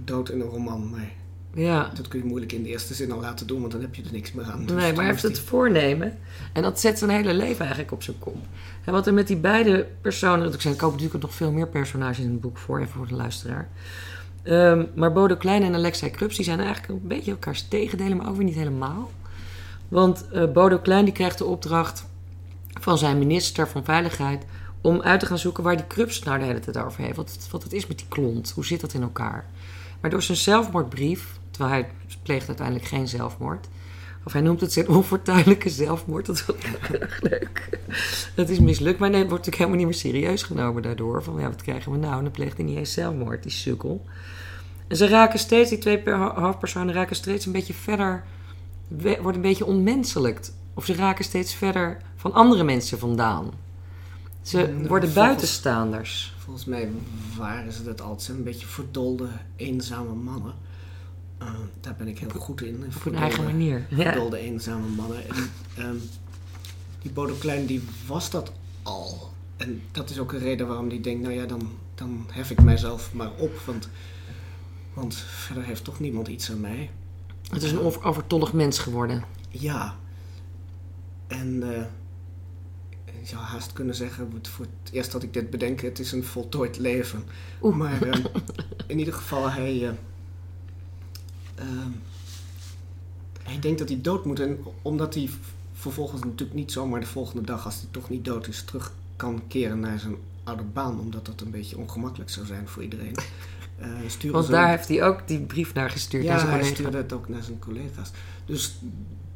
dood 0.04 0.30
in 0.30 0.40
een 0.40 0.46
roman, 0.46 0.90
maar 0.90 1.12
Ja. 1.54 1.90
dat 1.94 2.08
kun 2.08 2.18
je 2.18 2.24
moeilijk 2.24 2.52
in 2.52 2.62
de 2.62 2.68
eerste 2.68 2.94
zin 2.94 3.12
al 3.12 3.20
laten 3.20 3.46
doen, 3.46 3.60
want 3.60 3.72
dan 3.72 3.80
heb 3.80 3.94
je 3.94 4.02
er 4.02 4.12
niks 4.12 4.32
meer 4.32 4.44
aan. 4.44 4.66
Dus 4.66 4.76
Nee, 4.76 4.92
maar 4.92 5.02
hij 5.04 5.10
heeft 5.12 5.22
het 5.22 5.38
voornemen. 5.40 6.18
En 6.52 6.62
dat 6.62 6.80
zet 6.80 6.98
zijn 6.98 7.10
hele 7.10 7.34
leven 7.34 7.60
eigenlijk 7.60 7.92
op 7.92 8.02
zijn 8.02 8.18
kop. 8.18 8.37
En 8.84 8.92
wat 8.92 9.06
er 9.06 9.14
met 9.14 9.26
die 9.26 9.37
beide 9.37 9.87
personen... 10.00 10.52
Ik 10.52 10.60
zei, 10.60 10.74
er 10.74 10.80
komen 10.80 10.96
natuurlijk 10.96 11.24
nog 11.24 11.34
veel 11.34 11.52
meer 11.52 11.68
personages 11.68 12.18
in 12.18 12.30
het 12.30 12.40
boek 12.40 12.58
voor, 12.58 12.80
even 12.80 12.92
voor 12.92 13.06
de 13.08 13.14
luisteraar. 13.14 13.68
Ehm, 14.44 14.85
maar 14.94 15.12
Bodo 15.12 15.37
Klein 15.37 15.62
en 15.62 15.74
Alexei 15.74 16.11
Krups, 16.11 16.37
die 16.37 16.44
zijn 16.44 16.61
eigenlijk 16.61 16.88
een 16.88 17.09
beetje 17.09 17.30
elkaars 17.30 17.68
tegendelen, 17.68 18.16
maar 18.16 18.28
ook 18.28 18.37
weer 18.37 18.44
niet 18.44 18.54
helemaal. 18.54 19.11
Want 19.88 20.28
eh, 20.28 20.52
Bodo 20.52 20.78
Klein 20.78 21.04
die 21.04 21.14
krijgt 21.14 21.38
de 21.38 21.44
opdracht 21.44 22.07
van 22.80 22.98
zijn 22.98 23.18
minister 23.18 23.68
van 23.68 23.85
Veiligheid... 23.85 24.44
om 24.80 25.02
uit 25.02 25.20
te 25.20 25.26
gaan 25.26 25.38
zoeken 25.38 25.62
waar 25.62 25.76
die 25.76 25.87
Krups 25.87 26.22
nou 26.22 26.38
de 26.38 26.44
hele 26.44 26.61
tijd 26.61 26.78
over 26.78 27.02
heeft. 27.02 27.16
Wat, 27.16 27.48
wat 27.50 27.62
het 27.62 27.72
is 27.72 27.87
met 27.87 27.98
die 27.98 28.09
klont. 28.09 28.50
Hoe 28.50 28.66
zit 28.66 28.80
dat 28.80 28.94
in 28.94 29.02
elkaar? 29.02 29.46
Maar 30.00 30.11
door 30.11 30.22
zijn 30.22 30.38
zelfmoordbrief, 30.38 31.38
terwijl 31.50 31.72
hij 31.72 31.90
pleegt 32.22 32.48
uiteindelijk 32.48 32.87
geen 32.87 33.09
zelfmoord... 33.09 33.66
Of 34.24 34.33
hij 34.33 34.42
noemt 34.42 34.61
het 34.61 34.72
zijn 34.72 34.88
onfortuinlijke 34.88 35.68
zelfmoord. 35.68 36.26
Dat 36.26 36.37
is 36.37 36.46
wel 36.46 36.57
erg 37.00 37.20
leuk. 37.20 37.78
Dat 38.35 38.48
is 38.48 38.59
mislukt, 38.59 38.98
maar 38.98 39.11
nee, 39.11 39.20
het 39.20 39.30
wordt 39.30 39.46
natuurlijk 39.46 39.70
helemaal 39.70 39.76
niet 39.92 40.02
meer 40.02 40.12
serieus 40.12 40.42
genomen 40.42 40.83
daardoor. 40.83 41.22
Van 41.22 41.40
ja, 41.40 41.48
wat 41.48 41.62
krijgen 41.62 41.92
we 41.92 41.98
nou? 41.98 42.16
En 42.16 42.22
dan 42.22 42.33
pleegt 42.33 42.57
hij 42.57 42.66
niet 42.66 42.76
eens 42.76 42.92
zelfmoord, 42.92 43.42
die 43.42 43.52
sukkel. 43.52 44.04
En 44.87 44.97
ze 44.97 45.07
raken 45.09 45.38
steeds, 45.38 45.70
die 45.70 45.79
twee 45.79 45.99
per- 45.99 46.40
hoofdpersonen 46.40 46.94
raken 46.94 47.16
steeds 47.16 47.47
een 47.47 47.53
beetje 47.53 47.75
verder... 47.75 48.25
worden 48.88 49.35
een 49.35 49.40
beetje 49.40 49.66
onmenselijkt. 49.66 50.55
Of 50.75 50.85
ze 50.85 50.94
raken 50.94 51.25
steeds 51.25 51.55
verder 51.55 51.97
van 52.16 52.33
andere 52.33 52.64
mensen 52.64 52.99
vandaan. 52.99 53.51
Ze 54.42 54.57
Nou, 54.57 54.66
worden 54.73 54.88
volgens- 54.88 55.12
buitenstaanders. 55.14 56.35
Volgens 56.38 56.64
mij 56.64 56.88
waren 57.38 57.73
ze 57.73 57.85
dat 57.85 58.01
altijd. 58.01 58.29
Een 58.29 58.44
beetje 58.44 58.66
verdolde, 58.66 59.29
eenzame 59.57 60.14
mannen. 60.14 60.55
Eh, 61.38 61.49
daar 61.81 61.94
ben 61.99 62.09
ik 62.09 62.18
heel 62.18 62.29
goed 62.29 62.62
in. 62.62 62.85
Op 62.97 63.05
hun 63.05 63.14
eigen 63.14 63.44
manier. 63.44 63.87
Ja. 63.88 63.97
Verdolde, 64.12 64.38
eenzame 64.38 64.87
mannen. 64.97 65.29
En 65.29 65.35
ehm, 65.77 65.94
die 67.03 67.11
Bodo 67.11 67.35
Klein, 67.38 67.66
die 67.66 67.83
was 68.07 68.31
dat 68.31 68.53
al. 68.83 69.31
En 69.57 69.83
dat 69.92 70.11
is 70.11 70.18
ook 70.18 70.33
een 70.33 70.38
reden 70.38 70.66
waarom 70.66 70.88
die 70.88 71.01
denkt, 71.01 71.23
nou 71.23 71.35
ja, 71.35 71.47
dan, 71.47 71.70
dan 71.94 72.27
hef 72.31 72.51
ik 72.51 72.62
mijzelf 72.62 73.12
maar 73.12 73.31
op. 73.38 73.57
Want, 73.66 73.88
want 74.94 75.14
verder 75.14 75.64
heeft 75.64 75.85
toch 75.85 76.00
niemand 76.00 76.28
iets 76.28 76.50
aan 76.50 76.61
mij. 76.61 76.90
Het 77.50 77.62
is 77.62 77.72
een 77.72 77.80
over- 77.80 78.04
overtollig 78.04 78.52
mens 78.52 78.78
geworden. 78.78 79.24
Ja. 79.48 79.96
En 81.26 81.74
eh, 81.76 81.85
ik 83.04 83.28
zou 83.28 83.42
haast 83.42 83.72
kunnen 83.72 83.94
zeggen, 83.94 84.33
voor 84.42 84.64
het- 84.83 84.92
eerst 84.92 85.12
dat 85.12 85.22
ik 85.22 85.33
dit 85.33 85.50
bedenk, 85.50 85.80
het 85.80 85.98
is 85.98 86.12
een 86.12 86.24
voltooid 86.24 86.78
leven. 86.78 87.24
Oeh. 87.62 87.76
Maar 87.76 88.02
eh, 88.02 88.24
in 88.87 88.98
ieder 88.98 89.14
geval, 89.14 89.50
hij, 89.50 89.96
ehm, 91.54 91.90
hij 93.42 93.59
denkt 93.59 93.78
dat 93.78 93.88
hij 93.88 94.00
dood 94.00 94.24
moet. 94.24 94.40
En 94.40 94.59
omdat 94.83 95.14
hij 95.14 95.30
vervolgens 95.72 96.22
natuurlijk 96.22 96.54
niet 96.54 96.72
zomaar 96.72 97.00
de 97.00 97.07
volgende 97.07 97.42
dag, 97.46 97.64
als 97.64 97.74
hij 97.76 97.88
toch 97.90 98.11
niet 98.11 98.24
dood 98.24 98.46
is, 98.46 98.62
terug 98.62 98.92
kan 99.16 99.42
keren 99.48 99.80
naar 99.80 99.98
zijn 99.98 100.16
oude 100.44 100.62
baan. 100.62 101.00
Omdat 101.00 101.26
dat 101.26 101.40
een 101.40 101.50
beetje 101.50 101.78
ongemakkelijk 101.78 102.30
zou 102.30 102.46
zijn 102.46 102.68
voor 102.68 102.83
iedereen. 102.83 103.14
Eh, 104.25 104.31
Want 104.31 104.49
daar 104.49 104.68
heeft 104.68 104.88
hij 104.88 105.03
ook 105.05 105.29
die 105.29 105.40
brief 105.40 105.75
naar 105.75 105.90
gestuurd. 105.90 106.25
naar 106.25 106.33
ja, 106.33 106.38
zijn 106.38 106.51
hij 106.51 106.59
collega. 106.61 106.77
stuurde 106.81 106.97
het 106.97 107.12
ook 107.12 107.29
naar 107.29 107.42
zijn 107.42 107.59
collega's. 107.59 108.11
Dus 108.47 108.79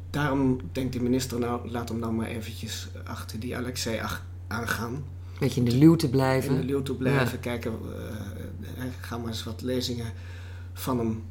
daarom 0.09 0.59
denkt 0.71 0.93
de 0.93 1.01
minister, 1.01 1.39
nou 1.39 1.69
laat 1.69 1.89
hem 1.89 1.99
dan 1.99 2.15
maar 2.15 2.27
eventjes 2.27 2.87
achter 3.03 3.39
die 3.39 3.57
Alexei 3.57 4.01
aangaan. 4.47 5.03
Beetje 5.39 5.59
in 5.59 5.65
de 5.65 5.77
luwte 5.77 6.05
In 6.05 6.11
blijven. 6.11 6.55
de 6.57 6.63
luwte 6.63 6.93
blijven, 6.95 7.39
kijken. 7.39 7.71
eh, 8.77 8.83
ga 9.01 9.17
maar 9.17 9.27
eens 9.27 9.43
wat 9.43 9.61
lezingen 9.61 10.11
van 10.73 10.97
hem 10.99 11.23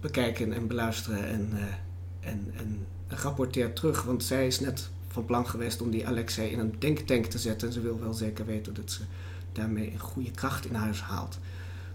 bekijken 0.00 0.52
en 0.52 0.66
beluisteren. 0.66 1.26
En, 1.26 1.48
eh, 1.52 2.30
en, 2.30 2.52
en 2.56 2.86
rapporteer 3.06 3.72
terug, 3.72 4.02
want 4.02 4.24
zij 4.24 4.46
is 4.46 4.60
net 4.60 4.90
van 5.08 5.24
plan 5.24 5.46
geweest 5.46 5.80
om 5.82 5.90
die 5.90 6.06
Alexei 6.06 6.50
in 6.50 6.58
een 6.58 6.74
denktank 6.78 7.24
te 7.26 7.38
zetten. 7.38 7.68
En 7.68 7.74
ze 7.74 7.80
wil 7.80 8.00
wel 8.00 8.12
zeker 8.12 8.46
weten 8.46 8.74
dat 8.74 8.90
ze 8.90 9.00
daarmee 9.52 9.92
een 9.92 9.98
goede 9.98 10.30
kracht 10.30 10.64
in 10.66 10.74
huis 10.74 11.00
haalt. 11.02 11.38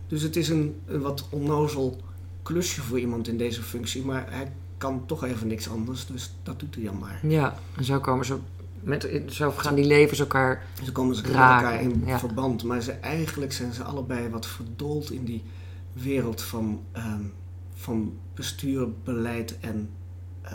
Dus 0.07 0.21
het 0.21 0.35
is 0.35 0.49
een, 0.49 0.79
een 0.85 1.01
wat 1.01 1.27
onnozel 1.29 2.01
klusje 2.41 2.81
voor 2.81 2.99
iemand 2.99 3.27
in 3.27 3.37
deze 3.37 3.61
functie, 3.63 4.05
maar 4.05 4.25
hij 4.29 4.51
kan 4.77 5.05
toch 5.05 5.23
even 5.23 5.47
niks 5.47 5.69
anders, 5.69 6.05
dus 6.05 6.33
dat 6.43 6.59
doet 6.59 6.75
hij 6.75 6.83
dan 6.83 6.97
maar. 6.97 7.19
Ja, 7.27 7.59
en 7.77 7.83
zo 7.83 7.99
komen 7.99 8.25
ze 8.25 8.37
met, 8.81 9.09
zo 9.27 9.51
gaan 9.51 9.75
die 9.75 9.85
levens 9.85 10.19
elkaar. 10.19 10.65
Ze 10.83 10.91
komen 10.91 11.15
ze 11.15 11.21
met 11.21 11.31
Raken, 11.31 11.67
elkaar 11.67 11.81
in 11.81 12.03
ja. 12.05 12.19
verband, 12.19 12.63
maar 12.63 12.81
ze, 12.81 12.91
eigenlijk 12.91 13.53
zijn 13.53 13.73
ze 13.73 13.83
allebei 13.83 14.29
wat 14.29 14.45
verdoold 14.45 15.11
in 15.11 15.23
die 15.23 15.43
wereld 15.93 16.41
van, 16.41 16.81
ehm, 16.91 17.21
van 17.75 18.17
bestuur, 18.33 18.87
beleid 19.03 19.59
en 19.59 19.89
eh, 20.41 20.51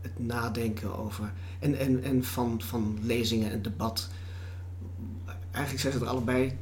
het 0.00 0.18
nadenken 0.26 0.98
over. 0.98 1.32
En, 1.58 1.78
en, 1.78 2.02
en 2.02 2.24
van, 2.24 2.60
van 2.62 2.98
lezingen 3.02 3.50
en 3.50 3.62
debat. 3.62 4.08
Eigenlijk 5.50 5.80
zijn 5.80 5.92
ze 5.92 6.00
er 6.00 6.06
allebei 6.06 6.56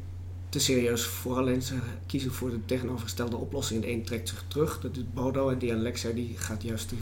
te 0.52 0.58
serieus 0.58 1.04
voor. 1.04 1.36
Alleen 1.36 1.62
ze 1.62 1.74
kiezen 2.06 2.32
voor 2.32 2.50
de 2.50 2.64
tegenovergestelde 2.64 3.36
oplossing. 3.36 3.82
De 3.82 3.90
een 3.90 4.04
trekt 4.04 4.28
zich 4.28 4.44
terug, 4.48 4.80
dat 4.80 4.94
doet 4.94 5.14
Bodo. 5.14 5.48
En 5.48 5.58
die 5.58 5.72
Alexia 5.72 6.10
die 6.10 6.34
gaat 6.36 6.62
juist 6.62 6.88
die, 6.88 6.98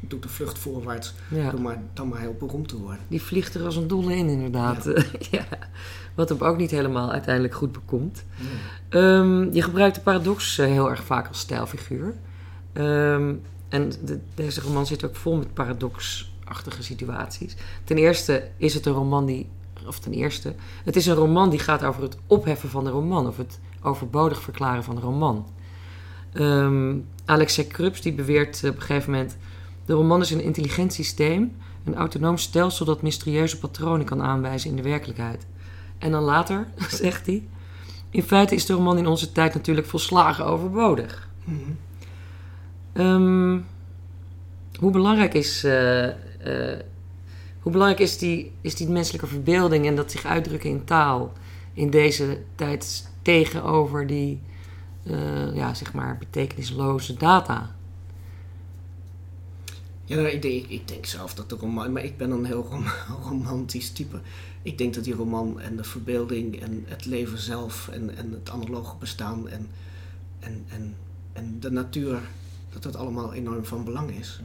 doet 0.00 0.22
de 0.22 0.28
vlucht 0.28 0.58
voorwaarts. 0.58 1.14
Ja. 1.30 1.50
Door 1.50 1.60
maar, 1.60 1.82
dan 1.92 2.08
maar 2.08 2.20
heel 2.20 2.36
beroemd 2.38 2.68
te 2.68 2.78
worden. 2.78 3.00
Die 3.08 3.22
vliegt 3.22 3.54
er 3.54 3.64
als 3.64 3.76
een 3.76 3.88
dolle 3.88 4.16
in, 4.16 4.28
inderdaad. 4.28 4.84
Ja. 5.30 5.46
Wat 6.14 6.28
hem 6.28 6.40
ook 6.40 6.56
niet 6.56 6.70
helemaal 6.70 7.10
uiteindelijk 7.12 7.54
goed 7.54 7.72
bekomt. 7.72 8.24
Ehm, 8.88 9.52
je 9.52 9.62
gebruikt 9.62 9.94
de 9.94 10.00
paradox 10.00 10.58
eh, 10.58 10.66
heel 10.66 10.90
erg 10.90 11.04
vaak 11.04 11.28
als 11.28 11.38
stijlfiguur. 11.38 12.14
Ehm, 12.72 13.34
en 13.68 13.92
de- 14.04 14.18
deze 14.34 14.60
roman 14.60 14.86
zit 14.86 15.04
ook 15.04 15.16
vol 15.16 15.36
met 15.36 15.54
paradoxachtige 15.54 16.82
situaties. 16.82 17.56
Ten 17.84 17.96
eerste 17.96 18.48
is 18.56 18.74
het 18.74 18.86
een 18.86 18.92
roman 18.92 19.26
die... 19.26 19.48
Of 19.86 19.98
ten 19.98 20.12
eerste... 20.12 20.54
Het 20.84 20.96
is 20.96 21.06
een 21.06 21.14
roman 21.14 21.50
die 21.50 21.58
gaat 21.58 21.84
over 21.84 22.02
het 22.02 22.16
opheffen 22.26 22.68
van 22.68 22.84
de 22.84 22.90
roman. 22.90 23.26
Of 23.26 23.36
het 23.36 23.60
overbodig 23.82 24.42
verklaren 24.42 24.84
van 24.84 24.94
de 24.94 25.00
roman. 25.00 25.46
Ehm 26.32 26.94
Alexei 27.24 27.66
Krups 27.66 28.00
die 28.00 28.12
beweert 28.12 28.64
eh, 28.64 28.70
op 28.70 28.76
een 28.76 28.82
gegeven 28.82 29.10
moment... 29.10 29.36
De 29.84 29.92
roman 29.92 30.20
is 30.20 30.30
een 30.30 30.42
intelligent 30.42 30.92
systeem... 30.92 31.56
Een 31.84 31.94
autonoom 31.94 32.38
stelsel 32.38 32.86
dat 32.86 33.02
mysterieuze 33.02 33.58
patronen 33.58 34.06
kan 34.06 34.22
aanwijzen 34.22 34.70
in 34.70 34.76
de 34.76 34.82
werkelijkheid. 34.82 35.46
En 35.98 36.10
dan 36.10 36.22
later 36.22 36.66
zegt 37.02 37.26
hij... 37.26 37.42
In 38.10 38.22
feite 38.22 38.54
is 38.54 38.66
de 38.66 38.72
roman 38.72 38.98
in 38.98 39.06
onze 39.06 39.32
tijd 39.32 39.54
natuurlijk 39.54 39.86
volslagen 39.86 40.46
overbodig. 40.46 41.28
Mhm. 41.44 41.58
Ehm, 42.92 43.58
hoe 44.78 44.90
belangrijk 44.90 45.34
is, 45.34 45.64
eh, 45.64 46.08
eh, 46.08 46.80
hoe 47.62 47.72
belangrijk 47.72 48.02
is 48.02 48.18
die, 48.18 48.52
is 48.60 48.74
die 48.74 48.88
menselijke 48.88 49.26
verbeelding 49.26 49.86
en 49.86 49.96
dat 49.96 50.10
zich 50.10 50.24
uitdrukken 50.24 50.70
in 50.70 50.84
taal 50.84 51.32
in 51.74 51.90
deze 51.90 52.42
tijd 52.54 53.10
tegenover 53.22 54.06
die 54.06 54.40
eh, 55.02 55.54
ja, 55.54 55.74
zeg 55.74 55.92
maar 55.92 56.18
betekenisloze 56.18 57.14
data? 57.14 57.74
Ja, 60.04 60.16
nou, 60.16 60.28
ik, 60.28 60.42
denk, 60.42 60.66
ik 60.66 60.88
denk 60.88 61.06
zelf 61.06 61.34
dat 61.34 61.48
de 61.48 61.56
roman... 61.56 61.92
Maar 61.92 62.04
ik 62.04 62.16
ben 62.16 62.30
een 62.30 62.44
heel 62.44 62.66
rom- 62.70 62.92
romantisch 63.28 63.90
type. 63.90 64.20
Ik 64.62 64.78
denk 64.78 64.94
dat 64.94 65.04
die 65.04 65.14
roman 65.14 65.60
en 65.60 65.76
de 65.76 65.84
verbeelding 65.84 66.60
en 66.60 66.84
het 66.86 67.04
leven 67.04 67.38
zelf... 67.38 67.88
en, 67.88 68.16
en 68.16 68.32
het 68.32 68.50
analoge 68.50 68.96
bestaan 68.98 69.48
en, 69.48 69.68
en, 70.40 70.64
en, 70.68 70.94
en 71.32 71.60
de 71.60 71.70
natuur... 71.70 72.20
dat 72.72 72.82
dat 72.82 72.96
allemaal 72.96 73.32
enorm 73.32 73.64
van 73.64 73.84
belang 73.84 74.10
is. 74.10 74.40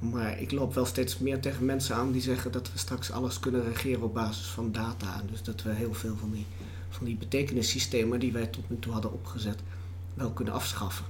Maar 0.00 0.40
ik 0.40 0.50
loop 0.52 0.74
wel 0.74 0.84
steeds 0.84 1.18
meer 1.18 1.40
tegen 1.40 1.64
mensen 1.64 1.96
aan 1.96 2.12
die 2.12 2.20
zeggen... 2.20 2.52
dat 2.52 2.72
we 2.72 2.78
straks 2.78 3.10
alles 3.12 3.40
kunnen 3.40 3.64
regeren 3.64 4.02
op 4.02 4.14
basis 4.14 4.46
van 4.46 4.72
data. 4.72 5.22
Dus 5.30 5.42
dat 5.42 5.62
we 5.62 5.70
heel 5.72 5.94
veel 5.94 6.16
van 6.16 6.30
die, 6.30 6.46
van 6.88 7.06
die 7.06 7.16
betekenissystemen... 7.16 8.20
die 8.20 8.32
wij 8.32 8.46
tot 8.46 8.70
nu 8.70 8.78
toe 8.78 8.92
hadden 8.92 9.12
opgezet, 9.12 9.58
wel 10.14 10.30
kunnen 10.30 10.54
afschaffen. 10.54 11.04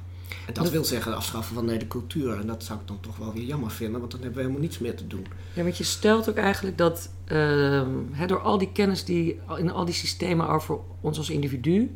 En 0.47 0.55
dat 0.55 0.65
Dat- 0.65 0.73
wil 0.73 0.85
zeggen 0.85 1.17
afschaffen 1.17 1.55
van 1.55 1.65
nee, 1.65 1.79
de 1.79 1.87
cultuur. 1.87 2.41
En 2.41 2.47
dat 2.47 2.65
zou 2.65 2.81
ik 2.81 2.87
dan 2.87 3.01
toch 3.01 3.17
wel 3.17 3.33
weer 3.33 3.45
jammer 3.45 3.71
vinden, 3.71 4.01
want 4.01 4.13
dan 4.13 4.21
hebben 4.21 4.39
we 4.39 4.45
helemaal 4.45 4.67
niets 4.67 4.79
meer 4.79 4.97
te 4.97 5.07
doen. 5.07 5.27
Ja, 5.55 5.63
want 5.63 5.77
je 5.77 5.85
stelt 5.85 6.29
ook 6.29 6.37
eigenlijk 6.37 6.79
dat 6.79 7.11
ehm, 7.25 8.27
door 8.27 8.41
al 8.41 8.59
die 8.59 8.73
kennis 8.73 9.05
die 9.05 9.41
in 9.57 9.71
al 9.71 9.85
die 9.85 9.95
systemen 9.95 10.49
over 10.49 10.79
ons 11.01 11.19
als 11.19 11.31
individu, 11.31 11.91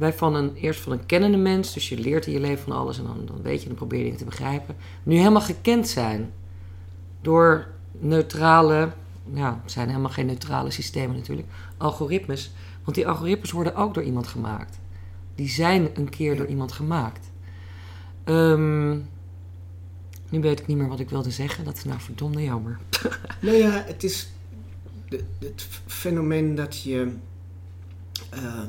wij 0.00 0.12
van 0.12 0.34
een, 0.34 0.54
eerst 0.54 0.80
van 0.80 0.92
een 0.92 1.06
kennende 1.06 1.36
mens, 1.36 1.72
dus 1.72 1.88
je 1.88 1.98
leert 1.98 2.26
in 2.26 2.32
je 2.32 2.40
leven 2.40 2.64
van 2.64 2.76
alles 2.76 2.98
en 2.98 3.04
dan, 3.04 3.22
dan 3.24 3.42
weet 3.42 3.60
je, 3.62 3.66
dan 3.66 3.76
probeer 3.76 3.98
je 3.98 4.04
dingen 4.04 4.18
te 4.18 4.24
begrijpen, 4.24 4.76
nu 5.02 5.16
helemaal 5.16 5.40
gekend 5.40 5.88
zijn 5.88 6.32
door 7.20 7.68
neutrale, 7.92 8.92
ja, 9.34 9.60
het 9.62 9.72
zijn 9.72 9.88
helemaal 9.88 10.10
geen 10.10 10.26
neutrale 10.26 10.70
systemen 10.70 11.16
natuurlijk, 11.16 11.48
algoritmes. 11.76 12.52
Want 12.84 12.96
die 12.96 13.08
algoritmes 13.08 13.50
worden 13.50 13.74
ook 13.74 13.94
door 13.94 14.02
iemand 14.02 14.26
gemaakt. 14.26 14.78
Die 15.34 15.48
zijn 15.48 15.88
een 15.94 16.08
keer 16.08 16.36
door 16.36 16.46
iemand 16.46 16.72
gemaakt. 16.72 17.30
Ehm, 18.24 18.90
nu 20.28 20.40
weet 20.40 20.60
ik 20.60 20.66
niet 20.66 20.76
meer 20.76 20.88
wat 20.88 21.00
ik 21.00 21.10
wilde 21.10 21.30
zeggen. 21.30 21.64
Dat 21.64 21.76
is 21.76 21.84
nou 21.84 22.00
verdomde 22.00 22.42
jammer. 22.42 22.78
Nou 23.40 23.56
ja, 23.56 23.70
het 23.86 24.04
is 24.04 24.30
het 25.38 25.68
fenomeen 25.86 26.54
dat 26.54 26.82
je 26.82 27.12
eh, 28.30 28.62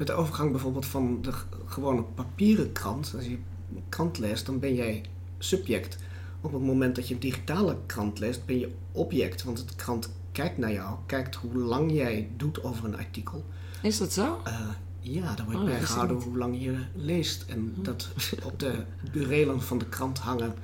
met 0.00 0.08
de 0.08 0.14
overgang 0.14 0.50
bijvoorbeeld 0.50 0.86
van 0.86 1.22
de 1.22 1.32
gewone 1.66 2.02
papieren 2.02 2.72
krant, 2.72 3.12
als 3.16 3.24
je 3.24 3.38
een 3.74 3.82
krant 3.88 4.18
leest, 4.18 4.46
dan 4.46 4.58
ben 4.58 4.74
jij 4.74 5.04
subject. 5.38 5.98
Op 6.40 6.52
het 6.52 6.62
moment 6.62 6.96
dat 6.96 7.08
je 7.08 7.14
een 7.14 7.20
digitale 7.20 7.76
krant 7.86 8.18
leest, 8.18 8.46
ben 8.46 8.58
je 8.58 8.72
object, 8.92 9.42
want 9.42 9.58
het 9.58 9.76
krant 9.76 10.10
kijkt 10.32 10.58
naar 10.58 10.72
jou, 10.72 10.96
kijkt 11.06 11.34
hoe 11.34 11.54
lang 11.54 11.92
jij 11.92 12.28
doet 12.36 12.62
over 12.62 12.84
een 12.84 12.96
artikel. 12.96 13.44
Is 13.82 13.98
dat 13.98 14.12
zo? 14.12 14.40
Eh, 14.44 14.60
ja, 15.00 15.34
daar 15.34 15.44
wordt 15.44 15.60
Oh, 15.60 15.66
bijgehouden 15.66 16.16
hoe 16.16 16.36
lang 16.36 16.62
je 16.62 16.76
leest. 16.94 17.44
En 17.48 17.74
dat 17.82 18.08
op 18.44 18.58
de 18.58 18.84
burelen 19.12 19.62
van 19.62 19.78
de 19.78 19.88
krant 19.88 20.18
hangen. 20.18 20.54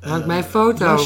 Hangt 0.00 0.20
eh, 0.20 0.26
mijn 0.26 0.44
foto, 0.44 0.96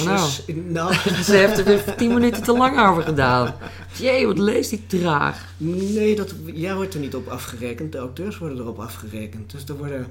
in- 0.46 0.72
nou, 0.72 0.94
Ze 1.24 1.32
heeft 1.36 1.58
er 1.58 1.94
tien 1.96 2.14
minuten 2.14 2.42
te 2.42 2.52
lang 2.52 2.80
over 2.88 3.02
gedaan. 3.02 3.54
Jee, 3.98 4.26
wat 4.26 4.38
leest 4.38 4.70
die 4.70 4.86
traag. 4.86 5.44
nee, 5.56 6.16
dat, 6.16 6.34
jij 6.54 6.74
wordt 6.74 6.94
er 6.94 7.00
niet 7.00 7.14
op 7.14 7.26
afgerekend. 7.28 7.92
De 7.92 7.98
auteurs 7.98 8.38
worden 8.38 8.58
erop 8.58 8.78
afgerekend. 8.78 9.50
Dus 9.50 9.64
er 9.64 9.76
worden 9.76 10.06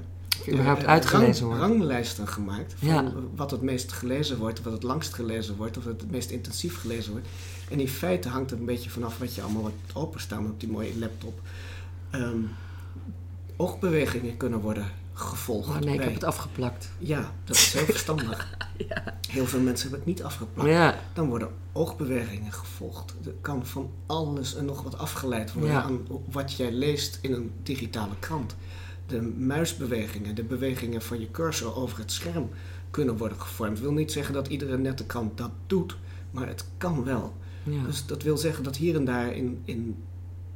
überhaupt 0.48 0.86
uitgelezen 0.86 1.46
rang- 1.48 1.60
ranglijsten 1.60 2.28
gemaakt. 2.28 2.74
Van 2.78 2.88
Ja. 2.88 3.12
wat 3.34 3.50
het 3.50 3.62
meest 3.62 3.92
gelezen 3.92 4.38
wordt, 4.38 4.62
wat 4.62 4.72
het 4.72 4.82
langst 4.82 5.14
gelezen 5.14 5.56
wordt, 5.56 5.76
of 5.78 5.84
het 5.84 6.00
het 6.00 6.10
meest 6.10 6.30
intensief 6.30 6.80
gelezen 6.80 7.12
wordt. 7.12 7.26
En 7.70 7.80
in 7.80 7.88
feite 7.88 8.28
hangt 8.28 8.50
het 8.50 8.58
een 8.58 8.64
beetje 8.64 8.90
vanaf 8.90 9.18
wat 9.18 9.34
je 9.34 9.42
allemaal 9.42 9.64
hebt 9.64 9.96
openstaan 9.96 10.44
op 10.46 10.60
die 10.60 10.70
mooie 10.70 10.98
laptop. 10.98 11.40
Ehm, 12.10 12.38
oogbewegingen 13.56 14.36
kunnen 14.36 14.60
worden 14.60 14.84
gevolgd. 15.12 15.68
Oh 15.68 15.78
nee, 15.78 15.94
ik 15.94 16.00
heb 16.00 16.14
het 16.14 16.24
afgeplakt. 16.24 16.90
Ja, 16.98 17.32
dat 17.44 17.56
is 17.56 17.72
heel 17.72 17.84
verstandig. 17.84 18.48
Heel 19.30 19.46
veel 19.46 19.60
mensen 19.60 19.82
hebben 19.90 19.98
het 19.98 20.16
niet 20.16 20.22
afgeplakt. 20.26 20.68
Ja, 20.68 20.98
Dan 21.12 21.28
worden 21.28 21.48
oogbewegingen 21.72 22.52
gevolgd. 22.52 23.14
Er 23.24 23.34
kan 23.40 23.66
van 23.66 23.90
alles 24.06 24.54
en 24.56 24.64
nog 24.64 24.82
wat 24.82 24.98
afgeleid 24.98 25.52
worden 25.52 25.70
Ja. 25.70 25.82
aan 25.82 26.00
wat 26.30 26.52
jij 26.52 26.72
leest 26.72 27.18
in 27.22 27.32
een 27.32 27.52
digitale 27.62 28.14
krant. 28.18 28.56
De 29.06 29.20
muisbewegingen, 29.22 30.34
de 30.34 30.42
bewegingen 30.44 31.02
van 31.02 31.20
je 31.20 31.30
cursor 31.30 31.76
over 31.76 31.98
het 31.98 32.12
scherm 32.12 32.48
kunnen 32.90 33.16
worden 33.16 33.40
gevormd. 33.40 33.80
wil 33.80 33.92
niet 33.92 34.12
zeggen 34.12 34.34
dat 34.34 34.48
iedere 34.48 34.78
nette 34.78 35.04
krant 35.06 35.38
dat 35.38 35.50
doet, 35.66 35.96
maar 36.30 36.46
het 36.46 36.64
kan 36.76 37.04
wel. 37.04 37.34
ja. 37.62 37.82
Dus 37.84 38.06
dat 38.06 38.22
wil 38.22 38.36
zeggen 38.36 38.64
dat 38.64 38.76
hier 38.76 38.94
en 38.96 39.04
daar 39.04 39.34
in, 39.34 39.60
in 39.64 39.96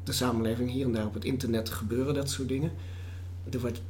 de 0.04 0.12
samenleving, 0.12 0.70
hier 0.70 0.84
en 0.86 0.92
daar 0.92 1.06
op 1.06 1.14
het 1.14 1.24
internet 1.24 1.68
gebeuren 1.70 2.14
dat 2.14 2.30
soort 2.30 2.48
dingen. 2.48 2.72
Er 3.50 3.60
wordt 3.60 3.82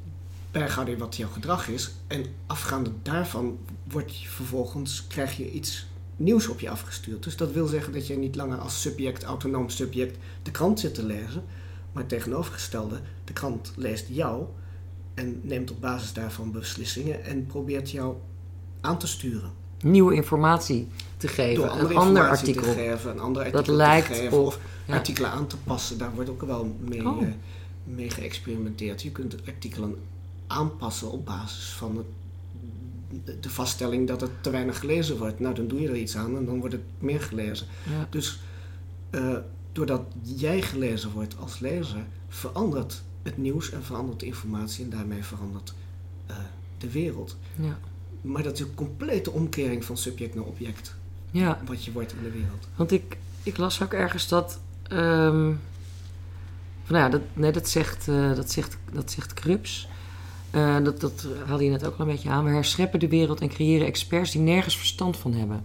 bijgehouden 0.55 0.99
wat 0.99 1.17
jouw 1.17 1.29
gedrag 1.29 1.69
is. 1.69 1.90
En 2.07 2.25
afgaande 2.47 2.90
daarvan 3.03 3.59
wordt 3.88 4.17
je 4.21 4.29
vervolgens, 4.29 5.07
krijg 5.07 5.37
je 5.37 5.51
iets 5.51 5.87
nieuws 6.17 6.49
op 6.49 6.61
je 6.61 6.71
afgestuurd. 6.71 7.23
Dus 7.23 7.37
dat 7.37 7.53
wil 7.53 7.67
zeggen 7.67 7.93
dat 7.93 8.07
je 8.07 8.17
niet 8.17 8.37
langer 8.37 8.59
als 8.59 8.81
subject, 8.81 9.23
autonoom 9.23 9.69
subject, 9.69 10.17
de 10.43 10.51
krant 10.51 10.81
zit 10.81 10.95
te 10.95 11.05
lezen. 11.07 11.45
Maar 11.93 12.07
tegenovergestelde, 12.07 13.01
de 13.25 13.33
krant 13.33 13.73
leest 13.77 14.07
jou 14.09 14.45
en 15.14 15.40
neemt 15.43 15.71
op 15.71 15.81
basis 15.81 16.12
daarvan 16.12 16.53
beslissingen 16.53 17.25
en 17.25 17.47
probeert 17.47 17.90
jou 17.90 18.14
aan 18.81 18.99
te 18.99 19.07
sturen. 19.07 19.51
Nieuwe 19.81 20.14
informatie 20.14 20.88
te 21.17 21.29
geven. 21.29 21.62
Door 21.79 21.90
Een 21.90 21.97
ander 21.97 22.29
artikel. 22.29 22.62
te 22.62 22.69
geven, 22.73 23.11
een 23.11 23.21
ander 23.21 23.45
Dat 23.45 23.53
artikel 23.55 23.75
lijkt 23.77 24.07
te 24.07 24.14
geven 24.14 24.38
op- 24.38 24.47
of 24.47 24.59
ja. 24.87 24.95
artikelen 24.95 25.31
aan 25.31 25.47
te 25.47 25.57
passen. 25.57 25.99
Daar 25.99 26.14
wordt 26.14 26.31
ook 26.31 26.43
wel 26.43 26.77
mee, 26.81 27.09
Oh. 27.09 27.23
eh, 27.23 27.29
mee 27.85 28.11
geëxperimenteerd. 28.11 29.03
Je 29.03 29.11
kunt 29.11 29.37
artikelen 29.47 29.97
aanpassen 30.55 31.11
op 31.11 31.25
basis 31.25 31.73
van 31.73 31.97
het, 31.97 32.07
de, 33.43 33.51
vaststelling 33.51 34.09
dat 34.09 34.21
het 34.21 34.31
te 34.40 34.51
weinig 34.51 34.79
gelezen 34.79 35.19
wordt. 35.19 35.40
Nou, 35.40 35.55
dan 35.55 35.69
doe 35.69 35.81
je 35.81 35.88
er 35.88 35.97
iets 35.97 36.17
aan 36.17 36.37
en 36.37 36.45
dan 36.45 36.59
wordt 36.59 36.75
het 36.75 36.85
meer 36.99 37.21
gelezen. 37.21 37.67
Ja. 37.90 38.07
Dus 38.11 38.40
eh, 39.11 39.37
doordat 39.73 40.03
jij 40.23 40.62
gelezen 40.62 41.11
wordt 41.11 41.38
als 41.38 41.59
lezer, 41.59 42.05
verandert 42.29 43.03
het 43.23 43.37
nieuws 43.37 43.71
en 43.71 43.85
verandert 43.85 44.21
de 44.21 44.27
informatie 44.27 44.85
en 44.85 44.90
daarmee 44.90 45.25
verandert 45.25 45.75
eh, 46.27 46.37
de 46.79 46.90
wereld. 46.90 47.37
Ja. 47.61 47.79
Maar 48.21 48.43
dat 48.43 48.53
is 48.53 48.61
een 48.61 48.75
complete 48.75 49.31
omkering 49.31 49.85
van 49.85 49.97
subject 49.97 50.35
naar 50.35 50.45
object, 50.45 50.95
ja, 51.31 51.61
wat 51.67 51.85
je 51.85 51.93
wordt 51.93 52.12
in 52.12 52.23
de 52.23 52.31
wereld. 52.31 52.69
want 52.77 52.90
ik, 52.90 53.19
ik 53.43 53.57
las 53.57 53.83
ook 53.83 53.93
ergens 53.93 54.29
dat... 54.29 54.61
ehm, 54.88 55.53
van, 56.85 56.95
nou 56.95 57.05
ja, 57.05 57.09
dat, 57.09 57.21
nee, 57.33 57.53
dat 57.53 57.69
zegt, 57.69 58.09
eh, 58.09 58.35
dat 58.35 58.51
zegt, 58.51 58.77
dat 58.93 59.11
zegt 59.11 59.35
Krups. 59.35 59.88
Eh, 60.55 60.77
dat, 60.83 61.01
dat 61.01 61.27
haalde 61.47 61.64
je 61.64 61.71
net 61.71 61.87
ook 61.87 61.93
al 61.93 62.01
een 62.01 62.12
beetje 62.12 62.31
aan. 62.31 62.45
We 62.45 62.51
herscheppen 62.51 63.01
de 63.01 63.09
wereld 63.09 63.40
en 63.40 63.49
creëren 63.49 63.87
experts 63.87 64.31
die 64.31 64.40
nergens 64.40 64.77
verstand 64.77 65.17
van 65.17 65.33
hebben. 65.33 65.64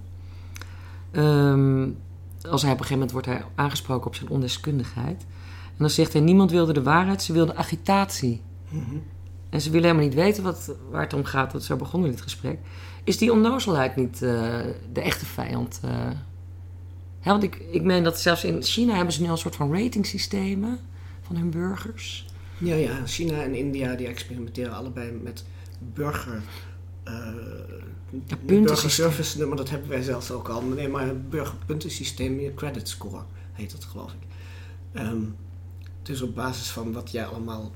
Ehm, 1.12 1.89
als 2.52 2.62
hij 2.62 2.71
op 2.71 2.80
een 2.80 2.86
gegeven 2.86 2.91
moment 2.91 3.12
wordt 3.12 3.28
hij 3.28 3.43
aangesproken 3.56 4.08
op 4.08 4.15
zijn 4.15 4.30
ondeskundigheid. 4.30 5.21
En 5.65 5.78
dan 5.78 5.89
zegt 5.89 6.13
hij, 6.13 6.21
niemand 6.21 6.52
wilde 6.52 6.73
de 6.73 6.84
waarheid, 6.84 7.21
ze 7.21 7.34
wilden 7.34 7.58
agitatie. 7.58 8.41
Mhm. 8.69 8.95
en 9.49 9.62
ze 9.62 9.69
willen 9.69 9.88
helemaal 9.88 10.08
niet 10.08 10.17
weten 10.17 10.43
wat, 10.43 10.75
waar 10.91 11.02
het 11.02 11.13
om 11.13 11.23
gaat, 11.23 11.52
dat 11.52 11.63
zo 11.63 11.75
begonnen 11.75 12.10
in 12.10 12.15
dit 12.15 12.23
gesprek, 12.23 12.60
is 13.04 13.17
die 13.17 13.32
onnozelheid 13.32 13.95
niet 13.95 14.21
uh, 14.21 14.30
de 14.93 15.02
echte 15.02 15.25
vijand? 15.25 15.80
Uh, 15.86 15.91
hè, 17.19 17.32
want 17.32 17.43
ik, 17.43 17.56
ik 17.71 17.84
meen 17.84 18.04
dat 18.04 18.19
zelfs 18.19 18.43
in 18.43 18.63
China 18.63 18.95
hebben 18.95 19.13
ze 19.13 19.19
nu 19.19 19.25
al 19.25 19.32
een 19.32 19.38
soort 19.38 19.56
van 19.56 19.73
ratingsystemen 19.73 20.80
van 21.21 21.36
hun 21.36 21.49
burgers. 21.49 22.28
Ja, 22.59 22.75
ja, 22.75 23.05
China 23.05 23.43
en 23.43 23.55
India 23.55 23.95
die 23.95 24.07
experimenteren 24.07 24.73
allebei 24.73 25.11
met 25.11 25.43
burger. 25.93 26.41
Uh, 27.07 27.27
burgerservice 28.45 29.37
nummer, 29.37 29.57
dat 29.57 29.69
hebben 29.69 29.89
wij 29.89 30.01
zelfs 30.01 30.31
ook 30.31 30.49
al. 30.49 30.61
Nee, 30.61 30.87
maar 30.87 31.07
een 31.07 31.29
burgerpuntensysteem, 31.29 32.39
je 32.39 32.53
credit 32.53 32.89
score 32.89 33.23
heet 33.53 33.71
dat 33.71 33.83
geloof 33.83 34.13
ik. 34.13 34.27
Um, 35.01 35.35
dus 36.01 36.21
op 36.21 36.35
basis 36.35 36.69
van 36.69 36.93
wat 36.93 37.11
jij 37.11 37.25
allemaal 37.25 37.71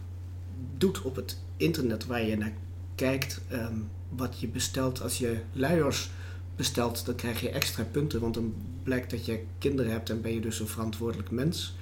doet 0.78 1.02
op 1.02 1.16
het 1.16 1.38
internet 1.58 2.06
waar 2.06 2.24
je 2.24 2.38
naar 2.38 2.54
kijkt, 2.96 3.42
um, 3.52 3.90
wat 4.10 4.40
je 4.40 4.48
bestelt 4.48 5.02
als 5.02 5.18
je 5.18 5.42
luiers 5.52 6.10
bestelt, 6.56 7.06
dan 7.06 7.16
krijg 7.16 7.42
je 7.42 7.50
extra 7.50 7.84
punten, 7.84 8.20
want 8.20 8.34
dan 8.34 8.54
blijkt 8.84 9.12
dat 9.12 9.26
je 9.26 9.44
kinderen 9.58 9.92
hebt 9.92 10.10
en 10.10 10.22
ben 10.22 10.34
je 10.34 10.42
dus 10.42 10.60
een 10.60 10.68
verantwoordelijk 10.68 11.32
mens. 11.32 11.76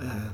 Uh, 0.00 0.24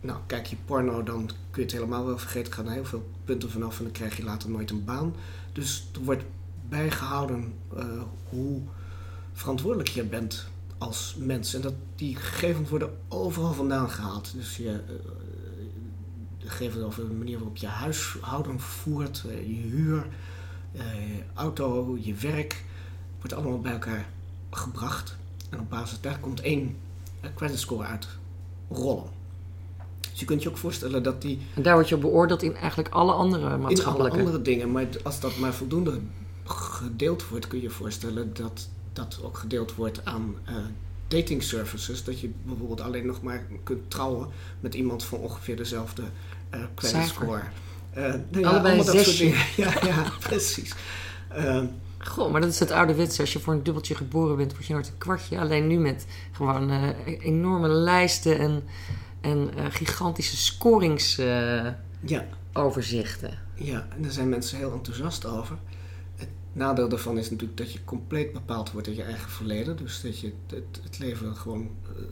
nou, 0.00 0.18
kijk 0.26 0.46
je 0.46 0.56
porno, 0.64 1.02
dan 1.02 1.26
kun 1.26 1.62
je 1.62 1.62
het 1.62 1.72
helemaal 1.72 2.06
wel 2.06 2.18
vergeten. 2.18 2.52
gaan 2.52 2.68
heel 2.68 2.84
veel 2.84 3.10
punten 3.24 3.50
vanaf 3.50 3.78
en 3.78 3.84
dan 3.84 3.92
krijg 3.92 4.16
je 4.16 4.24
later 4.24 4.50
nooit 4.50 4.70
een 4.70 4.84
baan. 4.84 5.14
Dus 5.52 5.88
er 5.94 6.00
wordt 6.00 6.24
bijgehouden 6.68 7.54
uh, 7.76 8.02
hoe 8.28 8.60
verantwoordelijk 9.32 9.88
je 9.88 10.04
bent 10.04 10.46
als 10.78 11.16
mens. 11.18 11.54
En 11.54 11.60
dat 11.60 11.74
die 11.94 12.16
gegevens 12.16 12.68
worden 12.68 12.98
overal 13.08 13.52
vandaan 13.52 13.90
gehaald. 13.90 14.32
Dus 14.34 14.56
je 14.56 14.80
uh, 14.88 14.94
gegevens 16.38 16.84
over 16.84 17.08
de 17.08 17.14
manier 17.14 17.38
waarop 17.38 17.56
je 17.56 17.66
huishouden 17.66 18.60
voert, 18.60 19.24
uh, 19.26 19.32
je 19.32 19.68
huur, 19.68 20.06
je 20.72 21.22
auto, 21.34 21.98
je 22.00 22.14
werk, 22.14 22.64
wordt 23.16 23.32
allemaal 23.32 23.60
bij 23.60 23.72
elkaar 23.72 24.08
gebracht. 24.50 25.16
En 25.50 25.60
op 25.60 25.70
basis 25.70 26.00
daar 26.00 26.18
komt 26.18 26.40
één 26.40 26.76
credit 27.34 27.58
score 27.58 27.84
uit 27.84 28.08
rollen. 28.68 29.19
Dus 30.10 30.20
je 30.20 30.24
kunt 30.24 30.42
je 30.42 30.48
ook 30.48 30.56
voorstellen 30.56 31.02
dat 31.02 31.22
die... 31.22 31.38
En 31.54 31.62
daar 31.62 31.74
word 31.74 31.88
je 31.88 31.94
op 31.94 32.00
beoordeeld 32.00 32.42
in 32.42 32.56
eigenlijk 32.56 32.88
alle 32.88 33.12
andere 33.12 33.56
maatschappelijke... 33.56 34.16
In 34.16 34.22
alle 34.22 34.32
andere 34.32 34.42
dingen. 34.42 34.72
Maar 34.72 34.86
als 35.02 35.20
dat 35.20 35.36
maar 35.38 35.54
voldoende 35.54 36.00
gedeeld 36.44 37.28
wordt, 37.28 37.46
kun 37.46 37.58
je 37.58 37.64
je 37.64 37.70
voorstellen 37.70 38.34
dat 38.34 38.68
dat 38.92 39.20
ook 39.22 39.38
gedeeld 39.38 39.74
wordt 39.74 40.04
aan 40.04 40.34
uh, 40.48 40.54
dating 41.08 41.42
services. 41.42 42.04
Dat 42.04 42.20
je 42.20 42.30
bijvoorbeeld 42.42 42.80
alleen 42.80 43.06
nog 43.06 43.22
maar 43.22 43.46
kunt 43.62 43.90
trouwen 43.90 44.28
met 44.60 44.74
iemand 44.74 45.04
van 45.04 45.18
ongeveer 45.18 45.56
dezelfde 45.56 46.02
uh, 46.54 46.60
credit 46.74 47.08
score. 47.08 47.42
Uh, 47.96 48.14
nou 48.30 48.44
Allebei 48.44 48.76
ja, 48.76 48.84
dat 48.84 49.04
soort 49.04 49.18
dingen. 49.18 49.38
Ja, 49.56 49.72
ja 49.82 50.04
precies. 50.20 50.74
Uh, 51.36 51.62
Goh, 51.98 52.32
maar 52.32 52.40
dat 52.40 52.50
is 52.50 52.58
het 52.58 52.70
ouderwetse. 52.70 53.20
Als 53.20 53.32
je 53.32 53.40
voor 53.40 53.52
een 53.52 53.62
dubbeltje 53.62 53.94
geboren 53.94 54.36
bent, 54.36 54.52
word 54.52 54.66
je 54.66 54.72
nooit 54.72 54.88
een 54.88 54.98
kwartje. 54.98 55.38
Alleen 55.38 55.66
nu 55.66 55.78
met 55.78 56.06
gewoon 56.32 56.94
enorme 57.04 57.68
lijsten 57.68 58.38
en 58.38 58.62
en 59.20 59.50
uh, 59.56 59.64
gigantische 59.68 60.36
scoringsoverzichten. 60.36 63.30
Uh, 63.30 63.66
ja. 63.66 63.72
ja, 63.72 63.86
en 63.96 64.02
daar 64.02 64.10
zijn 64.10 64.28
mensen 64.28 64.58
heel 64.58 64.72
enthousiast 64.72 65.26
over. 65.26 65.58
Het 66.16 66.28
nadeel 66.52 66.88
daarvan 66.88 67.18
is 67.18 67.30
natuurlijk 67.30 67.58
dat 67.58 67.72
je 67.72 67.84
compleet 67.84 68.32
bepaald 68.32 68.72
wordt 68.72 68.86
in 68.86 68.94
je 68.94 69.02
eigen 69.02 69.30
verleden. 69.30 69.76
Dus 69.76 70.00
dat 70.00 70.20
je 70.20 70.32
het, 70.46 70.80
het 70.82 70.98
leven 70.98 71.36
gewoon 71.36 71.70
uh, 71.96 72.02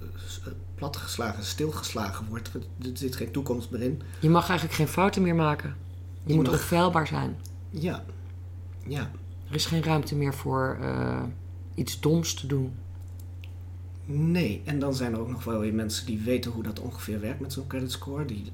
platgeslagen, 0.75 1.45
stilgeslagen 1.45 2.27
wordt. 2.29 2.51
Er 2.55 2.63
zit 2.93 3.17
geen 3.17 3.31
toekomst 3.31 3.71
meer 3.71 3.83
in. 3.83 4.03
Je 4.21 4.31
mag 4.31 4.49
eigenlijk 4.49 4.79
geen 4.79 4.89
fouten 4.89 5.23
meer 5.23 5.35
maken. 5.35 5.77
Je, 6.23 6.31
je 6.31 6.35
moet 6.35 6.47
mag... 6.47 6.55
onfeilbaar 6.55 7.07
zijn. 7.07 7.41
Ja, 7.71 8.05
ja. 8.87 9.11
Er 9.49 9.55
is 9.55 9.67
geen 9.67 9.83
ruimte 9.83 10.15
meer 10.15 10.35
voor 10.35 10.79
iets 11.75 12.01
doms 12.01 12.35
te 12.35 12.47
doen. 12.47 12.75
Nee, 14.11 14.63
en 14.65 14.79
dan 14.79 14.95
zijn 14.95 15.13
er 15.13 15.21
ook 15.21 15.31
nog 15.31 15.45
wel 15.45 15.59
weer 15.59 15.75
mensen 15.75 16.07
die 16.07 16.21
weten 16.21 16.51
hoe 16.51 16.63
dat 16.63 16.81
ongeveer 16.81 17.21
werkt 17.21 17.41
met 17.41 17.53
zo'n 17.53 17.67
credit 17.67 17.93
score. 17.93 18.25
Die 18.25 18.45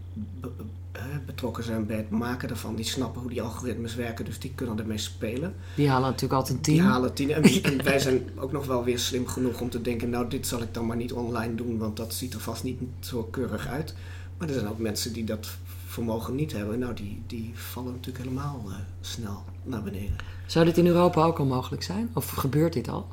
betrokken 1.26 1.64
zijn 1.64 1.86
bij 1.86 1.96
het 1.96 2.10
maken 2.10 2.48
daarvan. 2.48 2.74
Die 2.74 2.84
snappen 2.84 3.20
hoe 3.20 3.30
die 3.30 3.42
algoritmes 3.42 3.94
werken, 3.94 4.24
dus 4.24 4.38
die 4.38 4.52
kunnen 4.54 4.78
ermee 4.78 4.98
spelen. 4.98 5.54
Die 5.76 5.88
halen 5.88 6.08
natuurlijk 6.10 6.40
altijd 6.40 6.62
tien. 6.62 6.74
Die 6.74 6.82
halen 6.82 7.14
tien. 7.14 7.30
En, 7.30 7.42
en 7.62 7.84
wij 7.84 7.98
zijn 7.98 8.22
ook 8.36 8.52
nog 8.52 8.66
wel 8.66 8.84
weer 8.84 8.98
slim 8.98 9.26
genoeg 9.26 9.60
om 9.60 9.70
te 9.70 9.80
denken, 9.80 10.10
nou 10.10 10.28
dit 10.28 10.46
zal 10.46 10.62
ik 10.62 10.74
dan 10.74 10.86
maar 10.86 10.96
niet 10.96 11.12
online 11.12 11.54
doen, 11.54 11.78
want 11.78 11.96
dat 11.96 12.14
ziet 12.14 12.34
er 12.34 12.40
vast 12.40 12.64
niet 12.64 12.80
zo 13.00 13.22
keurig 13.22 13.66
uit. 13.66 13.94
Maar 14.38 14.48
er 14.48 14.54
zijn 14.54 14.68
ook 14.68 14.78
mensen 14.78 15.12
die 15.12 15.24
dat 15.24 15.48
vermogen 15.86 16.34
niet 16.34 16.52
hebben. 16.52 16.78
Nou, 16.78 16.94
die, 16.94 17.22
die 17.26 17.50
vallen 17.54 17.92
natuurlijk 17.92 18.24
helemaal 18.24 18.62
uh, 18.66 18.74
snel 19.00 19.44
naar 19.62 19.82
beneden. 19.82 20.16
Zou 20.46 20.64
dit 20.64 20.78
in 20.78 20.86
Europa 20.86 21.24
ook 21.24 21.38
al 21.38 21.44
mogelijk 21.44 21.82
zijn? 21.82 22.10
Of 22.12 22.30
gebeurt 22.30 22.72
dit 22.72 22.88
al? 22.88 23.06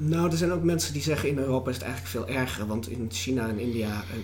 Nou, 0.00 0.30
er 0.30 0.36
zijn 0.36 0.52
ook 0.52 0.62
mensen 0.62 0.92
die 0.92 1.02
zeggen 1.02 1.28
in 1.28 1.38
Europa 1.38 1.70
is 1.70 1.76
het 1.76 1.84
eigenlijk 1.84 2.14
veel 2.14 2.36
erger. 2.36 2.66
Want 2.66 2.88
in 2.88 3.06
China 3.10 3.48
en 3.48 3.58
India 3.58 3.88
eh, 3.88 4.16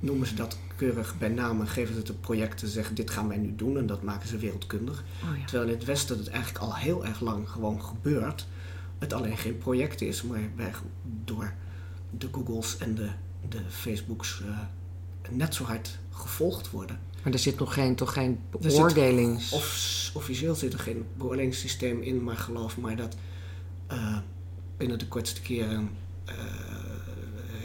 noemen 0.00 0.26
ze 0.26 0.34
dat 0.34 0.58
keurig 0.76 1.18
bij 1.18 1.28
naam 1.28 1.60
en 1.60 1.68
geven 1.68 1.94
ze 1.94 2.00
het 2.00 2.08
een 2.08 2.20
project 2.20 2.58
te 2.58 2.66
zeggen 2.66 2.94
dit 2.94 3.10
gaan 3.10 3.28
wij 3.28 3.36
nu 3.36 3.54
doen 3.56 3.78
en 3.78 3.86
dat 3.86 4.02
maken 4.02 4.28
ze 4.28 4.38
wereldkundig. 4.38 5.04
Oh, 5.22 5.38
ja. 5.38 5.44
Terwijl 5.44 5.68
in 5.68 5.74
het 5.76 5.84
Westen 5.84 6.18
het 6.18 6.28
eigenlijk 6.28 6.64
al 6.64 6.74
heel 6.74 7.04
erg 7.04 7.20
lang 7.20 7.48
gewoon 7.48 7.82
gebeurt. 7.82 8.46
Het 8.98 9.12
alleen 9.12 9.36
geen 9.36 9.58
project 9.58 10.00
is, 10.00 10.22
maar 10.22 10.50
wij 10.56 10.72
door 11.24 11.52
de 12.10 12.28
Googles 12.32 12.78
en 12.78 12.94
de, 12.94 13.08
de 13.48 13.60
Facebooks 13.68 14.42
uh, 14.46 14.58
net 15.30 15.54
zo 15.54 15.64
hard 15.64 15.98
gevolgd 16.10 16.70
worden. 16.70 16.98
Maar 17.22 17.32
er 17.32 17.38
zit 17.38 17.58
nog 17.58 17.74
geen, 17.74 17.94
toch 17.94 18.12
geen 18.12 18.38
beoordelings... 18.50 19.52
Of, 19.52 20.10
officieel 20.14 20.54
zit 20.54 20.72
er 20.72 20.78
geen 20.78 21.06
beoordelingssysteem 21.16 22.02
in, 22.02 22.22
maar 22.22 22.36
geloof 22.36 22.78
maar 22.78 22.96
dat... 22.96 23.16
Uh, 23.92 24.16
binnen 24.76 24.98
de 24.98 25.08
kortste 25.08 25.42
keren 25.42 25.90
uh, 26.28 26.34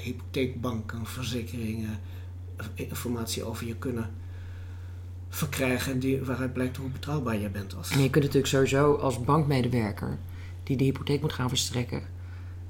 hypotheekbanken, 0.04 1.06
verzekeringen 1.06 2.00
informatie 2.74 3.44
over 3.44 3.68
je 3.68 3.76
kunnen 3.76 4.10
verkrijgen 5.30 6.00
die, 6.00 6.24
waaruit 6.24 6.54
blijkt 6.54 6.78
hoe 6.78 6.90
betrouwbaar 6.90 7.38
je 7.38 7.50
bent. 7.50 7.76
Als... 7.76 7.90
En 7.90 8.02
je 8.02 8.10
kunt 8.10 8.24
natuurlijk 8.24 8.52
sowieso 8.52 8.94
als 8.94 9.24
bankmedewerker 9.24 10.18
die 10.64 10.78
de 10.78 10.84
hypotheek 10.84 11.22
moet 11.22 11.34
gaan 11.34 11.50
verstrekken, 11.50 12.02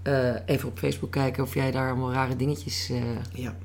uh, 0.03 0.35
even 0.45 0.69
op 0.69 0.79
Facebook 0.79 1.11
kijken 1.11 1.43
of 1.43 1.53
jij 1.53 1.71
daar 1.71 1.89
allemaal 1.89 2.13
rare 2.13 2.35
dingetjes. 2.35 2.89
Uh... 2.89 3.01
Ja. 3.33 3.55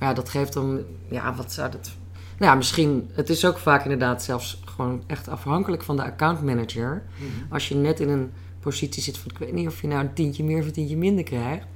Ja, 0.00 0.12
dat 0.12 0.28
geeft 0.28 0.52
dan, 0.52 0.82
ja, 1.10 1.34
wat 1.34 1.52
zou 1.52 1.70
dat. 1.70 1.90
Nou 2.38 2.50
ja, 2.50 2.54
misschien, 2.56 3.10
het 3.12 3.28
is 3.28 3.44
ook 3.44 3.58
vaak 3.58 3.82
inderdaad 3.82 4.22
zelfs 4.22 4.62
gewoon 4.64 5.02
echt 5.06 5.28
afhankelijk 5.28 5.82
van 5.82 5.96
de 5.96 6.02
accountmanager. 6.02 7.02
Mm 7.18 7.26
-hmm. 7.26 7.52
Als 7.52 7.68
je 7.68 7.74
net 7.74 8.00
in 8.00 8.08
een 8.08 8.32
positie 8.60 9.02
zit 9.02 9.18
van 9.18 9.30
ik 9.30 9.38
weet 9.38 9.52
niet 9.52 9.66
of 9.66 9.80
je 9.80 9.86
nou 9.86 10.00
een 10.00 10.14
tientje 10.14 10.44
meer 10.44 10.60
of 10.60 10.66
een 10.66 10.72
tientje 10.72 10.96
minder 10.96 11.24
krijgt. 11.24 11.66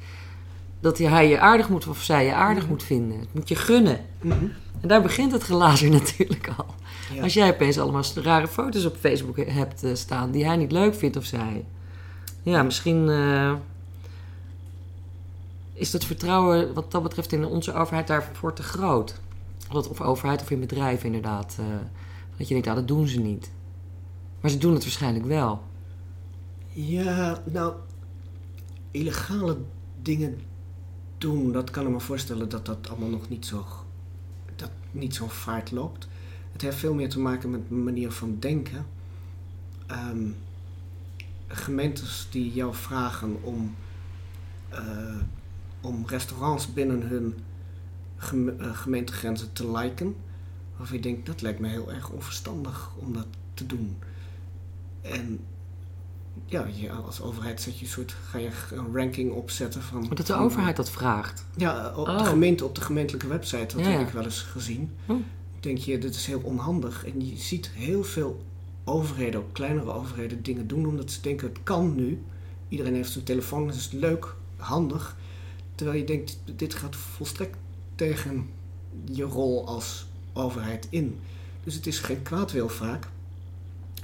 Dat 0.80 0.98
hij 0.98 1.28
je 1.28 1.40
aardig 1.40 1.68
moet 1.68 1.86
of 1.86 2.02
zij 2.02 2.24
je 2.24 2.34
aardig 2.34 2.62
mhm. 2.62 2.72
moet 2.72 2.82
vinden. 2.82 3.18
Het 3.18 3.34
moet 3.34 3.48
je 3.48 3.54
gunnen. 3.54 4.00
Mhm. 4.20 4.44
En 4.80 4.88
daar 4.88 5.02
begint 5.02 5.32
het 5.32 5.42
glazer 5.42 5.90
natuurlijk 6.00 6.48
al. 6.56 6.74
Als 7.22 7.34
jij 7.34 7.50
opeens 7.50 7.78
allemaal 7.78 8.04
rare 8.14 8.48
foto's 8.48 8.84
op 8.84 8.96
Facebook 8.96 9.36
hebt 9.36 9.84
uh, 9.84 9.94
staan 9.94 10.30
die 10.30 10.46
hij 10.46 10.56
niet 10.56 10.72
leuk 10.72 10.94
vindt 10.94 11.16
of 11.16 11.24
zij. 11.24 11.64
Ja, 12.42 12.62
misschien 12.62 13.08
uh, 13.08 13.52
is 15.72 15.90
dat 15.90 16.04
vertrouwen 16.04 16.74
wat 16.74 16.90
dat 16.90 17.02
betreft 17.02 17.32
in 17.32 17.44
onze 17.44 17.74
overheid 17.74 18.06
daarvoor 18.06 18.52
te 18.52 18.62
groot. 18.62 19.20
Of 19.72 20.00
overheid 20.00 20.40
of 20.40 20.50
in 20.50 20.60
bedrijven 20.60 21.06
inderdaad. 21.06 21.56
Uh, 21.60 21.66
dat 22.36 22.48
je 22.48 22.54
denkt, 22.54 22.68
ah, 22.68 22.74
dat 22.74 22.88
doen 22.88 23.08
ze 23.08 23.20
niet. 23.20 23.50
Maar 24.40 24.50
ze 24.50 24.58
doen 24.58 24.74
het 24.74 24.82
waarschijnlijk 24.82 25.26
wel. 25.26 25.62
Ja, 26.74 27.42
nou, 27.44 27.74
illegale 28.90 29.58
dingen 30.02 30.40
doen, 31.18 31.52
dat 31.52 31.70
kan 31.70 31.86
ik 31.86 31.92
me 31.92 32.00
voorstellen 32.00 32.48
dat 32.48 32.66
dat 32.66 32.88
allemaal 32.88 33.08
nog 33.08 33.28
niet 33.28 33.46
zo, 33.46 33.66
dat 34.56 34.70
niet 34.90 35.14
zo 35.14 35.28
vaart 35.28 35.70
loopt. 35.70 36.08
Het 36.52 36.62
heeft 36.62 36.76
veel 36.76 36.94
meer 36.94 37.08
te 37.08 37.18
maken 37.18 37.50
met 37.50 37.60
een 37.70 37.84
manier 37.84 38.10
van 38.10 38.36
denken. 38.38 38.86
Um, 39.90 40.36
gemeentes 41.46 42.26
die 42.30 42.52
jou 42.52 42.74
vragen 42.74 43.42
om, 43.42 43.74
uh, 44.72 45.20
om 45.80 46.06
restaurants 46.06 46.72
binnen 46.72 47.02
hun 47.02 47.34
uh, 48.34 48.76
gemeentegrenzen 48.76 49.52
te 49.52 49.70
liken, 49.70 50.16
waarvan 50.76 50.96
je 50.96 51.02
denkt, 51.02 51.26
dat 51.26 51.42
lijkt 51.42 51.60
me 51.60 51.68
heel 51.68 51.92
erg 51.92 52.10
onverstandig 52.10 52.90
om 52.96 53.12
dat 53.12 53.26
te 53.54 53.66
doen. 53.66 53.96
En 55.00 55.40
ja, 56.52 56.66
je, 56.74 56.90
als 56.90 57.20
overheid 57.20 57.60
zet 57.60 57.78
je 57.78 57.84
een 57.84 57.90
soort, 57.90 58.14
ga 58.28 58.38
je 58.38 58.50
een 58.70 58.94
ranking 58.94 59.32
opzetten 59.32 59.82
van... 59.82 60.06
Dat 60.14 60.26
de 60.26 60.34
overheid 60.34 60.76
dat 60.76 60.90
vraagt? 60.90 61.44
Ja, 61.56 61.92
op, 61.96 62.06
de, 62.06 62.12
oh. 62.12 62.26
gemeente, 62.26 62.64
op 62.64 62.74
de 62.74 62.80
gemeentelijke 62.80 63.28
website. 63.28 63.76
Dat 63.76 63.86
heb 63.86 64.00
ik 64.00 64.08
wel 64.08 64.24
eens 64.24 64.42
gezien. 64.42 64.90
Oh. 65.06 65.16
Denk 65.60 65.78
je, 65.78 65.98
dit 65.98 66.14
is 66.14 66.26
heel 66.26 66.40
onhandig. 66.40 67.04
En 67.06 67.26
je 67.26 67.36
ziet 67.36 67.70
heel 67.74 68.04
veel 68.04 68.44
overheden, 68.84 69.40
ook 69.40 69.52
kleinere 69.52 69.92
overheden, 69.92 70.42
dingen 70.42 70.66
doen 70.66 70.86
omdat 70.86 71.10
ze 71.10 71.20
denken, 71.20 71.48
het 71.48 71.58
kan 71.62 71.94
nu. 71.94 72.22
Iedereen 72.68 72.94
heeft 72.94 73.12
zijn 73.12 73.24
telefoon, 73.24 73.66
dat 73.66 73.76
is 73.76 73.90
leuk, 73.90 74.34
handig. 74.56 75.16
Terwijl 75.74 75.98
je 75.98 76.04
denkt, 76.04 76.40
dit 76.56 76.74
gaat 76.74 76.96
volstrekt 76.96 77.56
tegen 77.94 78.48
je 79.04 79.24
rol 79.24 79.66
als 79.66 80.06
overheid 80.32 80.86
in. 80.90 81.18
Dus 81.64 81.74
het 81.74 81.86
is 81.86 81.98
geen 81.98 82.22
kwaadwil 82.22 82.68
vaak. 82.68 83.08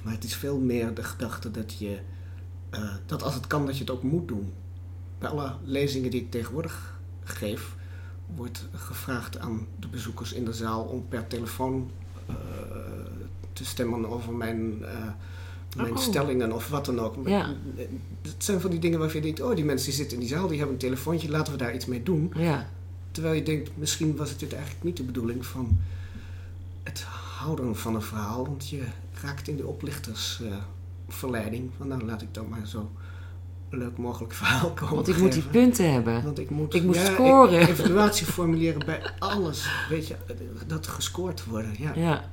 Maar 0.02 0.12
het 0.12 0.24
is 0.24 0.36
veel 0.36 0.58
meer 0.58 0.94
de 0.94 1.04
gedachte 1.04 1.50
dat 1.50 1.74
je, 1.78 1.98
eh, 2.70 2.80
dat 3.06 3.22
als 3.22 3.34
het 3.34 3.46
kan, 3.46 3.66
dat 3.66 3.74
je 3.74 3.80
het 3.80 3.90
ook 3.92 4.02
moet 4.02 4.28
doen. 4.28 4.52
Bij 5.18 5.28
alle 5.28 5.54
lezingen 5.64 6.10
die 6.10 6.20
ik 6.20 6.30
tegenwoordig 6.30 6.98
geef, 7.24 7.76
wordt 8.34 8.68
gevraagd 8.74 9.38
aan 9.38 9.66
de 9.78 9.88
bezoekers 9.88 10.32
in 10.32 10.44
de 10.44 10.52
zaal 10.52 10.82
om 10.82 11.04
per 11.08 11.26
telefoon 11.26 11.90
eh, 12.26 12.34
te 13.52 13.64
stemmen 13.64 14.08
over 14.10 14.32
mijn, 14.32 14.84
eh, 14.84 15.06
mijn 15.76 15.92
Oh. 15.92 15.98
stellingen 15.98 16.52
of 16.52 16.68
wat 16.68 16.84
dan 16.84 16.98
ook. 17.00 17.28
Ja. 17.28 17.54
Het 18.22 18.44
zijn 18.44 18.60
van 18.60 18.70
die 18.70 18.80
dingen 18.80 18.98
waarvan 18.98 19.16
je 19.20 19.26
denkt, 19.26 19.40
oh 19.40 19.56
die 19.56 19.64
mensen 19.64 19.86
die 19.86 19.94
zitten 19.96 20.14
in 20.16 20.22
die 20.22 20.32
zaal, 20.32 20.46
die 20.48 20.56
hebben 20.56 20.74
een 20.74 20.80
telefoontje, 20.80 21.30
laten 21.30 21.52
we 21.52 21.58
daar 21.58 21.74
iets 21.74 21.86
mee 21.86 22.02
doen. 22.02 22.32
Ja, 22.36 22.68
Terwijl 23.10 23.34
je 23.34 23.42
denkt, 23.42 23.70
misschien 23.74 24.16
was 24.16 24.30
het 24.30 24.38
dit 24.38 24.52
eigenlijk 24.52 24.84
niet 24.84 24.96
de 24.96 25.02
bedoeling 25.02 25.46
van 25.46 25.78
het 26.82 27.00
houden 27.38 27.76
van 27.76 27.94
een 27.94 28.02
verhaal. 28.02 28.46
Want 28.46 28.68
je 28.68 28.82
raakt 29.22 29.48
in 29.48 29.56
de 29.56 29.66
oplichtersverleiding. 31.08 31.70
van 31.76 31.88
nou, 31.88 32.04
laat 32.04 32.22
ik 32.22 32.34
dan 32.34 32.48
maar 32.48 32.66
zo 32.66 32.90
leuk 33.70 33.96
mogelijk 33.96 34.32
verhaal 34.42 34.70
komen 34.70 34.94
want 34.94 35.08
ik 35.08 35.18
moet 35.18 35.32
die 35.32 35.42
punten 35.42 35.92
hebben. 35.92 36.22
Want 36.22 36.38
ik 36.38 36.50
moet, 36.50 36.74
ik 36.74 36.82
moet 36.82 36.94
ja, 36.94 37.04
scoren. 37.04 37.60
e- 37.60 37.66
evaluatie 37.66 38.26
formuleren 38.26 38.86
bij 38.86 39.02
alles. 39.18 39.68
Weet 39.88 40.06
je, 40.06 40.16
dat 40.66 40.86
gescoord 40.86 41.44
worden. 41.44 41.74
Ja. 41.78 41.92
Ja, 41.94 42.24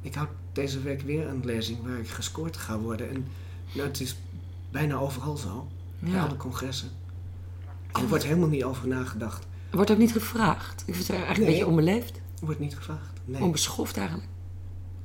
Ik 0.00 0.14
houd 0.14 0.28
deze 0.52 0.80
week 0.80 1.00
weer 1.00 1.26
een 1.26 1.44
lezing 1.44 1.78
waar 1.86 1.98
ik 1.98 2.08
gescoord 2.08 2.56
ga 2.56 2.78
worden. 2.78 3.10
En 3.10 3.26
nou, 3.74 3.88
het 3.88 4.00
is 4.00 4.16
bijna 4.70 4.94
overal 4.96 5.36
zo. 5.36 5.68
Bij 5.98 6.12
ja. 6.12 6.24
alle 6.24 6.36
congressen. 6.36 6.88
En 7.92 8.02
er 8.02 8.08
wordt 8.08 8.24
helemaal 8.24 8.48
niet 8.48 8.64
over 8.64 8.88
nagedacht. 8.88 9.46
Wordt 9.70 9.90
ook 9.90 9.98
niet 9.98 10.12
gevraagd. 10.12 10.82
Ik 10.86 10.94
vind 10.94 11.06
het 11.06 11.16
eigenlijk 11.16 11.38
een 11.38 11.46
beetje 11.46 11.66
onbeleefd. 11.66 12.20
Wordt 12.40 12.60
niet 12.60 12.76
gevraagd. 12.76 13.20
Nee. 13.24 13.42
Onbeschoft 13.42 13.96
eigenlijk. 13.96 14.28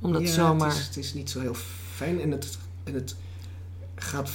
Omdat 0.00 0.22
ja, 0.22 0.28
zomaar... 0.28 0.68
Het 0.68 0.78
is, 0.78 0.86
het 0.86 0.96
is 0.96 1.14
niet 1.14 1.30
zo 1.30 1.40
heel 1.40 1.54
fijn 1.94 2.20
en 2.20 2.30
het, 2.30 2.58
en 2.86 2.94
het 2.94 3.16
gaat. 3.94 4.30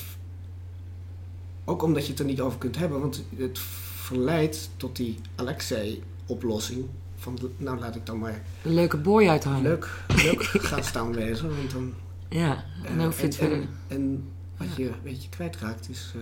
Ook 1.66 1.84
omdat 1.84 2.04
je 2.06 2.10
het 2.12 2.20
er 2.20 2.26
niet 2.26 2.42
over 2.42 2.58
kunt 2.58 2.78
hebben, 2.78 3.00
want 3.00 3.24
het 3.38 3.60
verleidt 3.96 4.70
tot 4.78 4.96
die 4.96 5.20
Alexei-oplossing. 5.36 6.86
Van 7.16 7.38
nou 7.58 7.80
laat 7.80 7.96
ik 7.96 8.06
dan 8.06 8.20
maar 8.20 8.42
Een 8.64 8.74
leuke 8.74 8.98
boy 8.98 9.28
uithangen. 9.28 9.62
leuk, 9.62 10.04
leuk 10.24 10.42
gaan 10.70 10.84
staan 10.84 11.14
wezen. 11.14 11.56
Want 11.58 11.72
dan, 11.72 11.94
Ja, 12.30 12.64
en 12.84 12.98
dan 12.98 13.06
hoef 13.06 13.20
je 13.20 13.26
het 13.26 13.38
en, 13.40 13.48
verder... 13.48 13.58
en, 13.60 13.70
en 13.88 14.24
wat 14.58 14.76
je 14.76 14.88
een 14.88 14.96
beetje 15.04 15.30
kwijtraakt 15.30 15.90
is 15.90 16.14
eh, 16.16 16.22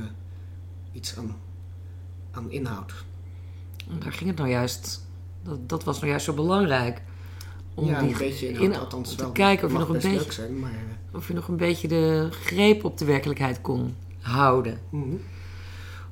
iets 0.92 1.18
aan, 1.18 1.36
aan 2.32 2.52
inhoud. 2.52 2.94
En 3.90 4.00
Daar 4.00 4.12
ging 4.14 4.30
het 4.30 4.38
nou 4.40 4.50
juist... 4.50 5.08
Dat, 5.44 5.70
dat 5.70 5.84
was 5.84 5.96
nou 5.98 6.10
juist 6.10 6.26
zo 6.26 6.34
belangrijk. 6.34 7.02
Om 7.74 7.86
ja, 7.88 8.00
die 8.02 8.12
een 8.12 8.18
beetje 8.18 8.48
inhoud, 8.50 8.66
in- 8.74 8.80
althans 8.80 9.16
te 9.16 9.22
wel. 9.24 9.32
kijken 9.32 9.66
of 9.66 9.72
je 9.72 9.78
nog 9.80 9.88
een 9.88 9.94
beetje- 9.94 10.10
leuk 10.12 10.32
zijn, 10.32 10.60
maar... 10.60 10.98
of 11.14 11.28
je 11.28 11.34
nog 11.34 11.48
een 11.48 11.58
beetje 11.58 11.88
de 11.88 12.28
greep 12.32 12.84
op 12.84 12.98
de 12.98 13.06
werkelijkheid 13.06 13.62
kon 13.62 13.96
houden. 14.22 14.80
mhm. 14.90 15.16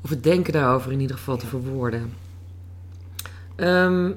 Of 0.02 0.10
het 0.10 0.24
denken 0.24 0.54
daarover 0.54 0.92
in 0.92 1.00
ieder 1.00 1.16
geval 1.16 1.38
te 1.38 1.48
verwoorden. 1.48 2.14
Ehm, 3.56 4.12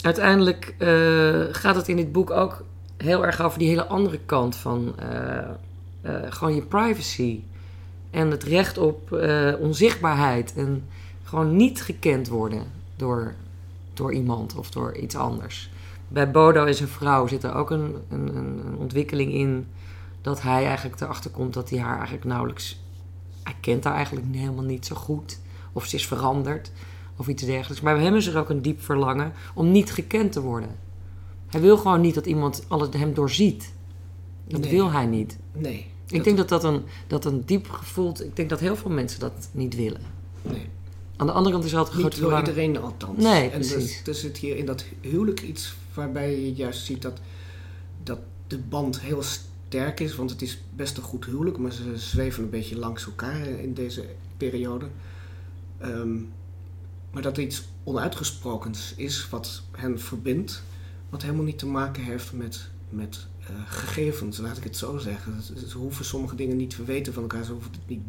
uiteindelijk 0.00 0.74
eh, 0.78 1.40
gaat 1.50 1.76
het 1.76 1.88
in 1.88 1.96
dit 1.96 2.12
boek 2.12 2.30
ook 2.30 2.64
heel 2.96 3.24
erg 3.26 3.40
over 3.40 3.58
die 3.58 3.68
hele 3.68 3.86
andere 3.86 4.18
kant 4.26 4.56
van 4.56 4.94
eh, 4.98 5.38
eh, 6.00 6.14
gewoon 6.28 6.54
je 6.54 6.62
privacy. 6.62 7.40
En 8.10 8.30
het 8.30 8.42
recht 8.42 8.78
op 8.78 9.12
onzichtbaarheid. 9.60 10.54
En 10.56 10.84
gewoon 11.24 11.56
niet 11.56 11.82
gekend 11.82 12.28
worden 12.28 12.62
door, 12.96 13.34
door 13.94 14.12
iemand 14.12 14.54
of 14.54 14.70
door 14.70 14.96
iets 14.96 15.16
anders. 15.16 15.70
Bij 16.14 16.30
Bodo 16.30 16.64
en 16.64 16.74
zijn 16.74 16.88
vrouw 16.88 17.26
zit 17.26 17.42
er 17.42 17.54
ook 17.54 17.70
een, 17.70 17.96
een, 18.08 18.36
een 18.36 18.76
ontwikkeling 18.78 19.32
in 19.32 19.66
dat 20.20 20.42
hij 20.42 20.66
eigenlijk 20.66 21.00
erachter 21.00 21.30
komt 21.30 21.54
dat 21.54 21.70
hij 21.70 21.78
haar 21.78 21.96
eigenlijk 21.96 22.24
nauwelijks 22.24 22.82
hij 23.44 23.54
kent 23.60 23.84
haar 23.84 23.94
eigenlijk 23.94 24.26
helemaal 24.30 24.64
niet 24.64 24.86
zo 24.86 24.96
goed. 24.96 25.38
Of 25.72 25.86
ze 25.86 25.96
is 25.96 26.06
veranderd. 26.06 26.70
Of 27.16 27.28
iets 27.28 27.42
dergelijks. 27.44 27.82
Maar 27.82 27.94
bij 27.94 28.04
hem 28.04 28.14
is 28.14 28.26
er 28.26 28.38
ook 28.38 28.48
een 28.48 28.62
diep 28.62 28.82
verlangen 28.82 29.32
om 29.54 29.70
niet 29.70 29.92
gekend 29.92 30.32
te 30.32 30.40
worden. 30.40 30.76
Hij 31.46 31.60
wil 31.60 31.76
gewoon 31.76 32.00
niet 32.00 32.14
dat 32.14 32.26
iemand 32.26 32.64
alles 32.68 32.88
hem 32.90 33.14
doorziet. 33.14 33.72
Dat 34.48 34.60
Nee. 34.60 34.70
wil 34.70 34.90
hij 34.90 35.06
niet. 35.06 35.38
Nee. 35.52 35.86
Ik 36.08 36.24
denk 36.24 36.36
dat 36.36 36.48
dat 36.48 36.64
een, 36.64 36.82
dat 37.06 37.24
een 37.24 37.42
diep 37.44 37.70
gevoeld... 37.70 38.24
Ik 38.24 38.36
denk 38.36 38.48
dat 38.48 38.60
heel 38.60 38.76
veel 38.76 38.90
mensen 38.90 39.20
dat 39.20 39.48
niet 39.52 39.76
willen. 39.76 40.00
Nee. 40.42 40.68
Aan 41.16 41.26
de 41.26 41.32
andere 41.32 41.54
kant 41.54 41.64
is 41.64 41.72
er 41.72 41.78
altijd 41.78 41.96
een 41.96 42.02
Niet 42.02 42.14
groot 42.14 42.30
door 42.30 42.40
verlangen... 42.40 42.62
iedereen 42.62 42.84
althans. 42.84 43.22
Nee, 43.22 43.50
en 43.50 43.58
dus, 43.58 44.02
er 44.06 44.14
zit 44.14 44.36
hier 44.36 44.56
in 44.56 44.66
dat 44.66 44.84
huwelijk 45.00 45.40
iets 45.40 45.76
waarbij 45.94 46.40
je 46.40 46.54
juist 46.54 46.84
ziet 46.84 47.02
dat, 47.02 47.20
dat 48.02 48.18
de 48.46 48.58
band 48.58 49.00
heel 49.00 49.22
sterk 49.22 50.00
is. 50.00 50.14
Want 50.14 50.30
het 50.30 50.42
is 50.42 50.58
best 50.76 50.96
een 50.96 51.02
goed 51.02 51.24
huwelijk, 51.24 51.58
maar 51.58 51.72
ze 51.72 51.98
zweven 51.98 52.42
een 52.42 52.50
beetje 52.50 52.78
langs 52.78 53.06
elkaar 53.06 53.46
in 53.46 53.74
deze 53.74 54.04
periode. 54.36 54.86
Ehm, 55.78 56.16
maar 57.10 57.22
dat 57.22 57.36
er 57.36 57.42
iets 57.42 57.64
onuitgesprokens 57.84 58.94
is 58.96 59.28
wat 59.28 59.62
hen 59.70 60.00
verbindt. 60.00 60.62
Wat 61.08 61.22
helemaal 61.22 61.44
niet 61.44 61.58
te 61.58 61.66
maken 61.66 62.02
heeft 62.02 62.32
met, 62.32 62.68
met 62.88 63.26
eh, 63.40 63.46
gegevens, 63.66 64.38
laat 64.38 64.56
ik 64.56 64.64
het 64.64 64.76
zo 64.76 64.98
zeggen. 64.98 65.42
Ze, 65.42 65.68
ze 65.68 65.78
hoeven 65.78 66.04
sommige 66.04 66.36
dingen 66.36 66.56
niet 66.56 66.76
te 66.76 66.84
weten 66.84 67.12
van 67.12 67.22
elkaar. 67.22 67.44
Ze 67.44 67.52
hoeven 67.52 67.72
het 67.72 67.88
niet 67.88 68.02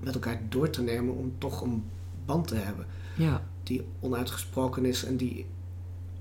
met 0.00 0.14
elkaar 0.14 0.40
door 0.48 0.70
te 0.70 0.82
nemen 0.82 1.14
om 1.14 1.32
toch 1.38 1.60
een 1.60 1.84
band 2.24 2.46
te 2.48 2.54
hebben 2.54 2.86
Ja, 3.16 3.46
die 3.62 3.84
onuitgesproken 4.00 4.84
is 4.84 5.04
en 5.04 5.16
die, 5.16 5.46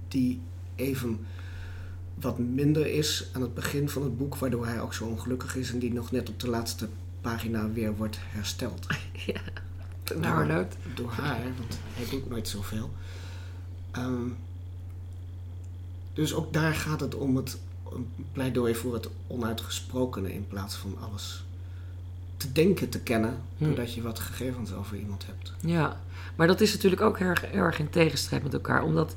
die 0.08 0.42
even 0.80 1.26
wat 2.14 2.40
minder 2.40 2.88
is 2.88 3.30
aan 3.34 3.42
het 3.42 3.54
begin 3.54 3.90
van 3.90 4.04
het 4.04 4.18
boek, 4.18 4.36
waardoor 4.36 4.66
hij 4.66 4.82
ook 4.82 4.94
zo 4.94 5.06
ongelukkig 5.06 5.56
is 5.56 5.72
en 5.72 5.80
die 5.80 5.94
nog 5.94 6.12
net 6.12 6.30
op 6.30 6.40
de 6.40 6.50
laatste 6.50 6.88
pagina 7.22 7.72
weer 7.72 7.96
wordt 7.96 8.18
hersteld. 8.22 8.88
nou 10.22 10.46
leuk. 10.48 10.74
Door 10.96 11.12
haar, 11.12 11.42
want 11.58 11.80
hij 11.94 12.06
doet 12.10 12.30
nooit 12.30 12.48
zoveel. 12.48 12.94
Ehm, 13.92 14.28
dus 16.14 16.34
ook 16.34 16.54
daar 16.54 16.74
gaat 16.74 17.00
het 17.00 17.16
om 17.16 17.36
het 17.36 17.58
een 17.92 18.08
pleidooi 18.32 18.76
voor 18.76 18.94
het 18.94 19.10
onuitgesprokene 19.28 20.34
in 20.34 20.48
plaats 20.48 20.76
van 20.76 20.98
alles 21.00 21.44
te 22.38 22.52
denken 22.52 22.90
te 22.90 23.00
kennen, 23.00 23.42
Hm. 23.58 23.64
doordat 23.66 23.94
je 23.94 24.02
wat 24.02 24.20
gegevens 24.20 24.74
over 24.74 24.98
iemand 24.98 25.26
hebt. 25.26 25.54
Ja, 25.60 26.02
maar 26.36 26.48
dat 26.48 26.62
is 26.62 26.74
natuurlijk 26.74 27.02
ook 27.02 27.18
erg, 27.18 27.44
erg 27.44 27.80
in 27.80 27.90
tegenstrijd 27.90 28.44
met 28.44 28.54
elkaar. 28.54 28.84
Omdat 28.84 29.16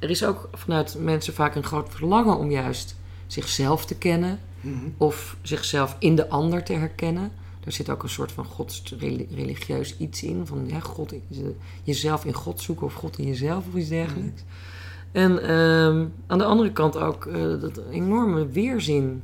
er 0.00 0.10
is 0.10 0.24
ook 0.24 0.48
vanuit 0.52 0.96
mensen 1.00 1.34
vaak 1.34 1.54
een 1.54 1.64
groot 1.64 1.88
verlangen 1.90 2.36
om 2.38 2.50
juist 2.50 2.96
zichzelf 3.26 3.84
te 3.86 3.94
kennen. 3.98 4.38
Mhm. 4.60 4.74
of 4.96 5.36
zichzelf 5.42 5.96
in 5.98 6.14
de 6.16 6.28
ander 6.28 6.62
te 6.64 6.72
herkennen. 6.72 7.32
Daar 7.60 7.72
zit 7.72 7.90
ook 7.90 8.02
een 8.02 8.08
soort 8.08 8.32
van 8.32 8.44
godsreligieus 8.44 9.96
iets 9.98 10.22
in. 10.22 10.46
Van 10.46 10.64
ja, 10.66 10.80
God, 10.80 11.12
in- 11.12 11.56
jezelf 11.82 12.24
in 12.24 12.32
God 12.32 12.60
zoeken 12.60 12.86
of 12.86 12.94
God 12.94 13.18
in 13.18 13.26
jezelf 13.26 13.66
of 13.68 13.74
iets 13.74 13.88
dergelijks. 13.88 14.42
En 15.12 15.42
ehm, 15.42 16.06
aan 16.26 16.38
de 16.38 16.44
andere 16.44 16.72
kant 16.72 16.96
ook 16.96 17.26
eh, 17.26 17.60
dat 17.60 17.80
enorme 17.90 18.46
weerzin 18.48 19.22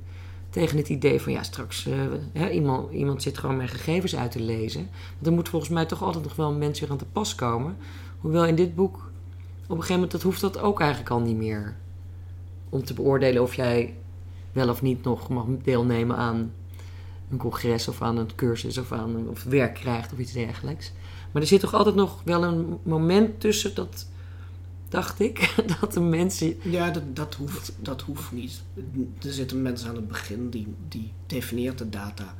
tegen 0.51 0.77
het 0.77 0.89
idee 0.89 1.21
van 1.21 1.33
ja, 1.33 1.43
straks 1.43 1.87
eh, 1.87 1.93
hè, 2.33 2.51
iemand, 2.51 2.93
iemand 2.93 3.23
zit 3.23 3.39
gewoon 3.39 3.57
mijn 3.57 3.69
gegevens 3.69 4.17
uit 4.17 4.31
te 4.31 4.41
lezen. 4.41 4.89
Want 5.15 5.27
er 5.27 5.33
moet 5.33 5.49
volgens 5.49 5.71
mij 5.71 5.85
toch 5.87 6.03
altijd 6.03 6.25
nog 6.25 6.37
wel 6.37 6.51
een 6.51 6.59
mens 6.59 6.81
weer 6.81 6.91
aan 6.91 6.97
te 6.97 7.05
pas 7.13 7.35
komen. 7.35 7.77
Hoewel 8.19 8.45
in 8.47 8.55
dit 8.55 8.75
boek 8.75 9.11
op 9.67 9.77
een 9.77 9.83
gegeven 9.83 9.95
moment 9.95 10.13
dat 10.13 10.23
hoeft 10.23 10.41
dat 10.41 10.59
ook 10.59 10.81
eigenlijk 10.81 11.11
al 11.11 11.21
niet 11.21 11.37
meer. 11.37 11.77
Om 12.69 12.85
te 12.85 12.95
beoordelen 12.95 13.43
of 13.43 13.55
jij 13.55 13.95
wel 14.53 14.69
of 14.69 14.83
niet 14.83 15.03
nog 15.05 15.29
mag 15.29 15.45
deelnemen 15.63 16.17
aan 16.17 16.53
een 17.31 17.39
congres 17.39 17.89
of 17.89 18.03
aan 18.03 18.17
een 18.17 18.35
cursus 18.35 18.79
of 18.79 18.93
aan 18.93 19.29
of 19.29 19.45
werk 19.45 19.75
krijgt 19.75 20.13
of 20.13 20.19
iets 20.19 20.33
dergelijks. 20.33 20.93
Maar 21.33 21.43
er 21.43 21.49
zit 21.49 21.61
toch 21.61 21.75
altijd 21.75 21.95
nog 21.95 22.23
wel 22.25 22.45
een 22.45 22.79
moment 22.83 23.41
tussen 23.41 23.75
dat, 23.75 24.09
dacht 24.89 25.21
ik, 25.21 25.55
dat 25.81 25.93
de 25.93 26.01
mensen. 26.01 26.57
Ja, 26.63 26.91
dat, 26.91 27.17
dat, 27.17 27.35
hoeft, 27.35 27.73
dat 27.81 28.03
hoeft 28.03 28.33
niet. 28.33 28.63
Er 29.23 29.33
zit 29.33 29.53
een 29.53 29.63
mens 29.63 29.87
aan 29.87 29.95
het 29.95 30.09
begin 30.09 30.51
die, 30.51 30.75
die 30.89 31.13
definieert 31.27 31.79
de 31.79 31.89
data. 31.89 32.35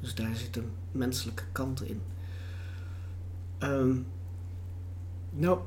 Dus 0.00 0.14
daar 0.14 0.34
zit 0.34 0.56
een 0.56 0.70
menselijke 0.92 1.44
kant 1.52 1.82
in. 1.82 2.00
Ehm, 3.58 3.94
nou, 5.30 5.58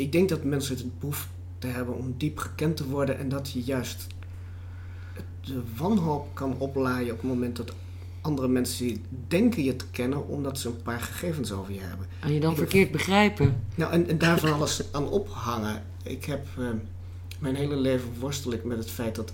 ik 0.00 0.12
denk 0.12 0.28
dat 0.28 0.44
mensen 0.44 0.76
het 0.76 0.98
behoefte 0.98 1.66
hebben 1.66 1.94
om 1.96 2.14
diep 2.16 2.38
gekend 2.38 2.76
te 2.76 2.88
worden 2.88 3.18
en 3.18 3.28
dat 3.28 3.50
je 3.50 3.62
juist 3.62 4.06
de 5.44 5.62
wanhoop 5.76 6.34
kan 6.34 6.54
oplaaien 6.58 7.12
op 7.12 7.20
het 7.20 7.28
moment 7.30 7.56
dat 7.56 7.72
andere 8.20 8.48
mensen 8.48 9.04
denken 9.28 9.64
je 9.64 9.76
te 9.76 9.86
kennen 9.90 10.28
omdat 10.28 10.58
ze 10.58 10.68
een 10.68 10.82
paar 10.82 11.00
gegevens 11.00 11.52
over 11.52 11.72
je 11.72 11.80
hebben. 11.80 12.06
En 12.20 12.32
je 12.32 12.40
dan 12.40 12.50
Ik- 12.50 12.56
verkeerd 12.56 12.90
begrijpen. 12.90 13.62
Nou, 13.74 13.92
en, 13.92 14.08
en 14.08 14.18
daar 14.18 14.38
van 14.38 14.52
alles 14.52 14.82
aan 14.92 15.08
ophangen. 15.08 15.82
Ik 16.02 16.24
heb 16.24 16.46
eh, 16.58 16.64
mijn 17.38 17.54
hele 17.54 17.76
leven 17.76 18.08
worstel 18.18 18.52
ik 18.52 18.64
met 18.64 18.78
het 18.78 18.90
feit 18.90 19.14
dat 19.14 19.32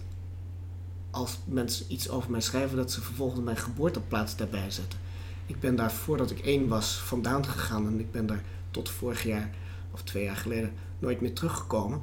als 1.11 1.39
mensen 1.45 1.87
iets 1.89 2.09
over 2.11 2.31
mij 2.31 2.41
schrijven, 2.41 2.77
dat 2.77 2.93
ze 2.93 3.01
vervolgens 3.01 3.41
mijn 3.41 3.57
geboorteplaats 3.57 4.37
daarbij 4.37 4.71
zetten. 4.71 4.99
Ik 5.47 5.61
ben 5.61 5.77
daar 5.77 5.93
voordat 5.93 6.31
ik 6.31 6.39
één 6.39 6.69
was 6.69 6.97
vandaan 6.99 7.45
gegaan 7.47 7.87
en 7.87 8.01
ik 8.01 8.11
ben 8.11 8.27
daar 8.27 8.43
tot 8.71 8.89
vorig 8.91 9.23
jaar 9.23 9.51
of 9.97 10.03
twee 10.03 10.25
jaar 10.25 10.37
geleden 10.37 10.73
nooit 10.99 11.21
meer 11.21 11.33
teruggekomen. 11.33 12.03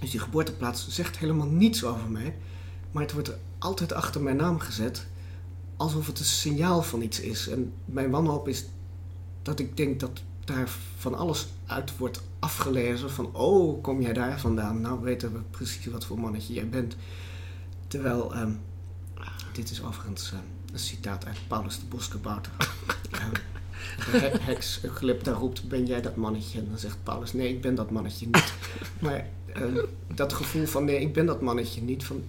Dus 0.00 0.10
die 0.10 0.20
geboorteplaats 0.20 0.88
zegt 0.88 1.18
helemaal 1.18 1.46
niets 1.46 1.84
over 1.84 2.10
mij. 2.10 2.36
Maar 2.90 3.02
het 3.02 3.12
wordt 3.12 3.28
er 3.28 3.38
altijd 3.58 3.92
achter 3.92 4.22
mijn 4.22 4.36
naam 4.36 4.58
gezet. 4.58 5.06
Alsof 5.76 6.06
het 6.06 6.18
een 6.18 6.24
signaal 6.24 6.82
van 6.82 7.02
iets 7.02 7.20
is. 7.20 7.48
En 7.48 7.72
mijn 7.84 8.10
wanhoop 8.10 8.48
is 8.48 8.64
dat 9.42 9.58
ik 9.58 9.76
denk 9.76 10.00
dat 10.00 10.22
daar 10.44 10.68
van 10.98 11.14
alles 11.14 11.46
uit 11.66 11.96
wordt 11.96 12.22
afgelezen. 12.38 13.10
Van, 13.10 13.34
oh, 13.34 13.82
kom 13.82 14.00
jij 14.00 14.12
daar 14.12 14.40
vandaan? 14.40 14.80
Nou 14.80 15.00
weten 15.00 15.32
we 15.32 15.40
precies 15.50 15.86
wat 15.86 16.04
voor 16.04 16.20
mannetje 16.20 16.54
jij 16.54 16.68
bent. 16.68 16.96
Terwijl, 17.88 18.34
ehm, 18.34 18.52
dit 19.52 19.70
is 19.70 19.82
overigens 19.82 20.32
ehm, 20.32 20.42
een 20.72 20.78
citaat 20.78 21.26
uit 21.26 21.38
Paulus 21.48 21.78
de 21.78 21.86
Boskebouter. 21.86 22.52
De 23.10 23.32
heks 24.40 24.80
glip 24.94 25.24
daar 25.24 25.34
roept, 25.34 25.68
ben 25.68 25.86
jij 25.86 26.00
dat 26.02 26.16
mannetje? 26.16 26.58
En 26.58 26.66
dan 26.68 26.78
zegt 26.78 26.96
Paulus, 27.02 27.32
nee, 27.32 27.48
ik 27.48 27.60
ben 27.60 27.74
dat 27.74 27.90
mannetje 27.90 28.26
niet. 28.26 28.52
Maar 29.00 29.28
ehm, 29.54 29.76
dat 30.14 30.32
gevoel 30.32 30.66
van, 30.66 30.84
nee, 30.84 31.00
ik 31.00 31.12
ben 31.12 31.26
dat 31.26 31.40
mannetje 31.40 31.82
niet. 31.82 32.04
Van, 32.04 32.22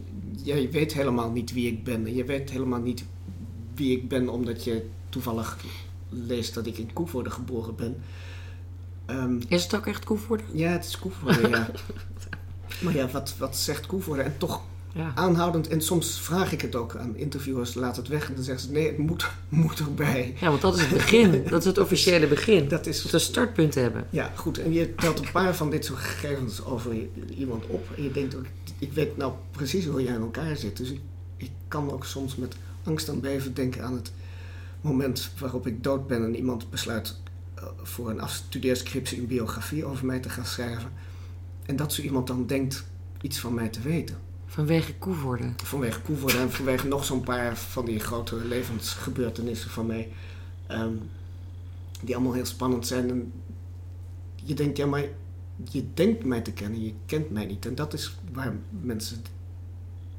jij 0.44 0.72
weet 0.72 0.94
helemaal 0.94 1.32
niet 1.32 1.54
wie 1.54 1.68
ik 1.68 1.84
ben. 1.84 2.06
En 2.06 2.16
je 2.16 2.24
weet 2.24 2.50
helemaal 2.50 2.82
niet 2.82 3.06
wie 3.76 3.98
ik 3.98 4.08
ben 4.08 4.30
omdat 4.30 4.64
je 4.64 4.90
toevallig 5.10 5.58
leest 6.10 6.54
dat 6.54 6.66
ik 6.66 6.78
in 6.78 6.94
Koevoorde 6.94 7.30
geboren 7.30 7.76
ben. 7.76 7.98
Ehm, 9.06 9.42
Is 9.48 9.64
het 9.64 9.76
ook 9.76 9.88
echt 9.88 10.04
Koevoorde? 10.06 10.44
ja, 10.54 10.70
het 10.70 10.86
is 10.86 11.00
Koevoorde, 11.00 11.48
ja. 11.50 11.70
Maar 12.84 12.96
ja, 12.96 13.08
wat, 13.08 13.36
wat 13.38 13.56
zegt 13.56 13.86
Koevoorde? 13.86 14.22
En 14.22 14.38
toch 14.38 14.62
Ja. 14.94 15.12
aanhoudend. 15.16 15.68
En 15.68 15.82
soms 15.82 16.20
vraag 16.22 16.52
ik 16.52 16.62
het 16.62 16.76
ook 16.76 16.96
aan 16.96 17.16
interviewers, 17.16 17.74
laat 17.74 17.96
het 17.96 18.08
weg. 18.08 18.28
En 18.30 18.36
dan 18.36 18.44
zeggen 18.44 18.68
ze, 18.68 18.72
nee, 18.72 18.88
het 18.88 18.98
moet, 18.98 19.30
moet 19.50 19.80
erbij. 19.80 20.36
ja, 20.40 20.50
want 20.50 20.62
dat 20.62 20.76
is 20.76 20.82
het 20.82 20.90
begin. 20.90 21.44
Dat 21.50 21.60
is 21.60 21.66
het 21.66 21.78
officiële 21.78 22.28
begin. 22.28 22.68
Dat 22.68 22.86
is 22.86 23.02
Dat 23.02 23.14
een 23.14 23.20
startpunt 23.20 23.76
hebben. 23.76 24.08
Ja, 24.10 24.32
goed. 24.36 24.58
En 24.58 24.74
je 24.74 24.96
telt 24.96 25.20
een 25.20 25.32
paar 25.32 25.56
van 25.56 25.70
dit 25.70 25.86
soort 25.86 26.00
gegevens 26.00 26.66
over 26.66 26.96
iemand 27.38 27.66
op. 27.68 27.88
En 27.96 28.04
je 28.04 28.12
denkt 28.12 28.36
ook, 28.36 28.46
ik 28.80 28.94
weet 28.94 29.18
nou 29.18 29.34
precies 29.52 29.86
hoe 29.86 30.04
jij 30.04 30.14
in 30.14 30.22
elkaar 30.22 30.56
zit. 30.56 30.78
Dus 30.78 30.92
ik, 30.92 31.00
ik 31.38 31.52
kan 31.68 31.92
ook 31.92 32.06
soms 32.06 32.36
met 32.36 32.56
angst 32.84 33.08
en 33.08 33.20
beven 33.20 33.54
denken 33.54 33.84
aan 33.84 33.94
het 33.96 34.12
moment 34.82 35.32
waarop 35.40 35.68
ik 35.68 35.84
dood 35.84 36.08
ben 36.08 36.24
en 36.24 36.36
iemand 36.36 36.70
besluit 36.70 37.16
eh, 37.56 37.64
voor 37.82 38.10
een 38.10 38.22
afstudeerscriptie 38.22 39.20
een 39.20 39.28
biografie 39.28 39.86
over 39.86 40.06
mij 40.06 40.20
te 40.20 40.30
gaan 40.30 40.46
schrijven. 40.46 40.92
En 41.66 41.76
dat 41.76 41.94
zo 41.94 42.02
iemand 42.02 42.28
dan 42.28 42.46
denkt 42.46 42.86
iets 43.22 43.40
van 43.40 43.54
mij 43.54 43.70
te 43.70 43.82
weten. 43.82 44.18
Vanwege 44.48 44.94
Koevoorde. 44.96 45.50
Vanwege 45.64 46.02
Koevoorde 46.02 46.38
en 46.38 46.52
vanwege 46.52 46.88
nog 46.88 47.06
zo'n 47.06 47.22
paar 47.24 47.58
van 47.58 47.86
die 47.86 48.00
grote 48.00 48.36
levensgebeurtenissen 48.36 49.70
van 49.70 49.86
mij. 49.86 50.10
ehm, 50.68 50.92
die 52.02 52.16
allemaal 52.16 52.34
heel 52.34 52.46
spannend 52.46 52.88
zijn. 52.88 53.10
En 53.10 53.32
je 54.44 54.54
denkt, 54.54 54.78
ja, 54.78 54.86
maar 54.86 55.04
je 55.72 55.84
denkt 55.94 56.24
mij 56.26 56.42
te 56.42 56.52
kennen, 56.52 56.84
je 56.84 56.94
kent 57.06 57.30
mij 57.32 57.46
niet. 57.46 57.66
En 57.66 57.76
dat 57.76 57.94
is 57.94 58.18
waar 58.34 58.54
mensen, 58.82 59.24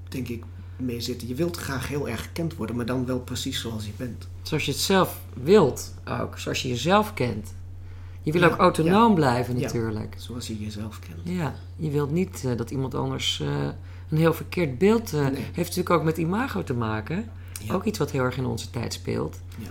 denk 0.09 0.29
ik, 0.29 0.45
mee 0.77 1.01
zitten. 1.01 1.29
Je 1.29 1.35
wilt 1.35 1.57
graag 1.57 1.89
heel 1.89 2.09
erg 2.09 2.23
gekend 2.23 2.57
worden, 2.57 2.77
maar 2.77 2.87
dan 2.87 3.07
wel 3.07 3.21
precies 3.21 3.61
zoals 3.61 3.85
je 3.87 3.93
bent. 3.97 4.29
Zoals 4.43 4.65
je 4.65 4.71
het 4.71 4.81
zelf 4.81 5.21
wilt 5.43 5.95
ook. 6.21 6.39
Zoals 6.39 6.63
je 6.63 6.69
jezelf 6.69 7.15
kent. 7.15 7.55
Je 8.23 8.33
wil 8.33 8.41
Ja, 8.41 8.47
ook 8.49 8.57
autonoom 8.59 9.15
blijven 9.15 9.55
Ja. 9.59 9.61
natuurlijk. 9.61 10.15
Zoals 10.19 10.47
je 10.47 10.59
jezelf 10.59 10.99
kent. 10.99 11.21
Ja, 11.23 11.55
je 11.77 11.91
wilt 11.91 12.11
niet 12.11 12.45
eh, 12.45 12.57
dat 12.57 12.71
iemand 12.71 12.95
anders 12.95 13.41
eh, 13.41 13.69
een 14.11 14.17
heel 14.19 14.35
verkeerd 14.35 14.79
beeld... 14.79 15.13
eh, 15.13 15.21
Nee. 15.21 15.35
Heeft 15.43 15.57
natuurlijk 15.57 15.91
ook 15.91 16.03
met 16.03 16.17
imago 16.19 16.63
te 16.63 16.75
maken. 16.75 17.31
Ja. 17.63 17.75
Ook 17.75 17.85
iets 17.85 17.99
wat 17.99 18.11
heel 18.11 18.23
erg 18.25 18.37
in 18.37 18.47
onze 18.47 18.71
tijd 18.71 18.93
speelt. 18.93 19.41
Ja. 19.59 19.69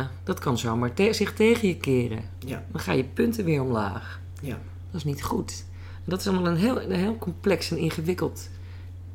Eh, 0.00 0.06
dat 0.24 0.38
kan 0.38 0.58
zomaar 0.58 0.94
te- 0.94 1.12
zich 1.12 1.32
tegen 1.34 1.68
je 1.68 1.76
keren. 1.76 2.22
Ja, 2.38 2.64
Dan 2.72 2.80
ga 2.80 2.92
je 2.92 3.04
punten 3.04 3.44
weer 3.44 3.62
omlaag. 3.62 4.20
ja. 4.42 4.58
Dat 4.90 5.00
is 5.00 5.04
niet 5.04 5.22
goed. 5.22 5.64
Dat 6.04 6.20
is 6.20 6.26
allemaal 6.28 6.46
een 6.52 6.56
heel, 6.58 6.82
een 6.82 6.92
heel 6.92 7.16
complex 7.18 7.70
en 7.70 7.78
ingewikkeld 7.78 8.48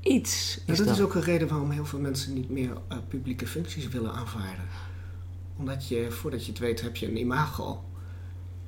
iets. 0.01 0.59
Is 0.65 0.77
dat 0.77 0.87
dat 0.87 0.95
is 0.95 1.01
ook 1.01 1.15
een 1.15 1.21
reden 1.21 1.47
waarom 1.47 1.69
heel 1.71 1.85
veel 1.85 1.99
mensen 1.99 2.33
niet 2.33 2.49
meer 2.49 2.71
eh, 2.87 2.97
publieke 3.07 3.47
functies 3.47 3.87
willen 3.87 4.13
aanvaarden. 4.13 4.65
Omdat 5.57 5.87
je, 5.87 6.07
voordat 6.11 6.45
je 6.45 6.51
het 6.51 6.59
weet, 6.59 6.81
heb 6.81 6.95
je 6.95 7.07
een 7.07 7.17
imago. 7.19 7.83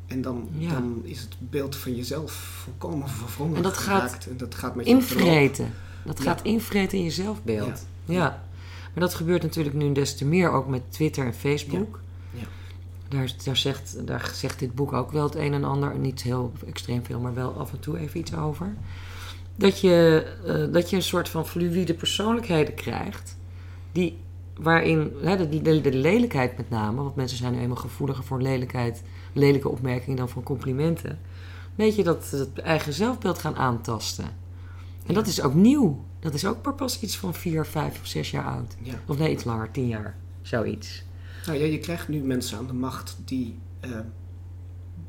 En 0.07 0.21
dan, 0.21 0.49
Ja. 0.57 0.71
dan 0.71 0.99
is 1.03 1.19
het 1.19 1.35
beeld 1.39 1.75
van 1.75 1.95
jezelf 1.95 2.31
volkomen 2.31 3.09
verwrongen 3.09 3.55
En 3.55 3.61
dat 3.61 3.77
gaat. 3.77 4.25
En 4.29 4.37
dat 4.37 4.55
gaat 4.55 4.75
met 4.75 4.85
je. 4.85 4.91
Invreten. 4.91 5.73
Dat 6.05 6.17
Ja. 6.17 6.23
gaat 6.23 6.41
invreten 6.41 6.97
in 6.97 7.03
je 7.03 7.09
zelfbeeld. 7.11 7.85
Ja. 8.05 8.43
Maar 8.93 9.03
dat 9.05 9.13
gebeurt 9.13 9.41
natuurlijk 9.43 9.75
nu 9.75 9.91
des 9.91 10.15
te 10.15 10.25
meer 10.25 10.51
ook 10.51 10.67
met 10.67 10.81
Twitter 10.89 11.25
en 11.25 11.33
Facebook. 11.33 11.99
Ja. 12.33 12.43
Daar, 13.07 13.33
daar, 13.43 13.57
zegt, 13.57 14.07
daar 14.07 14.31
zegt 14.33 14.59
dit 14.59 14.75
boek 14.75 14.93
ook 14.93 15.11
wel 15.11 15.23
het 15.23 15.35
een 15.35 15.53
en 15.53 15.63
ander. 15.63 15.97
Niet 15.97 16.21
heel 16.21 16.51
extreem 16.67 17.05
veel, 17.05 17.19
maar 17.19 17.33
wel 17.33 17.53
af 17.53 17.71
en 17.71 17.79
toe 17.79 17.97
even 17.99 18.19
iets 18.19 18.35
over. 18.35 18.73
Dat 19.55 19.79
je, 19.79 20.25
eh, 20.45 20.73
dat 20.73 20.89
je 20.89 20.95
een 20.95 21.01
soort 21.01 21.29
van 21.29 21.47
fluïde 21.47 21.93
persoonlijkheden 21.93 22.73
krijgt. 22.73 23.37
Die, 23.91 24.17
waarin, 24.59 25.11
hè, 25.21 25.37
de, 25.37 25.61
de, 25.61 25.81
de 25.81 25.93
lelijkheid 25.93 26.57
met 26.57 26.69
name. 26.69 27.03
Want 27.03 27.15
mensen 27.15 27.37
zijn 27.37 27.53
nu 27.53 27.59
eenmaal 27.59 27.77
gevoeliger 27.77 28.23
voor 28.23 28.41
lelijkheid, 28.41 29.01
lelijke 29.33 29.69
opmerkingen 29.69 30.17
dan 30.17 30.29
voor 30.29 30.43
complimenten. 30.43 31.19
Weet 31.75 31.95
je, 31.95 32.03
dat 32.03 32.29
het 32.29 32.59
eigen 32.59 32.93
zelfbeeld 32.93 33.37
gaan 33.37 33.55
aantasten. 33.55 34.25
En 35.05 35.13
dat 35.13 35.27
is 35.27 35.41
ook 35.41 35.53
nieuw. 35.53 36.05
Dat 36.19 36.33
is 36.33 36.45
ook 36.45 36.65
maar 36.65 36.73
pas 36.73 36.99
iets 36.99 37.17
van 37.17 37.33
vier, 37.33 37.65
vijf 37.65 37.99
of 37.99 38.07
zes 38.07 38.31
jaar 38.31 38.45
oud. 38.45 38.75
Ja. 38.81 38.93
Of 39.07 39.17
nee, 39.17 39.31
iets 39.31 39.43
langer, 39.43 39.71
tien 39.71 39.87
jaar. 39.87 40.15
Zoiets. 40.41 41.03
Nou 41.45 41.59
ja, 41.59 41.65
je 41.65 41.79
krijgt 41.79 42.07
nu 42.07 42.21
mensen 42.21 42.57
aan 42.57 42.67
de 42.67 42.73
macht 42.73 43.17
die 43.25 43.57
eh, 43.79 43.89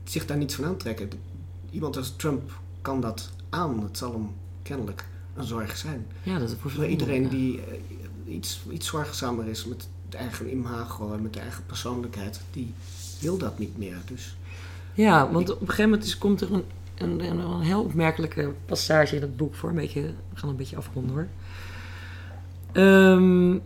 zich 0.04 0.26
daar 0.26 0.36
niets 0.36 0.54
van 0.54 0.64
aantrekken. 0.64 1.10
Iemand 1.70 1.96
als 1.96 2.16
Trump 2.16 2.60
kan 2.82 3.00
dat 3.00 3.30
aan. 3.48 3.82
Het 3.82 3.98
zal 3.98 4.12
hem 4.12 4.30
kennelijk 4.62 5.04
een 5.34 5.44
zorg 5.44 5.76
zijn. 5.76 6.06
Ja, 6.22 6.38
dat 6.38 6.60
wordt 6.60 6.76
Maar 6.76 6.88
iedereen 6.88 7.22
ja. 7.22 7.28
die 7.28 7.60
eh, 7.60 7.78
iets, 8.28 8.60
iets 8.70 8.86
zorgzamer 8.86 9.46
is 9.46 9.64
met 9.64 9.88
het 10.04 10.14
eigen 10.14 10.50
imago 10.50 11.12
en 11.12 11.22
met 11.22 11.32
de 11.32 11.40
eigen 11.40 11.66
persoonlijkheid, 11.66 12.40
die 12.50 12.74
wil 13.20 13.38
dat 13.38 13.58
niet 13.58 13.78
meer. 13.78 13.96
Dus 14.04 14.36
Ja, 14.94 15.32
want 15.32 15.50
op 15.50 15.60
een 15.60 15.68
gegeven 15.68 15.90
moment 15.90 16.08
is, 16.08 16.18
komt 16.18 16.40
er 16.40 16.52
een, 16.52 16.64
een, 16.94 17.20
een, 17.20 17.38
een 17.38 17.60
heel 17.60 17.82
opmerkelijke 17.82 18.52
passage 18.66 19.16
in 19.16 19.22
het 19.22 19.36
boek 19.36 19.54
voor. 19.54 19.68
Een 19.68 19.74
beetje, 19.74 20.02
we 20.02 20.34
gaan 20.34 20.48
een 20.48 20.56
beetje 20.56 20.76
afronden 20.76 21.14
hoor. 21.14 21.28
Ehm, 22.72 23.58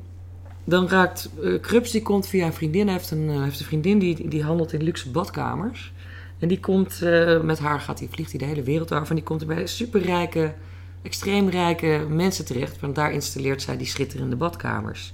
dan 0.65 0.89
raakt 0.89 1.31
eh 1.43 1.61
Krups, 1.61 1.91
die 1.91 2.03
komt 2.03 2.27
via 2.27 2.47
een 2.47 2.53
vriendin. 2.53 2.87
Hij 2.87 2.97
heeft 2.97 3.11
een, 3.11 3.31
eh, 3.31 3.43
heeft 3.43 3.61
een 3.61 3.67
vriendin 3.67 3.99
die, 3.99 4.29
die 4.29 4.43
handelt 4.43 4.73
in 4.73 4.83
luxe 4.83 5.11
badkamers. 5.11 5.93
En 6.39 6.49
die 6.49 6.61
komt 6.61 7.03
eh, 7.03 7.41
met 7.41 7.59
haar, 7.59 7.81
gaat 7.81 7.99
die, 7.99 8.09
vliegt 8.11 8.31
hij 8.31 8.39
de 8.39 8.45
hele 8.45 8.63
wereld 8.63 8.93
over. 8.93 9.09
En 9.09 9.15
die 9.15 9.25
komt 9.25 9.47
bij 9.47 9.67
superrijke, 9.67 10.55
extreem 11.03 11.49
rijke 11.49 12.07
mensen 12.09 12.45
terecht. 12.45 12.81
Want 12.81 12.95
daar 12.95 13.13
installeert 13.13 13.63
zij 13.63 13.77
die 13.77 13.87
schitterende 13.87 14.37
badkamers. 14.37 15.13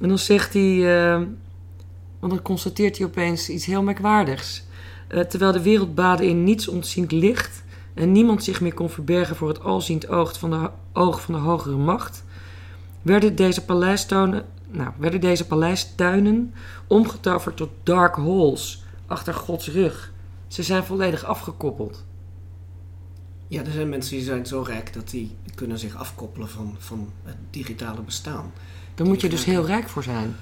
En 0.00 0.08
dan 0.08 0.18
zegt 0.18 0.52
hij, 0.52 0.96
eh, 0.96 1.22
want 2.18 2.32
dan 2.32 2.42
constateert 2.42 2.98
hij 2.98 3.06
opeens 3.06 3.48
iets 3.48 3.66
heel 3.66 3.82
merkwaardigs. 3.82 4.66
Eh, 5.08 5.20
terwijl 5.20 5.52
de 5.52 5.62
wereld 5.62 5.94
baadde 5.94 6.26
in 6.26 6.44
niets 6.44 6.68
ontziend 6.68 7.12
licht 7.12 7.62
en 7.94 8.12
niemand 8.12 8.44
zich 8.44 8.60
meer 8.60 8.74
kon 8.74 8.90
verbergen 8.90 9.36
voor 9.36 9.48
het 9.48 9.62
alziend 9.62 10.08
oog 10.08 10.38
van 10.38 10.50
de, 10.50 10.70
oog 10.92 11.20
van 11.20 11.34
de 11.34 11.40
hogere 11.40 11.76
macht, 11.76 12.24
werden 13.02 13.36
deze, 13.36 13.64
paleistuinen, 13.64 14.46
nou, 14.70 14.90
werden 14.96 15.20
deze 15.20 15.46
paleistuinen 15.46 16.54
omgetoverd 16.86 17.56
tot 17.56 17.70
dark 17.82 18.14
holes 18.14 18.84
achter 19.06 19.34
Gods 19.34 19.70
rug. 19.70 20.12
Ze 20.48 20.62
zijn 20.62 20.84
volledig 20.84 21.24
afgekoppeld. 21.24 22.04
Ja, 23.48 23.64
er 23.64 23.72
zijn 23.72 23.88
mensen 23.88 24.16
die 24.16 24.24
zijn 24.24 24.46
zo 24.46 24.62
rijk 24.62 24.92
dat 24.92 25.10
die 25.10 25.36
kunnen 25.54 25.78
zich 25.78 25.96
afkoppelen 25.96 26.48
van, 26.48 26.74
van 26.78 27.12
het 27.22 27.36
digitale 27.50 28.02
bestaan. 28.02 28.52
Daar 28.94 29.06
moet 29.06 29.20
je 29.20 29.28
dus 29.28 29.44
heel 29.44 29.66
rijk 29.66 29.88
voor 29.88 30.02
zijn. 30.02 30.36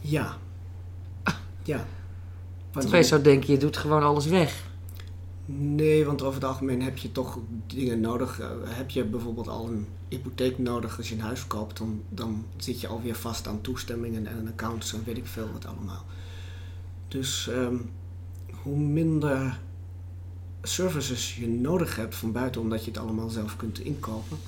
Ja. 0.00 0.36
Ja. 1.62 1.86
Want 2.72 2.90
je- 2.90 3.02
zou 3.02 3.22
denken, 3.22 3.52
je 3.52 3.58
doet 3.58 3.76
gewoon 3.76 4.02
alles 4.02 4.26
weg. 4.26 4.70
Nee, 5.46 6.04
want 6.04 6.22
over 6.22 6.34
het 6.40 6.44
algemeen 6.48 6.82
heb 6.82 6.96
je 6.98 7.12
toch 7.12 7.38
dingen 7.66 8.00
nodig. 8.00 8.40
Eh, 8.40 8.48
heb 8.64 8.90
je 8.90 9.04
bijvoorbeeld 9.04 9.48
al 9.48 9.68
een 9.68 9.86
hypotheek 10.08 10.58
nodig 10.58 10.96
als 10.96 11.08
je 11.08 11.14
een 11.14 11.20
huis 11.20 11.46
koopt, 11.46 11.78
dan, 11.78 12.02
dan 12.08 12.44
zit 12.56 12.80
je 12.80 12.86
alweer 12.88 13.14
vast 13.14 13.48
aan 13.48 13.60
toestemmingen 13.60 14.26
en 14.26 14.48
accounts 14.48 14.92
en 14.94 15.02
weet 15.04 15.16
ik 15.16 15.26
veel 15.26 15.48
wat 15.52 15.66
allemaal. 15.66 16.04
Dus 17.08 17.48
ehm, 17.48 17.76
hoe 18.62 18.76
minder 18.78 19.60
services 20.62 21.36
je 21.36 21.48
nodig 21.48 21.96
hebt 21.96 22.14
van 22.14 22.32
buiten, 22.32 22.60
omdat 22.60 22.84
je 22.84 22.90
het 22.90 23.00
allemaal 23.00 23.28
zelf 23.28 23.56
kunt 23.56 23.78
inkopen, 23.78 24.38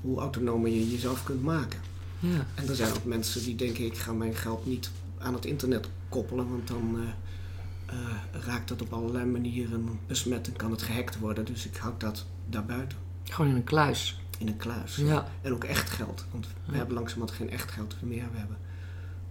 hoe 0.00 0.20
autonomer 0.20 0.70
je 0.70 0.90
jezelf 0.90 1.24
kunt 1.24 1.42
maken. 1.42 1.80
Ja. 2.18 2.46
En 2.54 2.68
er 2.68 2.74
zijn 2.74 2.92
ook 2.94 3.04
mensen 3.04 3.42
die 3.44 3.54
denken: 3.54 3.84
ik 3.84 3.98
ga 3.98 4.12
mijn 4.12 4.34
geld 4.34 4.66
niet 4.66 4.90
aan 5.18 5.34
het 5.34 5.44
internet 5.44 5.88
koppelen, 6.08 6.48
want 6.48 6.68
dan 6.68 6.96
eh, 6.98 7.94
eh, 7.94 8.42
raakt 8.46 8.68
dat 8.68 8.82
op 8.82 8.92
allerlei 8.92 9.24
manieren 9.24 9.98
besmet 10.06 10.46
en 10.46 10.56
kan 10.56 10.70
het 10.70 10.82
gehackt 10.82 11.18
worden. 11.18 11.44
Dus 11.44 11.66
ik 11.66 11.76
houd 11.76 12.00
dat 12.00 12.24
daarbuiten, 12.48 12.98
Gewoon 13.24 13.50
in 13.50 13.56
een 13.56 13.64
kluis. 13.64 14.20
in 14.38 14.46
een 14.48 14.56
kluis. 14.56 14.96
Ja. 14.96 15.28
En 15.42 15.52
ook 15.52 15.64
echt 15.64 15.90
geld, 15.90 16.24
want 16.30 16.46
we 16.46 16.72
Ja. 16.72 16.76
hebben 16.78 16.94
langzamerhand 16.94 17.38
geen 17.38 17.50
echt 17.50 17.70
geld 17.70 17.96
meer. 18.02 18.24
We 18.32 18.38
hebben 18.38 18.56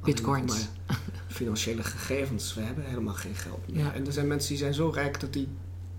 Bitcoins. 0.04 0.68
maar 0.88 0.98
financiële 1.28 1.84
gegevens. 1.84 2.54
We 2.54 2.62
hebben 2.62 2.84
helemaal 2.86 3.14
geen 3.14 3.36
geld 3.36 3.68
meer. 3.72 3.84
Ja. 3.84 3.94
En 3.94 4.06
er 4.06 4.14
zijn 4.14 4.28
mensen 4.28 4.50
die 4.50 4.58
zijn 4.58 4.74
zo 4.74 4.90
rijk 4.90 5.20
dat 5.20 5.34
die 5.34 5.48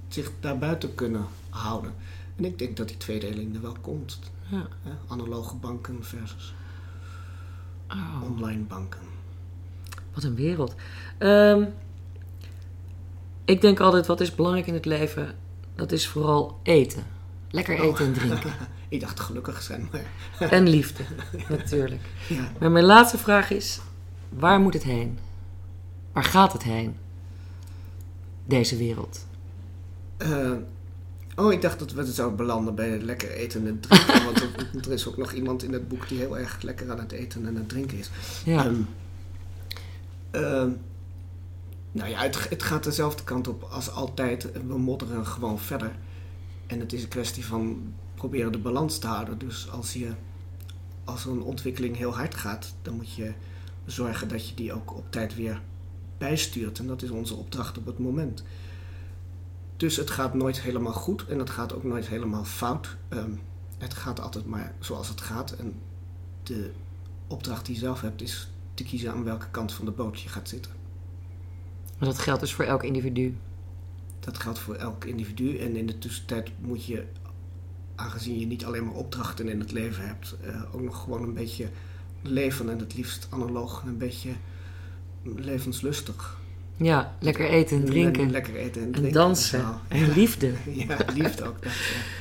zich 0.08 0.30
daarbuiten 0.40 0.94
kunnen 0.94 1.26
houden. 1.50 1.94
En 2.36 2.44
ik 2.44 2.58
denk 2.58 2.76
dat 2.76 2.88
die 2.88 2.96
tweedeling 2.96 3.54
er 3.54 3.62
wel 3.62 3.76
komt. 3.80 4.18
Ja. 4.50 4.66
Analoge 5.08 5.56
banken 5.56 6.04
versus 6.04 6.54
Oh, 7.90 8.22
online 8.30 8.62
banken. 8.62 9.00
wat 10.14 10.24
een 10.24 10.34
wereld. 10.34 10.74
Ehm, 11.18 11.64
ik 13.44 13.60
denk 13.60 13.80
altijd, 13.80 14.06
wat 14.06 14.20
is 14.20 14.34
belangrijk 14.34 14.66
in 14.66 14.74
het 14.74 14.84
leven? 14.84 15.34
Dat 15.74 15.92
is 15.92 16.08
vooral 16.08 16.58
eten. 16.62 17.04
Lekker 17.50 17.80
Oh. 17.80 17.84
eten 17.86 18.06
en 18.06 18.12
drinken. 18.12 18.52
Ik 18.88 19.00
dacht 19.00 19.20
gelukkig 19.20 19.62
zijn, 19.62 19.88
maar 19.92 20.04
En 20.50 20.68
liefde, 20.68 21.04
natuurlijk. 21.48 22.02
ja. 22.28 22.52
Maar 22.60 22.70
mijn 22.70 22.84
laatste 22.84 23.18
vraag 23.18 23.50
is: 23.50 23.80
waar 24.28 24.60
moet 24.60 24.74
het 24.74 24.82
heen? 24.82 25.18
Waar 26.12 26.24
gaat 26.24 26.52
het 26.52 26.62
heen? 26.62 26.96
Deze 28.44 28.76
wereld. 28.76 29.26
Eh, 30.24 30.52
oh, 31.36 31.52
ik 31.52 31.62
dacht 31.62 31.78
dat 31.78 31.92
we 31.92 32.04
zouden 32.04 32.36
belanden 32.36 32.74
bij 32.74 33.00
lekker 33.00 33.30
eten 33.30 33.66
en 33.66 33.80
drinken. 33.80 34.24
want 34.24 34.40
er, 34.40 34.50
er 34.80 34.92
is 34.92 35.08
ook 35.08 35.16
nog 35.16 35.32
iemand 35.32 35.62
in 35.62 35.72
het 35.72 35.88
boek 35.88 36.08
die 36.08 36.18
heel 36.18 36.38
erg 36.38 36.62
lekker 36.62 36.90
aan 36.90 36.98
het 36.98 37.12
eten 37.12 37.46
en 37.46 37.56
het 37.56 37.68
drinken 37.68 37.98
is. 37.98 38.10
Ja, 38.44 38.64
Ehm, 38.64 38.74
ehm, 40.30 40.70
nou 41.92 42.10
ja, 42.10 42.22
het, 42.22 42.48
het 42.48 42.62
gaat 42.62 42.84
dezelfde 42.84 43.24
kant 43.24 43.48
op 43.48 43.62
als 43.62 43.90
altijd. 43.90 44.52
We 44.66 44.78
modderen 44.78 45.26
gewoon 45.26 45.58
verder. 45.58 45.96
En 46.66 46.80
het 46.80 46.92
is 46.92 47.02
een 47.02 47.08
kwestie 47.08 47.46
van 47.46 47.92
proberen 48.14 48.52
de 48.52 48.58
balans 48.58 48.98
te 48.98 49.06
houden. 49.06 49.38
Dus 49.38 49.70
als, 49.70 49.92
je, 49.92 50.10
als 51.04 51.24
een 51.24 51.42
ontwikkeling 51.42 51.96
heel 51.96 52.14
hard 52.14 52.34
gaat, 52.34 52.74
dan 52.82 52.94
moet 52.94 53.14
je 53.14 53.32
zorgen 53.84 54.28
dat 54.28 54.48
je 54.48 54.54
die 54.54 54.72
ook 54.72 54.96
op 54.96 55.04
tijd 55.10 55.34
weer 55.34 55.60
bijstuurt. 56.18 56.78
En 56.78 56.86
dat 56.86 57.02
is 57.02 57.10
onze 57.10 57.34
opdracht 57.34 57.78
op 57.78 57.86
het 57.86 57.98
moment. 57.98 58.44
Dus 59.84 59.96
het 59.96 60.10
gaat 60.10 60.34
nooit 60.34 60.60
helemaal 60.60 60.92
goed 60.92 61.26
en 61.26 61.38
het 61.38 61.50
gaat 61.50 61.74
ook 61.74 61.84
nooit 61.84 62.08
helemaal 62.08 62.44
fout. 62.44 62.96
Ehm, 63.08 63.30
het 63.78 63.94
gaat 63.94 64.20
altijd 64.20 64.46
maar 64.46 64.74
zoals 64.78 65.08
het 65.08 65.20
gaat. 65.20 65.52
En 65.52 65.74
de 66.42 66.70
opdracht 67.26 67.66
die 67.66 67.74
je 67.74 67.80
zelf 67.80 68.00
hebt 68.00 68.22
is 68.22 68.48
te 68.74 68.84
kiezen 68.84 69.12
aan 69.12 69.24
welke 69.24 69.50
kant 69.50 69.72
van 69.72 69.84
de 69.84 69.90
boot 69.90 70.20
je 70.20 70.28
gaat 70.28 70.48
zitten. 70.48 70.72
maar 71.98 72.08
dat 72.08 72.18
geldt 72.18 72.40
dus 72.40 72.52
voor 72.52 72.64
elk 72.64 72.82
individu. 72.82 73.36
Dat 74.20 74.38
geldt 74.38 74.58
voor 74.58 74.74
elk 74.74 75.04
individu. 75.04 75.58
En 75.58 75.76
in 75.76 75.86
de 75.86 75.98
tussentijd 75.98 76.50
moet 76.60 76.84
je, 76.84 77.04
aangezien 77.94 78.38
je 78.38 78.46
niet 78.46 78.64
alleen 78.64 78.84
maar 78.84 78.94
opdrachten 78.94 79.48
in 79.48 79.60
het 79.60 79.72
leven 79.72 80.06
hebt, 80.06 80.36
eh, 80.42 80.74
ook 80.74 80.82
nog 80.82 81.02
gewoon 81.02 81.22
een 81.22 81.34
beetje 81.34 81.68
leven 82.22 82.70
en 82.70 82.78
het 82.78 82.94
liefst 82.94 83.26
analoog 83.30 83.82
en 83.82 83.88
een 83.88 83.98
beetje 83.98 84.32
levenslustig. 85.22 86.42
Ja, 86.76 87.14
lekker 87.18 87.48
eten 87.48 87.76
en 87.76 87.84
drinken. 87.84 88.22
En 88.22 88.30
lekker 88.30 88.54
eten 88.56 88.80
en 88.80 88.86
En 88.86 88.92
drinken. 88.92 89.12
dansen. 89.12 89.60
Zo. 89.60 89.66
En 89.88 90.12
liefde. 90.12 90.50
Ja, 90.88 90.96
liefde 91.14 91.44
ook. 91.46 91.56
Ja. 91.60 91.70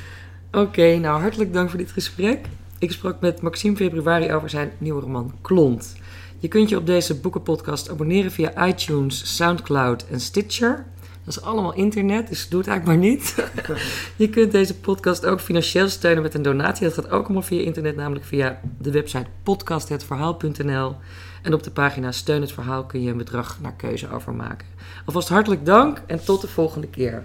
Oké, 0.61 0.97
nou 0.97 1.21
hartelijk 1.21 1.53
dank 1.53 1.69
voor 1.69 1.79
dit 1.79 1.91
gesprek. 1.91 2.39
Ik 2.79 2.91
sprak 2.91 3.21
met 3.21 3.41
Maxime 3.41 3.75
Februari 3.75 4.31
over 4.31 4.49
zijn 4.49 4.71
nieuwe 4.77 5.01
roman 5.01 5.33
Klont. 5.41 5.95
Je 6.39 6.47
kunt 6.47 6.69
je 6.69 6.77
op 6.77 6.85
deze 6.85 7.19
boekenpodcast 7.19 7.89
abonneren 7.89 8.31
via 8.31 8.67
iTunes, 8.67 9.35
Soundcloud 9.35 10.05
en 10.11 10.19
Stitcher. 10.19 10.85
Dat 11.25 11.37
is 11.37 11.41
allemaal 11.41 11.73
internet, 11.73 12.27
dus 12.27 12.49
doe 12.49 12.59
het 12.59 12.69
eigenlijk 12.69 12.99
maar 12.99 13.09
niet. 13.09 13.35
je 14.15 14.29
kunt 14.29 14.51
deze 14.51 14.75
podcast 14.79 15.25
ook 15.25 15.39
financieel 15.39 15.89
steunen 15.89 16.23
met 16.23 16.33
een 16.33 16.41
donatie. 16.41 16.85
Dat 16.85 16.93
gaat 16.93 17.09
ook 17.09 17.23
allemaal 17.25 17.41
via 17.41 17.61
internet, 17.61 17.95
namelijk 17.95 18.25
via 18.25 18.59
de 18.77 18.91
website 18.91 19.25
podcasthetverhaal.nl. 19.43 20.95
En 21.43 21.53
op 21.53 21.63
de 21.63 21.71
pagina 21.71 22.11
Steun 22.11 22.41
het 22.41 22.51
Verhaal 22.51 22.83
kun 22.83 23.01
je 23.01 23.11
een 23.11 23.17
bedrag 23.17 23.57
naar 23.61 23.73
keuze 23.73 24.09
overmaken. 24.09 24.67
Alvast 25.05 25.29
hartelijk 25.29 25.65
dank 25.65 26.01
en 26.05 26.25
tot 26.25 26.41
de 26.41 26.47
volgende 26.47 26.87
keer. 26.87 27.23